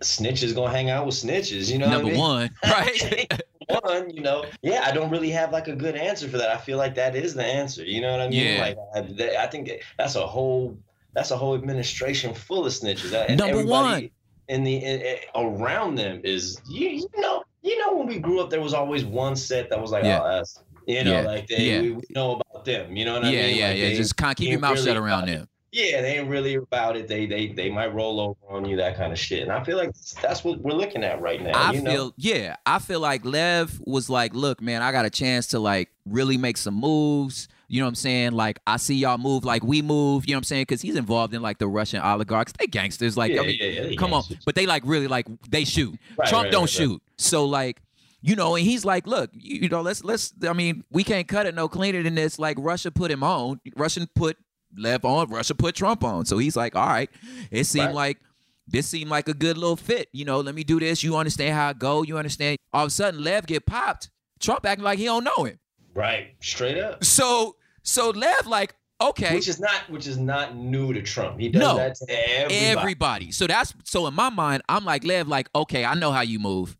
snitches 0.00 0.54
gonna 0.54 0.70
hang 0.70 0.90
out 0.90 1.06
with 1.06 1.14
snitches. 1.14 1.70
You 1.70 1.78
know, 1.78 1.88
Number 1.88 2.08
I 2.08 2.10
mean? 2.12 2.20
one, 2.20 2.50
right? 2.64 3.42
one, 3.82 4.10
you 4.10 4.20
know, 4.22 4.44
yeah, 4.62 4.84
I 4.86 4.92
don't 4.92 5.10
really 5.10 5.30
have 5.30 5.52
like 5.52 5.68
a 5.68 5.74
good 5.76 5.96
answer 5.96 6.28
for 6.28 6.38
that. 6.38 6.50
I 6.50 6.56
feel 6.56 6.78
like 6.78 6.94
that 6.96 7.16
is 7.16 7.34
the 7.34 7.44
answer. 7.44 7.84
You 7.84 8.00
know 8.00 8.12
what 8.12 8.20
I 8.20 8.28
mean? 8.28 8.54
Yeah. 8.56 8.60
Like, 8.60 8.78
I, 8.94 9.00
that- 9.14 9.40
I 9.40 9.46
think 9.46 9.70
that's 9.98 10.14
a 10.16 10.26
whole 10.26 10.78
that's 11.14 11.30
a 11.30 11.36
whole 11.36 11.54
administration 11.54 12.34
full 12.34 12.66
of 12.66 12.72
snitches. 12.72 13.12
And 13.28 13.38
Number 13.38 13.64
one. 13.64 14.10
in 14.48 14.64
the 14.64 14.76
in, 14.76 15.00
in- 15.00 15.18
around 15.34 15.94
them 15.96 16.20
is 16.24 16.60
you, 16.68 16.88
you 16.88 17.08
know 17.16 17.42
you 17.62 17.76
know 17.80 17.96
when 17.96 18.06
we 18.06 18.18
grew 18.18 18.38
up 18.40 18.48
there 18.50 18.60
was 18.60 18.74
always 18.74 19.04
one 19.04 19.34
set 19.34 19.68
that 19.70 19.80
was 19.80 19.90
like 19.90 20.04
Yeah. 20.04 20.20
oh 20.22 20.28
that's 20.28 20.62
you 20.86 21.02
know 21.02 21.12
Yeah. 21.22 21.26
like 21.26 21.48
they 21.48 21.70
Yeah. 21.70 21.80
we, 21.80 21.92
we 21.92 22.02
know 22.10 22.32
about 22.36 22.45
them. 22.66 22.94
You 22.94 23.06
know 23.06 23.14
what 23.14 23.24
I 23.24 23.30
yeah, 23.30 23.46
mean? 23.46 23.56
yeah, 23.56 23.68
Like, 23.68 23.78
yeah. 23.78 23.88
they- 23.88 23.96
Just 23.96 24.16
kind 24.18 24.32
of 24.32 24.36
keep 24.36 24.50
your 24.50 24.60
mouth 24.60 24.74
really 24.74 24.84
shut 24.86 24.96
around 24.98 25.28
them. 25.28 25.48
yeah, 25.72 26.00
they 26.02 26.18
ain't 26.18 26.28
really 26.28 26.54
about 26.54 26.96
it. 26.96 27.06
They 27.08 27.26
they 27.26 27.48
they 27.48 27.70
might 27.70 27.94
roll 27.94 28.20
over 28.20 28.38
on 28.54 28.64
you, 28.66 28.76
that 28.76 28.96
kind 28.96 29.12
of 29.12 29.18
shit. 29.18 29.42
And 29.42 29.52
I 29.52 29.62
feel 29.64 29.76
like 29.76 29.92
that's 30.22 30.44
what 30.44 30.60
we're 30.60 30.72
looking 30.72 31.04
at 31.04 31.20
right 31.20 31.42
now. 31.42 31.52
I 31.54 31.72
you 31.72 31.82
know? 31.82 31.90
feel 31.90 32.14
yeah, 32.16 32.56
I 32.66 32.78
feel 32.78 33.00
like 33.00 33.24
Lev 33.24 33.80
was 33.86 34.08
like, 34.10 34.34
look, 34.34 34.60
man, 34.60 34.82
I 34.82 34.92
got 34.92 35.04
a 35.06 35.10
chance 35.10 35.46
to 35.48 35.58
like 35.58 35.90
really 36.06 36.36
make 36.36 36.56
some 36.58 36.74
moves. 36.74 37.48
You 37.68 37.80
know 37.80 37.86
what 37.86 37.90
I'm 37.90 37.94
saying? 37.96 38.32
Like 38.32 38.60
I 38.66 38.76
see 38.76 38.94
y'all 38.94 39.18
move 39.18 39.44
like 39.44 39.64
we 39.64 39.82
move. 39.82 40.24
You 40.26 40.34
know 40.34 40.36
what 40.36 40.40
I'm 40.40 40.44
saying? 40.44 40.62
Because 40.62 40.82
he's 40.82 40.94
involved 40.96 41.34
in 41.34 41.42
like 41.42 41.58
the 41.58 41.66
Russian 41.66 42.00
oligarchs. 42.00 42.52
They 42.58 42.68
gangsters. 42.68 43.16
Like 43.16 43.32
Yeah, 43.32 43.40
I 43.42 43.46
mean, 43.46 43.58
yeah, 43.60 43.66
yeah, 43.66 43.96
come 43.96 44.14
on, 44.14 44.22
but 44.46 44.54
they 44.54 44.66
like 44.66 44.82
really 44.86 45.08
like 45.08 45.26
they 45.50 45.64
shoot. 45.64 45.98
Right, 46.16 46.28
Trump 46.28 46.44
right, 46.44 46.52
don't 46.52 46.62
right. 46.62 46.70
shoot. 46.70 47.02
So 47.18 47.44
like. 47.44 47.82
You 48.26 48.34
know, 48.34 48.56
and 48.56 48.64
he's 48.66 48.84
like, 48.84 49.06
look, 49.06 49.30
you, 49.34 49.60
you 49.60 49.68
know, 49.68 49.82
let's 49.82 50.02
let's. 50.02 50.32
I 50.48 50.52
mean, 50.52 50.82
we 50.90 51.04
can't 51.04 51.28
cut 51.28 51.46
it 51.46 51.54
no 51.54 51.68
cleaner 51.68 52.02
than 52.02 52.16
this. 52.16 52.38
Like 52.40 52.56
Russia 52.58 52.90
put 52.90 53.10
him 53.10 53.22
on. 53.22 53.60
Russian 53.76 54.08
put 54.16 54.36
Lev 54.76 55.04
on. 55.04 55.28
Russia 55.30 55.54
put 55.54 55.76
Trump 55.76 56.02
on. 56.02 56.24
So 56.26 56.38
he's 56.38 56.56
like, 56.56 56.74
all 56.74 56.88
right. 56.88 57.08
It 57.52 57.64
seemed 57.64 57.86
Right. 57.86 57.94
like 57.94 58.18
this 58.66 58.88
seemed 58.88 59.10
like 59.10 59.28
a 59.28 59.34
good 59.34 59.56
little 59.56 59.76
fit. 59.76 60.08
You 60.12 60.24
know, 60.24 60.40
let 60.40 60.56
me 60.56 60.64
do 60.64 60.80
this. 60.80 61.04
You 61.04 61.16
understand 61.16 61.54
how 61.54 61.68
I 61.68 61.72
go. 61.72 62.02
You 62.02 62.18
understand. 62.18 62.58
All 62.72 62.82
of 62.84 62.88
a 62.88 62.90
sudden, 62.90 63.22
Lev 63.22 63.46
get 63.46 63.64
popped. 63.64 64.10
Trump 64.40 64.66
acting 64.66 64.82
like 64.84 64.98
he 64.98 65.04
don't 65.04 65.22
know 65.22 65.44
him. 65.44 65.60
right, 65.94 66.34
straight 66.40 66.78
up. 66.78 67.04
So, 67.04 67.54
so 67.84 68.10
Lev 68.10 68.46
like, 68.48 68.74
okay, 69.00 69.36
Which 69.36 69.46
is 69.48 69.60
not 69.60 69.88
which 69.88 70.08
is 70.08 70.18
not 70.18 70.56
new 70.56 70.92
to 70.92 71.00
Trump. 71.02 71.38
He 71.38 71.48
does 71.48 71.60
No. 71.62 71.76
that 71.76 71.94
to 71.94 72.06
everybody. 72.10 72.56
everybody. 72.80 73.30
So 73.30 73.46
that's 73.46 73.72
so 73.84 74.08
in 74.08 74.14
my 74.14 74.30
mind, 74.30 74.62
I'm 74.68 74.84
like 74.84 75.04
Lev, 75.04 75.28
like, 75.28 75.48
okay, 75.54 75.84
I 75.84 75.94
know 75.94 76.10
how 76.10 76.22
you 76.22 76.40
move. 76.40 76.76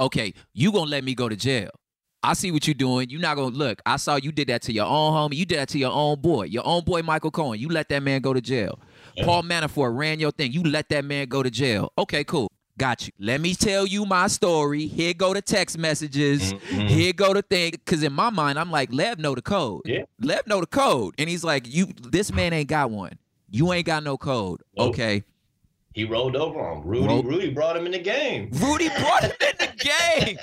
Okay, 0.00 0.32
you 0.54 0.72
gonna 0.72 0.90
let 0.90 1.04
me 1.04 1.14
go 1.14 1.28
to 1.28 1.36
jail. 1.36 1.70
I 2.22 2.34
see 2.34 2.50
what 2.50 2.66
you're 2.66 2.74
doing. 2.74 3.08
You're 3.10 3.20
not 3.20 3.36
gonna 3.36 3.54
look. 3.54 3.80
I 3.86 3.96
saw 3.96 4.16
you 4.16 4.32
did 4.32 4.48
that 4.48 4.62
to 4.62 4.72
your 4.72 4.86
own 4.86 5.12
homie. 5.12 5.34
You 5.36 5.46
did 5.46 5.58
that 5.58 5.68
to 5.70 5.78
your 5.78 5.92
own 5.92 6.20
boy, 6.20 6.44
your 6.44 6.66
own 6.66 6.84
boy 6.84 7.02
Michael 7.02 7.30
Cohen. 7.30 7.58
You 7.60 7.68
let 7.68 7.88
that 7.90 8.02
man 8.02 8.20
go 8.20 8.32
to 8.32 8.40
jail. 8.40 8.78
Paul 9.22 9.42
Manafort 9.42 9.96
ran 9.96 10.18
your 10.20 10.30
thing. 10.30 10.52
You 10.52 10.62
let 10.62 10.88
that 10.90 11.04
man 11.04 11.28
go 11.28 11.42
to 11.42 11.50
jail. 11.50 11.92
Okay, 11.98 12.24
cool. 12.24 12.50
Got 12.78 13.06
you. 13.06 13.12
Let 13.18 13.42
me 13.42 13.54
tell 13.54 13.86
you 13.86 14.06
my 14.06 14.26
story. 14.28 14.86
Here 14.86 15.12
go 15.12 15.34
the 15.34 15.42
text 15.42 15.76
messages. 15.76 16.54
Mhm. 16.54 16.88
Here 16.88 17.12
go 17.12 17.34
the 17.34 17.42
thing. 17.42 17.72
Cause 17.84 18.02
in 18.02 18.12
my 18.12 18.30
mind, 18.30 18.58
I'm 18.58 18.70
like, 18.70 18.90
Lev 18.92 19.18
know 19.18 19.34
the 19.34 19.42
code. 19.42 19.82
Yeah. 19.84 20.04
Lev 20.20 20.46
know 20.46 20.60
the 20.60 20.66
code. 20.66 21.14
And 21.18 21.28
he's 21.28 21.44
like, 21.44 21.72
you 21.72 21.88
this 22.10 22.32
man 22.32 22.54
ain't 22.54 22.68
got 22.68 22.90
one. 22.90 23.18
You 23.50 23.72
ain't 23.74 23.84
got 23.84 24.02
no 24.02 24.16
code. 24.16 24.62
Nope. 24.76 24.90
Okay. 24.90 25.24
He 25.92 26.04
rolled 26.04 26.36
over 26.36 26.60
on. 26.60 26.86
Rudy. 26.86 27.06
Rolled- 27.06 27.26
Rudy 27.26 27.50
brought 27.50 27.76
him 27.76 27.84
in 27.86 27.92
the 27.92 27.98
game. 27.98 28.50
Rudy 28.52 28.88
brought 28.88 29.24
him 29.24 29.32
in 29.40 29.56
the 29.58 29.72
game. 29.76 30.38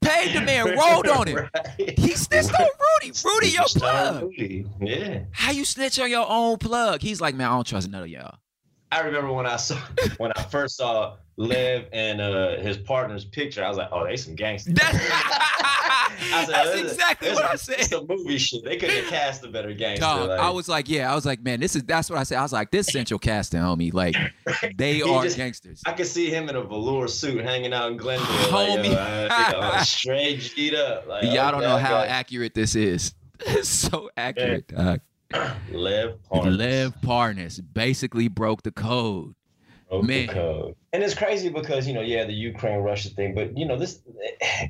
Paid 0.00 0.34
the 0.36 0.40
man, 0.42 0.76
rolled 0.78 1.08
on 1.08 1.26
him. 1.26 1.36
Right. 1.36 1.98
He 1.98 2.12
snitched 2.14 2.54
on 2.58 2.68
Rudy. 3.02 3.12
Rudy, 3.24 3.48
your 3.48 3.64
plug. 3.64 4.22
Rudy. 4.22 4.66
Yeah. 4.80 5.20
How 5.32 5.50
you 5.50 5.64
snitch 5.64 5.98
on 5.98 6.08
your 6.08 6.26
own 6.28 6.58
plug? 6.58 7.02
He's 7.02 7.20
like, 7.20 7.34
man, 7.34 7.48
I 7.48 7.54
don't 7.54 7.66
trust 7.66 7.90
none 7.90 8.02
of 8.02 8.08
y'all. 8.08 8.36
I 8.92 9.00
remember 9.00 9.32
when 9.32 9.46
I 9.46 9.56
saw 9.56 9.76
when 10.18 10.32
I 10.36 10.42
first 10.44 10.76
saw 10.76 11.16
Lev 11.36 11.86
and 11.92 12.20
uh, 12.20 12.58
his 12.58 12.76
partner's 12.76 13.24
picture, 13.24 13.64
I 13.64 13.68
was 13.68 13.78
like, 13.78 13.88
oh, 13.90 14.04
they 14.04 14.16
some 14.16 14.34
gangsters. 14.36 14.74
That's, 16.30 16.32
I 16.32 16.44
said, 16.44 16.54
that's 16.78 16.92
exactly 16.92 17.28
this 17.28 17.36
what 17.36 17.44
I 17.44 17.52
is- 17.54 17.62
said. 17.62 17.78
This 17.78 17.88
some 17.88 18.06
movie 18.08 18.38
shit. 18.38 18.64
They 18.64 18.76
couldn't 18.76 18.96
have 18.96 19.06
cast 19.08 19.44
a 19.44 19.48
better 19.48 19.72
gangster. 19.72 20.04
Dog, 20.04 20.28
like- 20.28 20.40
I 20.40 20.50
was 20.50 20.68
like, 20.68 20.88
yeah, 20.88 21.10
I 21.10 21.14
was 21.14 21.24
like, 21.26 21.42
man, 21.42 21.60
this 21.60 21.76
is 21.76 21.82
that's 21.84 22.08
what 22.10 22.18
I 22.18 22.22
said. 22.22 22.38
I 22.38 22.42
was 22.42 22.52
like, 22.52 22.70
this 22.70 22.86
central 22.88 23.18
casting, 23.18 23.60
homie. 23.60 23.92
Like, 23.92 24.16
they 24.76 24.94
He 24.94 25.02
are 25.02 25.22
just- 25.24 25.36
gangsters. 25.36 25.82
I 25.86 25.92
could 25.92 26.06
see 26.06 26.30
him 26.30 26.48
in 26.48 26.56
a 26.56 26.62
velour 26.62 27.08
suit 27.08 27.42
hanging 27.44 27.72
out 27.72 27.90
in 27.90 27.96
Glendale, 27.96 28.26
Homie. 28.26 28.76
like, 28.76 28.84
yo, 28.84 28.92
uh, 28.94 29.52
you 29.54 29.60
know, 29.76 29.82
straight 29.82 30.40
G'd 30.40 30.74
up. 30.74 31.06
Like, 31.06 31.24
Y'all 31.24 31.50
don't 31.52 31.62
know 31.62 31.78
how 31.78 32.00
okay. 32.02 32.08
accurate 32.10 32.54
this 32.54 32.74
is. 32.74 33.14
It's 33.44 33.68
so 33.68 34.08
accurate, 34.16 34.68
dog. 34.68 35.00
Lev 35.70 36.18
Parnas 36.30 36.56
Lev 36.58 36.94
Parnas 37.02 37.60
basically 37.74 38.28
broke 38.28 38.62
the 38.62 38.70
code. 38.70 39.34
Broke 40.00 40.04
man. 40.08 40.28
code. 40.28 40.74
and 40.92 41.02
it's 41.02 41.14
crazy 41.14 41.48
because 41.48 41.86
you 41.86 41.94
know, 41.94 42.00
yeah, 42.00 42.24
the 42.24 42.32
Ukraine 42.32 42.80
Russia 42.80 43.10
thing, 43.10 43.34
but 43.34 43.56
you 43.56 43.66
know, 43.66 43.76
this 43.76 44.00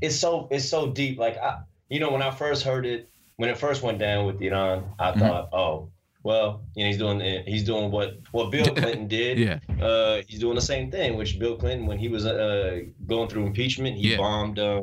it's 0.03 0.16
so 0.16 0.49
it's 0.51 0.68
so 0.68 0.91
deep. 0.91 1.18
Like, 1.18 1.37
I, 1.39 1.61
you 1.89 2.01
know, 2.01 2.11
when 2.11 2.23
I 2.23 2.31
first 2.31 2.62
heard 2.64 2.85
it, 2.87 3.09
when 3.37 3.49
it 3.51 3.59
first 3.59 3.83
went 3.83 3.99
down 3.99 4.27
with 4.27 4.41
Iran, 4.43 4.85
I 4.99 5.12
Mhm. 5.12 5.18
thought, 5.20 5.49
oh, 5.53 5.89
well, 6.25 6.62
you 6.75 6.85
know, 6.85 6.89
he's 6.89 6.99
doing 6.99 7.20
he's 7.47 7.64
doing 7.64 7.91
what 7.91 8.18
what 8.33 8.51
Bill 8.51 8.64
Clinton 8.81 9.09
did. 9.09 9.39
Yeah. 9.39 9.59
uh, 9.85 10.23
he's 10.27 10.41
doing 10.41 10.55
the 10.55 10.61
same 10.61 10.91
thing, 10.91 11.16
which 11.16 11.39
Bill 11.39 11.57
Clinton, 11.57 11.87
when 11.87 11.99
he 11.99 12.09
was 12.09 12.25
uh, 12.27 12.81
going 13.07 13.29
through 13.29 13.47
impeachment, 13.47 13.97
he 13.97 14.11
Yeah. 14.12 14.16
bombed. 14.18 14.59
Uh, 14.59 14.83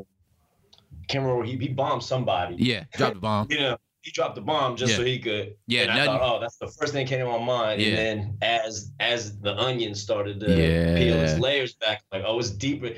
can't 1.07 1.23
remember. 1.25 1.43
He, 1.45 1.57
he 1.57 1.69
bombed 1.69 2.03
somebody. 2.03 2.55
Yeah. 2.59 2.83
dropped 2.93 3.15
the 3.15 3.19
bomb. 3.21 3.47
You 3.51 3.59
know, 3.59 3.77
he 4.01 4.11
dropped 4.11 4.35
the 4.35 4.41
bomb 4.41 4.75
just 4.77 4.91
Yeah. 4.91 4.97
so 4.97 5.03
he 5.03 5.19
could. 5.19 5.55
Yeah, 5.67 5.81
And 5.83 5.91
I 5.91 5.95
nothing- 5.97 6.19
thought, 6.19 6.35
oh, 6.37 6.39
that's 6.39 6.57
the 6.57 6.67
first 6.67 6.93
thing 6.93 7.05
that 7.05 7.09
came 7.09 7.19
to 7.19 7.25
my 7.25 7.43
mind. 7.43 7.81
Yeah. 7.81 7.87
And 7.89 7.97
then 7.97 8.37
as 8.41 8.91
as 8.99 9.37
the 9.39 9.55
onion 9.57 9.93
started 9.95 10.39
to 10.39 10.47
Yeah. 10.49 10.97
peel 10.97 11.19
its 11.21 11.37
layers 11.39 11.73
back, 11.75 12.03
like, 12.11 12.23
oh, 12.25 12.39
it's 12.39 12.49
deeper. 12.49 12.91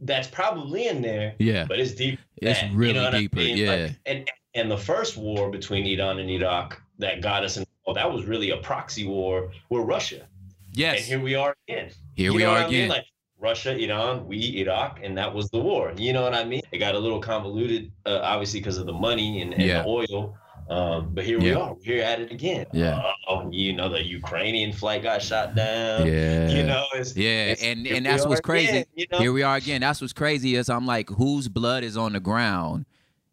That's 0.00 0.28
probably 0.28 0.88
in 0.88 1.00
there, 1.02 1.34
Yeah. 1.38 1.64
but 1.68 1.78
it's 1.78 1.92
deeper. 1.92 2.22
than 2.40 2.50
It's 2.50 2.60
that. 2.60 2.70
You 2.72 2.76
really 2.76 2.92
know 2.94 3.04
what 3.04 3.14
I 3.14 3.18
deeper, 3.20 3.36
mean? 3.36 3.56
yeah. 3.56 3.70
Like, 3.70 3.92
and 4.06 4.30
and 4.54 4.70
the 4.70 4.78
first 4.78 5.16
war 5.16 5.50
between 5.50 5.86
Iran 5.86 6.18
and 6.18 6.28
Iraq 6.30 6.80
that 6.98 7.20
got 7.20 7.44
us 7.44 7.56
in. 7.56 7.64
Oh, 7.86 7.94
that 7.94 8.12
was 8.12 8.24
really 8.26 8.50
a 8.50 8.56
proxy 8.58 9.06
war 9.06 9.52
with 9.70 9.82
Russia. 9.84 10.26
Yes, 10.74 10.98
and 10.98 11.06
here 11.06 11.20
we 11.20 11.34
are 11.34 11.54
again. 11.68 11.90
Here 12.16 12.30
You 12.32 12.36
we 12.36 12.44
are 12.44 12.52
what 12.54 12.62
I 12.62 12.66
mean? 12.70 12.74
again. 12.84 12.88
Like 12.90 13.04
Russia, 13.40 13.76
Iran, 13.78 14.26
we, 14.26 14.58
Iraq, 14.60 15.00
and 15.02 15.16
that 15.16 15.32
was 15.32 15.48
the 15.50 15.58
war. 15.60 15.92
You 15.96 16.12
know 16.12 16.22
what 16.22 16.34
I 16.34 16.44
mean? 16.44 16.62
It 16.72 16.78
got 16.78 16.94
a 16.96 16.98
little 16.98 17.20
convoluted, 17.20 17.92
uh, 18.04 18.18
obviously, 18.22 18.58
because 18.60 18.78
of 18.78 18.86
the 18.86 18.92
money 18.92 19.40
and, 19.42 19.54
and 19.54 19.62
the 19.62 19.84
oil. 19.86 20.36
Um, 20.68 21.10
but 21.14 21.24
here 21.24 21.38
we 21.40 21.52
are. 21.54 21.74
We're 21.74 21.82
here 21.82 22.02
at 22.04 22.20
it 22.20 22.30
again. 22.30 22.66
Yeah. 22.72 23.02
Uh, 23.28 23.48
you 23.50 23.72
know, 23.72 23.88
the 23.88 24.02
Ukrainian 24.04 24.72
flight 24.72 25.02
got 25.02 25.22
shot 25.22 25.54
down. 25.54 26.06
Yeah. 26.06 26.48
You 26.50 26.62
know, 26.64 26.84
it's, 26.94 27.16
Yeah, 27.16 27.52
it's- 27.52 27.62
and 27.62 27.86
and 27.86 28.04
that's 28.04 28.26
what's 28.26 28.40
crazy. 28.42 28.68
again, 28.70 28.84
you 28.94 29.06
know? 29.10 29.18
Here 29.18 29.32
we 29.32 29.42
are 29.42 29.56
again. 29.56 29.80
That's 29.80 30.00
what's 30.00 30.12
crazy 30.12 30.56
is 30.56 30.68
I'm 30.68 30.86
like, 30.86 31.08
whose 31.08 31.48
blood 31.48 31.84
is 31.84 31.96
on 31.96 32.12
the 32.12 32.20
ground? 32.20 32.84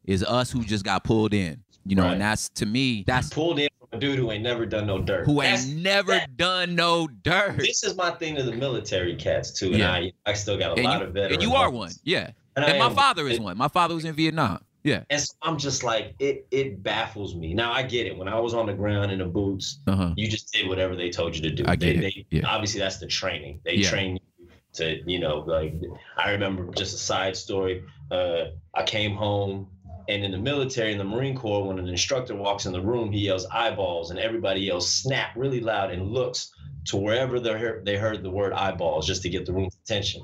Is 0.05 0.23
us 0.23 0.51
who 0.51 0.63
just 0.63 0.85
got 0.85 1.03
pulled 1.03 1.33
in, 1.33 1.61
you 1.85 1.95
know? 1.95 2.03
Right. 2.03 2.13
And 2.13 2.21
that's 2.21 2.47
to 2.49 2.65
me, 2.65 3.03
that's 3.05 3.29
pulled 3.29 3.59
in 3.59 3.67
from 3.79 3.89
a 3.91 3.99
dude 3.99 4.17
who 4.19 4.31
ain't 4.31 4.43
never 4.43 4.65
done 4.65 4.87
no 4.87 5.01
dirt. 5.01 5.25
who 5.25 5.41
That's- 5.41 5.67
ain't 5.67 5.81
never 5.81 6.11
that- 6.13 6.37
done 6.37 6.75
no 6.75 7.07
dirt. 7.07 7.57
This 7.57 7.83
is 7.83 7.95
my 7.97 8.11
thing 8.11 8.35
to 8.35 8.43
the 8.43 8.53
military 8.53 9.15
cats 9.15 9.51
too, 9.51 9.67
and 9.67 9.77
Yeah. 9.79 9.91
I 9.91 10.13
I 10.25 10.33
still 10.33 10.57
got 10.57 10.71
a 10.71 10.75
And 10.75 10.83
lot 10.85 11.01
you, 11.01 11.07
of 11.07 11.13
veterans. 11.13 11.33
and 11.33 11.43
you 11.43 11.53
are 11.55 11.69
one, 11.69 11.91
yeah. 12.03 12.31
And, 12.55 12.63
And 12.63 12.79
my 12.79 12.89
father 12.93 13.27
is 13.27 13.35
It- 13.37 13.41
one. 13.41 13.57
My 13.57 13.67
father 13.67 13.93
was 13.95 14.05
in 14.05 14.13
Vietnam. 14.13 14.59
Yeah. 14.85 15.03
And 15.09 15.19
so 15.19 15.33
I'm 15.41 15.57
just 15.57 15.83
like, 15.83 16.13
it 16.19 16.47
it 16.51 16.83
baffles 16.83 17.35
me. 17.35 17.55
Now 17.55 17.71
I 17.73 17.81
get 17.81 18.05
it. 18.05 18.15
When 18.15 18.27
I 18.27 18.39
was 18.39 18.53
on 18.53 18.67
the 18.67 18.73
ground 18.73 19.11
in 19.11 19.17
the 19.17 19.25
boots, 19.25 19.79
Uh 19.87 19.95
huh. 19.95 20.13
you 20.15 20.27
just 20.29 20.53
did 20.53 20.69
whatever 20.69 20.95
they 20.95 21.09
told 21.09 21.35
you 21.35 21.41
to 21.41 21.49
do. 21.49 21.63
I 21.67 21.75
get 21.75 21.99
they, 21.99 22.07
it. 22.07 22.25
They, 22.29 22.37
Yeah. 22.37 22.47
Obviously, 22.47 22.79
that's 22.79 22.99
the 22.99 23.07
training. 23.07 23.61
They 23.65 23.77
Yeah. 23.77 23.89
train 23.89 24.19
you 24.37 24.47
to, 24.73 25.01
you 25.11 25.19
know, 25.19 25.39
like 25.39 25.73
I 26.17 26.29
remember 26.31 26.71
just 26.71 26.93
a 26.93 26.99
side 26.99 27.35
story. 27.35 27.83
Uh, 28.11 28.51
I 28.75 28.83
came 28.83 29.15
home, 29.15 29.67
and 30.07 30.23
in 30.23 30.31
the 30.31 30.37
military, 30.37 30.91
in 30.91 30.99
the 30.99 31.03
Marine 31.03 31.35
Corps, 31.35 31.65
when 31.67 31.79
an 31.79 31.87
instructor 31.87 32.35
walks 32.35 32.67
in 32.67 32.71
the 32.71 32.81
room, 32.81 33.11
he 33.11 33.21
yells 33.21 33.47
eyeballs, 33.47 34.11
and 34.11 34.19
everybody 34.19 34.61
yells 34.61 34.87
snap 34.87 35.29
really 35.35 35.61
loud 35.61 35.89
and 35.91 36.11
looks 36.11 36.51
to 36.89 36.97
wherever 36.97 37.39
they 37.39 37.57
heard, 37.57 37.83
they 37.85 37.97
heard 37.97 38.21
the 38.21 38.29
word 38.29 38.53
eyeballs 38.53 39.07
just 39.07 39.23
to 39.23 39.29
get 39.29 39.47
the 39.47 39.53
room's 39.53 39.75
attention. 39.83 40.23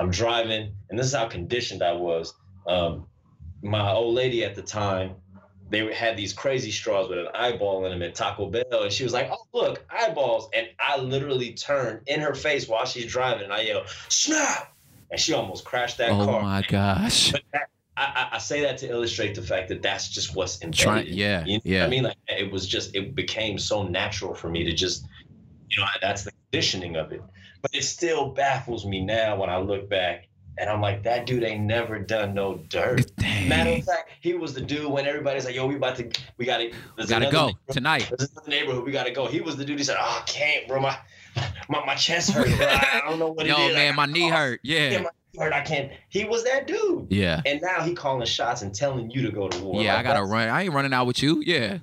I'm 0.00 0.10
driving, 0.10 0.74
and 0.88 0.98
this 0.98 1.06
is 1.06 1.14
how 1.14 1.28
conditioned 1.28 1.84
I 1.84 1.92
was. 1.92 2.34
Um, 2.66 3.06
my 3.62 3.92
old 3.92 4.14
lady 4.14 4.44
at 4.44 4.54
the 4.54 4.62
time, 4.62 5.16
they 5.70 5.92
had 5.94 6.16
these 6.16 6.32
crazy 6.32 6.70
straws 6.70 7.08
with 7.08 7.18
an 7.18 7.28
eyeball 7.34 7.84
in 7.84 7.92
them 7.92 8.02
at 8.02 8.14
Taco 8.14 8.46
Bell, 8.46 8.82
and 8.82 8.92
she 8.92 9.04
was 9.04 9.12
like, 9.12 9.30
"Oh, 9.30 9.46
look, 9.52 9.84
eyeballs!" 9.88 10.48
And 10.52 10.68
I 10.80 10.98
literally 10.98 11.52
turned 11.54 12.00
in 12.06 12.20
her 12.20 12.34
face 12.34 12.68
while 12.68 12.84
she's 12.84 13.06
driving, 13.06 13.44
and 13.44 13.52
I 13.52 13.62
yelled, 13.62 13.88
"Snap!" 14.08 14.74
And 15.10 15.20
she 15.20 15.32
almost 15.32 15.64
crashed 15.64 15.98
that 15.98 16.10
Oh 16.10 16.24
car. 16.24 16.40
Oh 16.40 16.42
my 16.42 16.62
gosh. 16.62 17.32
But 17.32 17.42
that, 17.52 17.68
I, 17.96 18.28
I, 18.32 18.38
say 18.38 18.62
that 18.62 18.78
to 18.78 18.88
illustrate 18.88 19.34
the 19.34 19.42
fact 19.42 19.68
that 19.68 19.82
that's 19.82 20.08
just 20.08 20.34
what's 20.34 20.62
embedded. 20.62 20.84
Try- 20.84 21.00
in 21.00 21.12
yeah, 21.12 21.44
you 21.44 21.56
know 21.56 21.62
yeah. 21.64 21.84
I 21.84 21.88
mean, 21.88 22.04
like 22.04 22.16
it 22.28 22.50
was 22.50 22.66
just 22.66 22.94
it 22.96 23.14
became 23.14 23.58
so 23.58 23.82
natural 23.82 24.34
for 24.34 24.48
me 24.48 24.64
to 24.64 24.72
just, 24.72 25.06
you 25.68 25.80
know, 25.80 25.86
that's 26.00 26.24
the 26.24 26.32
conditioning 26.32 26.96
of 26.96 27.12
it. 27.12 27.22
But 27.62 27.74
it 27.74 27.84
still 27.84 28.30
baffles 28.30 28.86
me 28.86 29.04
now 29.04 29.36
when 29.36 29.50
I 29.50 29.58
look 29.58 29.88
back, 29.90 30.28
and 30.60 30.68
I'm 30.70 30.80
like, 30.80 31.02
that 31.04 31.26
dude 31.26 31.42
ain't 31.42 31.62
never 31.62 31.98
done 31.98 32.34
no 32.34 32.56
dirt. 32.68 33.10
Matter 33.46 33.70
of 33.70 33.84
fact, 33.84 34.10
he 34.20 34.34
was 34.34 34.52
the 34.54 34.60
dude 34.60 34.90
when 34.90 35.06
everybody's 35.06 35.44
like, 35.46 35.54
"Yo, 35.54 35.66
we 35.66 35.76
about 35.76 35.96
to, 35.96 36.10
we 36.36 36.44
gotta, 36.44 36.70
there's 36.96 37.08
Gotta 37.08 37.30
go 37.30 37.52
tonight. 37.72 38.10
This 38.18 38.28
is 38.28 38.34
the 38.44 38.50
neighborhood, 38.50 38.84
we 38.84 38.92
gotta 38.92 39.10
go." 39.10 39.26
He 39.26 39.40
was 39.40 39.56
the 39.56 39.64
dude. 39.64 39.78
He 39.78 39.84
said, 39.84 39.96
"Oh, 39.98 40.20
I 40.22 40.30
can't, 40.30 40.68
bro. 40.68 40.80
My, 40.80 40.96
my, 41.68 41.84
my 41.86 41.94
chest 41.94 42.30
hurt. 42.32 42.46
Bro. 42.46 42.66
I 42.66 43.02
don't 43.08 43.18
know 43.18 43.32
what 43.32 43.46
Yo, 43.46 43.54
it 43.56 43.60
is. 43.62 43.68
Yo, 43.70 43.74
man, 43.74 43.92
I 43.92 43.96
my 43.96 44.06
knee 44.06 44.28
cough. 44.28 44.38
hurt. 44.38 44.60
Yeah, 44.62 44.90
Yeah. 44.90 45.02
my 45.02 45.42
hurt. 45.44 45.52
I 45.52 45.62
can't." 45.62 45.90
He 46.10 46.24
was 46.24 46.44
that 46.44 46.66
dude. 46.66 47.06
Yeah. 47.10 47.40
And 47.46 47.60
now 47.62 47.82
he 47.82 47.94
calling 47.94 48.26
shots 48.26 48.62
and 48.62 48.74
telling 48.74 49.10
you 49.10 49.22
to 49.22 49.30
go 49.32 49.48
to 49.48 49.58
war. 49.64 49.82
Yeah, 49.82 49.96
I 49.96 50.02
gotta 50.02 50.24
run. 50.24 50.48
I 50.48 50.62
ain't 50.64 50.74
running 50.74 50.92
out 50.92 51.06
with 51.06 51.22
you. 51.22 51.42
Yeah. 51.44 51.78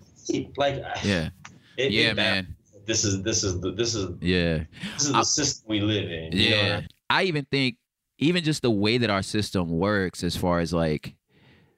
Like, 0.56 0.76
Yeah. 1.04 1.30
it, 1.78 1.92
Yeah, 1.92 2.10
it 2.12 2.16
man. 2.16 2.56
This 2.86 3.04
is 3.04 3.22
this 3.24 3.44
is 3.44 3.60
the 3.60 3.72
this 3.72 3.96
is 3.96 4.10
Yeah. 4.22 4.64
this 4.94 5.06
is 5.06 5.14
I- 5.14 5.20
the 5.20 5.26
system 5.26 5.66
we 5.68 5.82
live 5.82 6.10
in. 6.10 6.32
you 6.32 6.50
know 6.52 6.56
I 6.58 6.62
Yeah. 6.68 6.82
I 7.10 7.24
even 7.24 7.46
think 7.46 7.78
even 8.18 8.44
just 8.44 8.62
the 8.62 8.72
way 8.72 8.98
that 8.98 9.10
our 9.10 9.22
system 9.22 9.70
works 9.70 10.24
as 10.24 10.36
far 10.36 10.60
as 10.60 10.74
like 10.74 11.16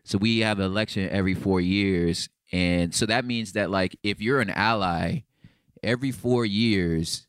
so 0.04 0.18
we 0.18 0.40
have 0.40 0.60
an 0.60 0.66
election 0.66 1.10
every 1.10 1.34
4 1.34 1.62
years 1.62 2.30
and 2.52 2.94
so 2.94 3.06
that 3.06 3.26
means 3.26 3.54
that 3.54 3.70
like 3.70 3.96
if 4.04 4.22
you're 4.22 4.42
an 4.42 4.50
ally 4.50 5.24
every 5.84 6.12
4 6.12 6.46
years 6.46 7.28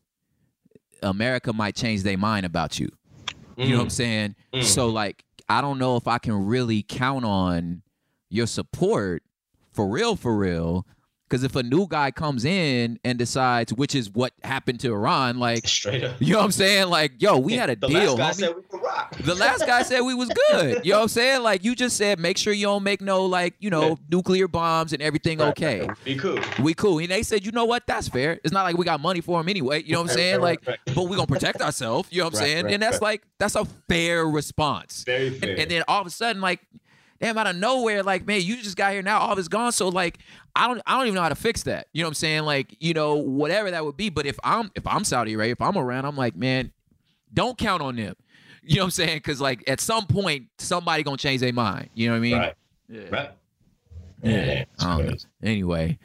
America 1.02 1.52
might 1.52 1.74
change 1.74 2.02
their 2.02 2.18
mind 2.18 2.46
about 2.46 2.78
you. 2.78 2.90
You 3.56 3.70
know 3.70 3.76
what 3.76 3.84
I'm 3.84 3.90
saying? 3.90 4.36
Mm. 4.54 4.64
So 4.64 4.88
like 4.88 5.24
I 5.48 5.60
don't 5.60 5.78
know 5.78 5.96
if 5.96 6.08
I 6.08 6.18
can 6.18 6.46
really 6.46 6.82
count 6.82 7.24
on 7.24 7.82
your 8.30 8.46
support 8.46 9.22
for 9.72 9.88
real 9.88 10.16
for 10.16 10.36
real 10.36 10.86
cuz 11.30 11.42
if 11.44 11.56
a 11.56 11.62
new 11.62 11.86
guy 11.88 12.10
comes 12.10 12.44
in 12.44 12.98
and 13.04 13.18
decides 13.18 13.72
which 13.72 13.94
is 13.94 14.10
what 14.10 14.32
happened 14.44 14.80
to 14.80 14.92
Iran 14.92 15.38
like 15.38 15.66
Straight 15.66 16.04
up. 16.04 16.16
you 16.20 16.32
know 16.32 16.38
what 16.40 16.44
I'm 16.44 16.50
saying? 16.52 16.88
Like, 16.88 17.12
yo, 17.22 17.38
we 17.38 17.54
had 17.54 17.70
a 17.70 17.76
the 17.76 17.86
deal. 17.88 18.16
last 18.16 18.40
guy 18.40 18.46
said 18.46 18.56
we 18.56 18.62
could 18.62 18.82
rock. 18.82 19.16
the 19.18 19.34
last 19.34 19.66
guy 19.66 19.82
said 19.82 20.00
we 20.00 20.14
was 20.14 20.28
good. 20.50 20.84
You 20.84 20.92
know 20.92 20.98
what 20.98 21.02
I'm 21.04 21.08
saying? 21.08 21.42
Like, 21.42 21.64
you 21.64 21.74
just 21.74 21.96
said 21.96 22.18
make 22.18 22.36
sure 22.36 22.52
you 22.52 22.66
don't 22.66 22.82
make 22.82 23.00
no 23.00 23.24
like, 23.24 23.54
you 23.60 23.70
know, 23.70 23.98
nuclear 24.10 24.48
bombs 24.48 24.92
and 24.92 25.00
everything 25.00 25.38
Right, 25.38 25.48
okay. 25.50 25.86
right, 25.86 26.04
Be 26.04 26.16
cool. 26.16 26.38
We 26.60 26.74
cool. 26.74 26.98
And 26.98 27.08
they 27.08 27.22
said, 27.22 27.46
you 27.46 27.52
know 27.52 27.64
what? 27.64 27.86
That's 27.86 28.08
fair. 28.08 28.40
It's 28.44 28.52
not 28.52 28.64
like 28.64 28.76
we 28.76 28.84
got 28.84 29.00
money 29.00 29.20
for 29.20 29.40
him 29.40 29.48
anyway. 29.48 29.82
You 29.82 29.92
know 29.94 30.02
what 30.02 30.10
I'm 30.10 30.16
saying? 30.16 30.40
right, 30.40 30.58
Like, 30.66 30.80
but 30.94 31.04
we 31.04 31.16
gonna 31.16 31.26
protect 31.26 31.62
ourselves. 31.62 32.08
You 32.10 32.18
know 32.18 32.24
what 32.26 32.34
I'm 32.34 32.40
saying? 32.40 32.66
and 32.66 32.82
that's 32.82 33.00
like 33.00 33.22
that's 33.38 33.54
a 33.54 33.64
fair 33.88 34.26
response. 34.26 35.04
Very 35.06 35.28
And, 35.28 35.36
fair. 35.38 35.56
and 35.60 35.70
then 35.70 35.82
all 35.88 36.00
of 36.00 36.06
a 36.06 36.10
sudden, 36.10 36.42
like, 36.42 36.60
damn, 37.20 37.36
out 37.36 37.46
of 37.46 37.56
nowhere, 37.56 38.02
like, 38.02 38.26
man, 38.26 38.40
you 38.42 38.56
just 38.56 38.76
got 38.76 38.92
here 38.92 39.02
now, 39.02 39.18
all 39.18 39.38
it's 39.38 39.48
gone. 39.48 39.72
So 39.72 39.88
like, 39.88 40.18
I 40.56 40.66
don't, 40.66 40.80
I 40.86 40.96
don't 40.96 41.06
even 41.06 41.14
know 41.16 41.22
how 41.22 41.28
to 41.28 41.34
fix 41.34 41.62
that. 41.64 41.88
You 41.92 42.02
know 42.02 42.06
what 42.06 42.10
I'm 42.10 42.14
saying? 42.14 42.42
Like, 42.44 42.74
you 42.80 42.94
know, 42.94 43.16
whatever 43.16 43.70
that 43.70 43.84
would 43.84 43.96
be. 43.96 44.08
But 44.08 44.26
if 44.26 44.38
I'm, 44.42 44.70
if 44.74 44.86
I'm 44.86 45.04
Saudi 45.04 45.36
right 45.36 45.50
if 45.50 45.60
I'm 45.60 45.76
Iran, 45.76 46.04
I'm 46.04 46.16
like, 46.16 46.34
man, 46.34 46.72
don't 47.32 47.58
count 47.58 47.82
on 47.82 47.96
them. 47.96 48.14
You 48.62 48.76
know 48.76 48.82
what 48.82 48.86
I'm 48.86 48.90
saying? 48.92 49.16
Because 49.18 49.40
like, 49.40 49.68
at 49.68 49.80
some 49.80 50.06
point, 50.06 50.46
somebody 50.58 51.02
gonna 51.02 51.16
change 51.16 51.40
their 51.40 51.52
mind. 51.52 51.90
You 51.94 52.08
know 52.08 52.12
what 52.14 52.18
I 52.18 52.20
mean? 52.20 52.38
right. 52.38 52.54
Yeah. 52.88 53.00
Right. 53.10 53.30
Yeah. 54.22 54.30
it's 54.72 54.84
I 54.84 54.96
don't 54.96 55.04
know. 55.04 55.10
crazy. 55.10 55.26
Anyway, 55.42 55.98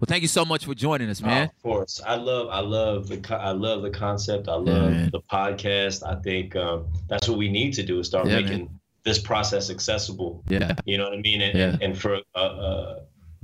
well, 0.00 0.06
thank 0.06 0.22
you 0.22 0.28
so 0.28 0.44
much 0.44 0.64
for 0.64 0.74
joining 0.74 1.08
us, 1.10 1.20
man. 1.20 1.44
of 1.44 1.62
course, 1.62 2.00
I 2.04 2.16
love, 2.16 2.48
I 2.50 2.60
love 2.60 3.08
the, 3.08 3.36
I 3.38 3.50
love 3.50 3.82
the 3.82 3.90
concept. 3.90 4.48
I 4.48 4.54
love 4.54 4.90
man. 4.90 5.10
the 5.12 5.20
podcast. 5.30 6.04
I 6.06 6.20
think 6.22 6.56
um, 6.56 6.86
that's 7.08 7.28
what 7.28 7.38
we 7.38 7.48
need 7.50 7.74
to 7.74 7.82
do 7.82 8.00
is 8.00 8.06
start 8.06 8.26
Yeah, 8.26 8.40
making 8.40 8.79
this 9.04 9.18
process 9.18 9.70
accessible. 9.70 10.42
Yeah. 10.48 10.74
You 10.84 10.98
know 10.98 11.04
what 11.04 11.14
I 11.14 11.20
mean? 11.20 11.40
And, 11.40 11.58
Yeah. 11.58 11.76
and, 11.80 11.98
for, 11.98 12.18
uh, 12.34 12.38
uh, 12.38 13.00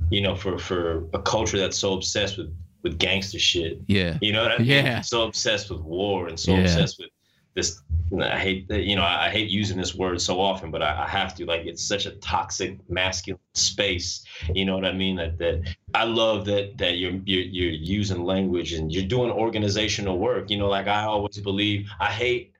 you 0.09 0.21
know, 0.21 0.35
for 0.35 0.57
for 0.57 1.07
a 1.13 1.19
culture 1.19 1.57
that's 1.57 1.77
so 1.77 1.93
obsessed 1.93 2.37
with 2.37 2.55
with 2.83 2.99
gangster 2.99 3.39
shit. 3.39 3.79
Yeah. 3.87 4.17
You 4.21 4.31
know 4.33 4.43
what 4.43 4.51
I 4.51 4.57
mean? 4.59 4.67
Yeah. 4.67 5.01
So 5.01 5.23
obsessed 5.23 5.69
with 5.71 5.81
war 5.81 6.27
and 6.27 6.39
so 6.39 6.51
Yeah. 6.53 6.61
obsessed 6.61 6.99
with 6.99 7.09
this. 7.55 7.81
I 8.21 8.39
hate, 8.39 8.69
you 8.69 8.95
know, 8.95 9.03
I 9.03 9.29
hate 9.29 9.49
using 9.49 9.77
this 9.77 9.93
word 9.95 10.21
so 10.21 10.39
often, 10.39 10.71
but 10.71 10.81
I, 10.81 11.03
I 11.05 11.07
have 11.09 11.35
to. 11.35 11.45
Like, 11.45 11.65
it's 11.65 11.83
such 11.83 12.05
a 12.05 12.11
toxic 12.11 12.77
masculine 12.89 13.41
space. 13.55 14.23
You 14.53 14.63
know 14.63 14.75
what 14.75 14.85
I 14.85 14.93
mean? 14.93 15.17
That 15.17 15.37
that 15.39 15.75
I 15.93 16.05
love 16.05 16.45
that 16.45 16.77
that 16.77 16.97
you're 16.97 17.19
you're, 17.25 17.47
you're 17.57 17.71
using 17.71 18.23
language 18.23 18.71
and 18.73 18.93
you're 18.93 19.07
doing 19.07 19.31
organizational 19.31 20.19
work. 20.19 20.49
You 20.51 20.57
know, 20.59 20.69
like 20.69 20.87
I 20.87 21.03
always 21.03 21.39
believe. 21.39 21.89
I 21.99 22.11
hate 22.11 22.53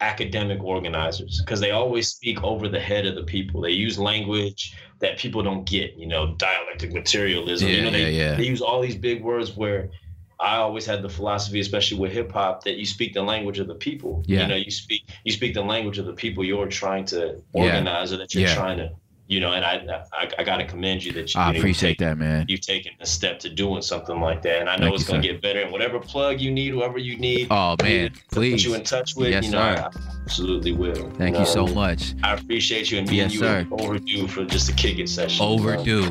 academic 0.00 0.62
organizers 0.62 1.40
because 1.44 1.60
they 1.60 1.72
always 1.72 2.08
speak 2.08 2.42
over 2.44 2.68
the 2.68 2.80
head 2.80 3.06
of 3.06 3.14
the 3.14 3.24
people. 3.24 3.60
They 3.60 3.72
use 3.72 3.98
language 3.98 4.76
that 5.00 5.18
people 5.18 5.42
don't 5.42 5.64
get. 5.64 5.94
You 5.96 6.06
know, 6.06 6.34
dialectic 6.36 6.92
materialism. 6.92 7.68
Yeah, 7.68 7.74
you 7.74 7.82
know, 7.82 7.90
they, 7.90 8.12
yeah, 8.12 8.30
yeah. 8.30 8.36
they 8.36 8.44
use 8.44 8.62
all 8.62 8.80
these 8.80 8.96
big 8.96 9.22
words 9.22 9.56
where 9.56 9.90
I 10.40 10.56
always 10.56 10.86
had 10.86 11.02
the 11.02 11.08
philosophy, 11.08 11.58
especially 11.60 11.98
with 11.98 12.12
hip 12.12 12.30
hop, 12.30 12.62
that 12.64 12.76
you 12.76 12.86
speak 12.86 13.12
the 13.12 13.22
language 13.22 13.58
of 13.58 13.66
the 13.66 13.74
people. 13.74 14.22
Yeah. 14.26 14.42
You 14.42 14.48
know, 14.48 14.56
you 14.56 14.70
speak 14.70 15.08
you 15.24 15.32
speak 15.32 15.54
the 15.54 15.62
language 15.62 15.98
of 15.98 16.06
the 16.06 16.12
people 16.12 16.44
you're 16.44 16.68
trying 16.68 17.04
to 17.06 17.42
organize 17.52 18.12
or 18.12 18.18
that 18.18 18.34
you're 18.34 18.48
trying 18.48 18.78
to, 18.78 18.90
you 19.28 19.40
know, 19.40 19.52
and 19.52 19.64
I 19.64 20.02
I, 20.12 20.28
I 20.38 20.42
gotta 20.42 20.64
commend 20.64 21.04
you 21.04 21.12
that 21.12 21.34
you, 21.34 21.40
I 21.40 21.48
you 21.48 21.52
know, 21.52 21.58
appreciate 21.60 21.98
that, 21.98 22.16
man. 22.18 22.46
You've 22.48 22.62
taken 22.62 22.92
a 23.00 23.06
step 23.06 23.38
to 23.40 23.50
doing 23.50 23.82
something 23.82 24.20
like 24.20 24.42
that. 24.42 24.60
And 24.60 24.68
I 24.68 24.76
know 24.76 24.84
Thank 24.86 24.94
it's 24.96 25.04
you, 25.04 25.08
gonna 25.14 25.22
sir. 25.22 25.32
get 25.32 25.42
better. 25.42 25.60
And 25.60 25.70
whatever 25.70 25.98
plug 26.00 26.40
you 26.40 26.50
need, 26.50 26.70
whoever 26.72 26.98
you 26.98 27.16
need, 27.18 27.48
Oh 27.50 27.76
man, 27.82 28.10
to 28.12 28.20
please. 28.30 28.62
put 28.64 28.70
you 28.70 28.74
in 28.74 28.84
touch 28.84 29.14
with, 29.16 29.28
Yes, 29.30 29.44
you 29.44 29.50
know, 29.52 29.58
sir. 29.76 29.90
I 29.94 30.22
absolutely 30.24 30.72
will. 30.72 31.10
Thank 31.12 31.34
know 31.34 31.40
you 31.40 31.46
so 31.46 31.62
what 31.62 31.70
I 31.72 31.74
mean? 31.74 31.74
much. 31.74 32.14
I 32.22 32.32
appreciate 32.34 32.90
you 32.90 32.98
and 32.98 33.08
me 33.08 33.16
Yes, 33.18 33.32
you 33.34 33.40
sir. 33.40 33.66
overdue 33.70 34.26
for 34.28 34.44
just 34.46 34.68
a 34.70 34.72
kick 34.72 34.98
it 34.98 35.08
session. 35.08 35.44
Overdue. 35.44 36.10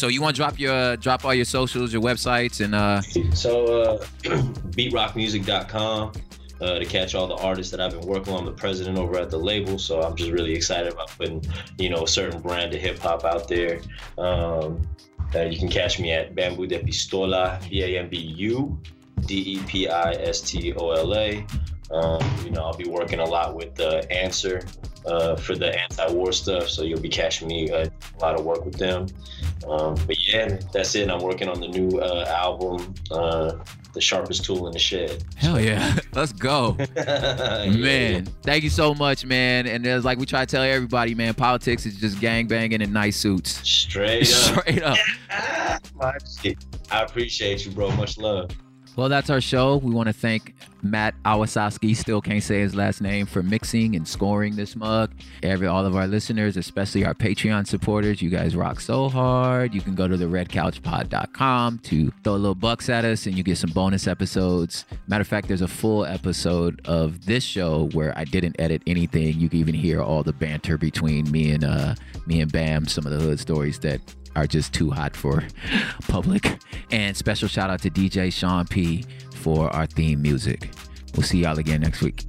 So 0.00 0.08
you 0.08 0.22
want 0.22 0.34
to 0.34 0.40
drop 0.40 0.58
your 0.58 0.72
uh, 0.72 0.96
drop 0.96 1.26
all 1.26 1.34
your 1.34 1.44
socials, 1.44 1.92
your 1.92 2.00
websites, 2.00 2.64
and 2.64 2.74
uh, 2.74 3.02
So, 3.34 3.82
uh, 3.82 3.98
beatrockmusic.com 4.72 6.12
uh, 6.58 6.78
to 6.78 6.84
catch 6.86 7.14
all 7.14 7.26
the 7.26 7.34
artists 7.34 7.70
that 7.70 7.82
I've 7.82 7.90
been 7.90 8.08
working 8.08 8.32
on. 8.32 8.38
I'm 8.38 8.46
the 8.46 8.52
president 8.52 8.96
over 8.96 9.18
at 9.18 9.28
the 9.28 9.36
label, 9.36 9.78
so 9.78 10.00
I'm 10.00 10.16
just 10.16 10.30
really 10.30 10.54
excited 10.54 10.90
about 10.90 11.10
putting, 11.18 11.44
you 11.76 11.90
know, 11.90 12.04
a 12.04 12.08
certain 12.08 12.40
brand 12.40 12.72
of 12.72 12.80
hip 12.80 12.98
hop 12.98 13.26
out 13.26 13.46
there. 13.46 13.82
Um, 14.16 14.88
uh, 15.34 15.42
you 15.42 15.58
can 15.58 15.68
catch 15.68 16.00
me 16.00 16.12
at 16.12 16.34
Bambu 16.34 16.66
DePistola, 16.66 17.68
B 17.68 17.82
A 17.82 18.00
M 18.00 18.08
B 18.08 18.16
U 18.16 18.80
D 19.26 19.34
E 19.34 19.62
P 19.66 19.86
I 19.86 20.12
S 20.12 20.40
T 20.40 20.72
O 20.72 20.92
L 20.92 21.14
A. 21.14 21.44
Um, 21.90 22.22
you 22.42 22.52
know, 22.52 22.62
I'll 22.62 22.74
be 22.74 22.88
working 22.88 23.18
a 23.18 23.26
lot 23.26 23.54
with 23.54 23.74
the 23.74 24.10
Answer 24.10 24.62
uh, 25.06 25.36
for 25.36 25.54
the 25.56 25.78
anti-war 25.78 26.32
stuff, 26.32 26.68
so 26.68 26.82
you'll 26.82 27.00
be 27.00 27.08
catching 27.08 27.48
me 27.48 27.70
uh, 27.70 27.86
a 27.86 28.18
lot 28.20 28.38
of 28.38 28.44
work 28.44 28.64
with 28.64 28.76
them. 28.76 29.06
Um, 29.68 29.94
but 30.06 30.16
yeah, 30.26 30.58
that's 30.72 30.94
it. 30.94 31.10
I'm 31.10 31.20
working 31.20 31.48
on 31.48 31.60
the 31.60 31.68
new 31.68 31.98
uh, 32.00 32.24
album, 32.28 32.94
uh, 33.10 33.56
"The 33.92 34.00
Sharpest 34.00 34.44
Tool 34.44 34.66
in 34.66 34.72
the 34.72 34.78
Shed." 34.78 35.22
hell 35.36 35.60
yeah, 35.60 35.96
let's 36.14 36.32
go, 36.32 36.76
man. 36.96 38.26
Thank 38.42 38.64
you 38.64 38.70
so 38.70 38.94
much, 38.94 39.24
man. 39.24 39.66
And 39.66 39.84
there's 39.84 40.04
like 40.04 40.18
we 40.18 40.26
try 40.26 40.44
to 40.44 40.50
tell 40.50 40.62
everybody, 40.62 41.14
man, 41.14 41.34
politics 41.34 41.86
is 41.86 41.96
just 41.98 42.20
gang 42.20 42.46
banging 42.46 42.80
in 42.80 42.92
nice 42.92 43.16
suits. 43.16 43.66
straight 43.68 44.22
up. 44.32 44.60
Straight 44.60 44.82
up. 44.82 44.98
I 46.90 47.02
appreciate 47.02 47.64
you, 47.66 47.72
bro. 47.72 47.90
Much 47.92 48.18
love. 48.18 48.50
Well, 48.96 49.08
that's 49.08 49.30
our 49.30 49.40
show. 49.40 49.76
We 49.76 49.92
want 49.92 50.08
to 50.08 50.12
thank 50.12 50.54
Matt 50.82 51.14
Awasaki, 51.24 51.96
still 51.96 52.20
can't 52.20 52.42
say 52.42 52.60
his 52.60 52.74
last 52.74 53.00
name, 53.00 53.26
for 53.26 53.42
mixing 53.42 53.96
and 53.96 54.06
scoring 54.06 54.56
this 54.56 54.74
mug. 54.76 55.12
Every 55.42 55.66
all 55.66 55.84
of 55.86 55.94
our 55.94 56.06
listeners, 56.06 56.56
especially 56.56 57.04
our 57.04 57.14
Patreon 57.14 57.66
supporters, 57.66 58.20
you 58.20 58.30
guys 58.30 58.56
rock 58.56 58.80
so 58.80 59.08
hard. 59.08 59.74
You 59.74 59.80
can 59.80 59.94
go 59.94 60.08
to 60.08 60.16
the 60.16 60.24
redcouchpod.com 60.26 61.78
to 61.78 62.10
throw 62.24 62.32
a 62.32 62.36
little 62.36 62.54
bucks 62.54 62.88
at 62.88 63.04
us 63.04 63.26
and 63.26 63.36
you 63.36 63.42
get 63.42 63.58
some 63.58 63.70
bonus 63.70 64.06
episodes. 64.06 64.84
Matter 65.06 65.22
of 65.22 65.28
fact, 65.28 65.48
there's 65.48 65.62
a 65.62 65.68
full 65.68 66.04
episode 66.04 66.80
of 66.84 67.26
this 67.26 67.44
show 67.44 67.88
where 67.92 68.16
I 68.18 68.24
didn't 68.24 68.56
edit 68.58 68.82
anything. 68.86 69.38
You 69.38 69.48
can 69.48 69.58
even 69.58 69.74
hear 69.74 70.02
all 70.02 70.22
the 70.22 70.32
banter 70.32 70.76
between 70.78 71.30
me 71.30 71.52
and 71.52 71.64
uh 71.64 71.94
me 72.26 72.40
and 72.40 72.50
Bam, 72.52 72.86
some 72.86 73.06
of 73.06 73.12
the 73.12 73.18
hood 73.18 73.40
stories 73.40 73.78
that 73.80 74.00
are 74.36 74.46
just 74.46 74.72
too 74.72 74.90
hot 74.90 75.16
for 75.16 75.44
public. 76.08 76.58
And 76.90 77.16
special 77.16 77.48
shout 77.48 77.70
out 77.70 77.82
to 77.82 77.90
DJ 77.90 78.32
Sean 78.32 78.66
P 78.66 79.04
for 79.34 79.70
our 79.70 79.86
theme 79.86 80.22
music. 80.22 80.70
We'll 81.14 81.22
see 81.22 81.38
y'all 81.38 81.58
again 81.58 81.80
next 81.80 82.02
week. 82.02 82.24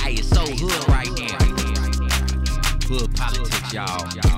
Hey, 0.00 0.14
it's 0.14 0.28
so 0.28 0.44
hood 0.44 0.88
right 0.88 1.10
now. 1.18 1.38
Hood 2.88 3.14
politics, 3.14 3.72
y'all. 3.72 4.37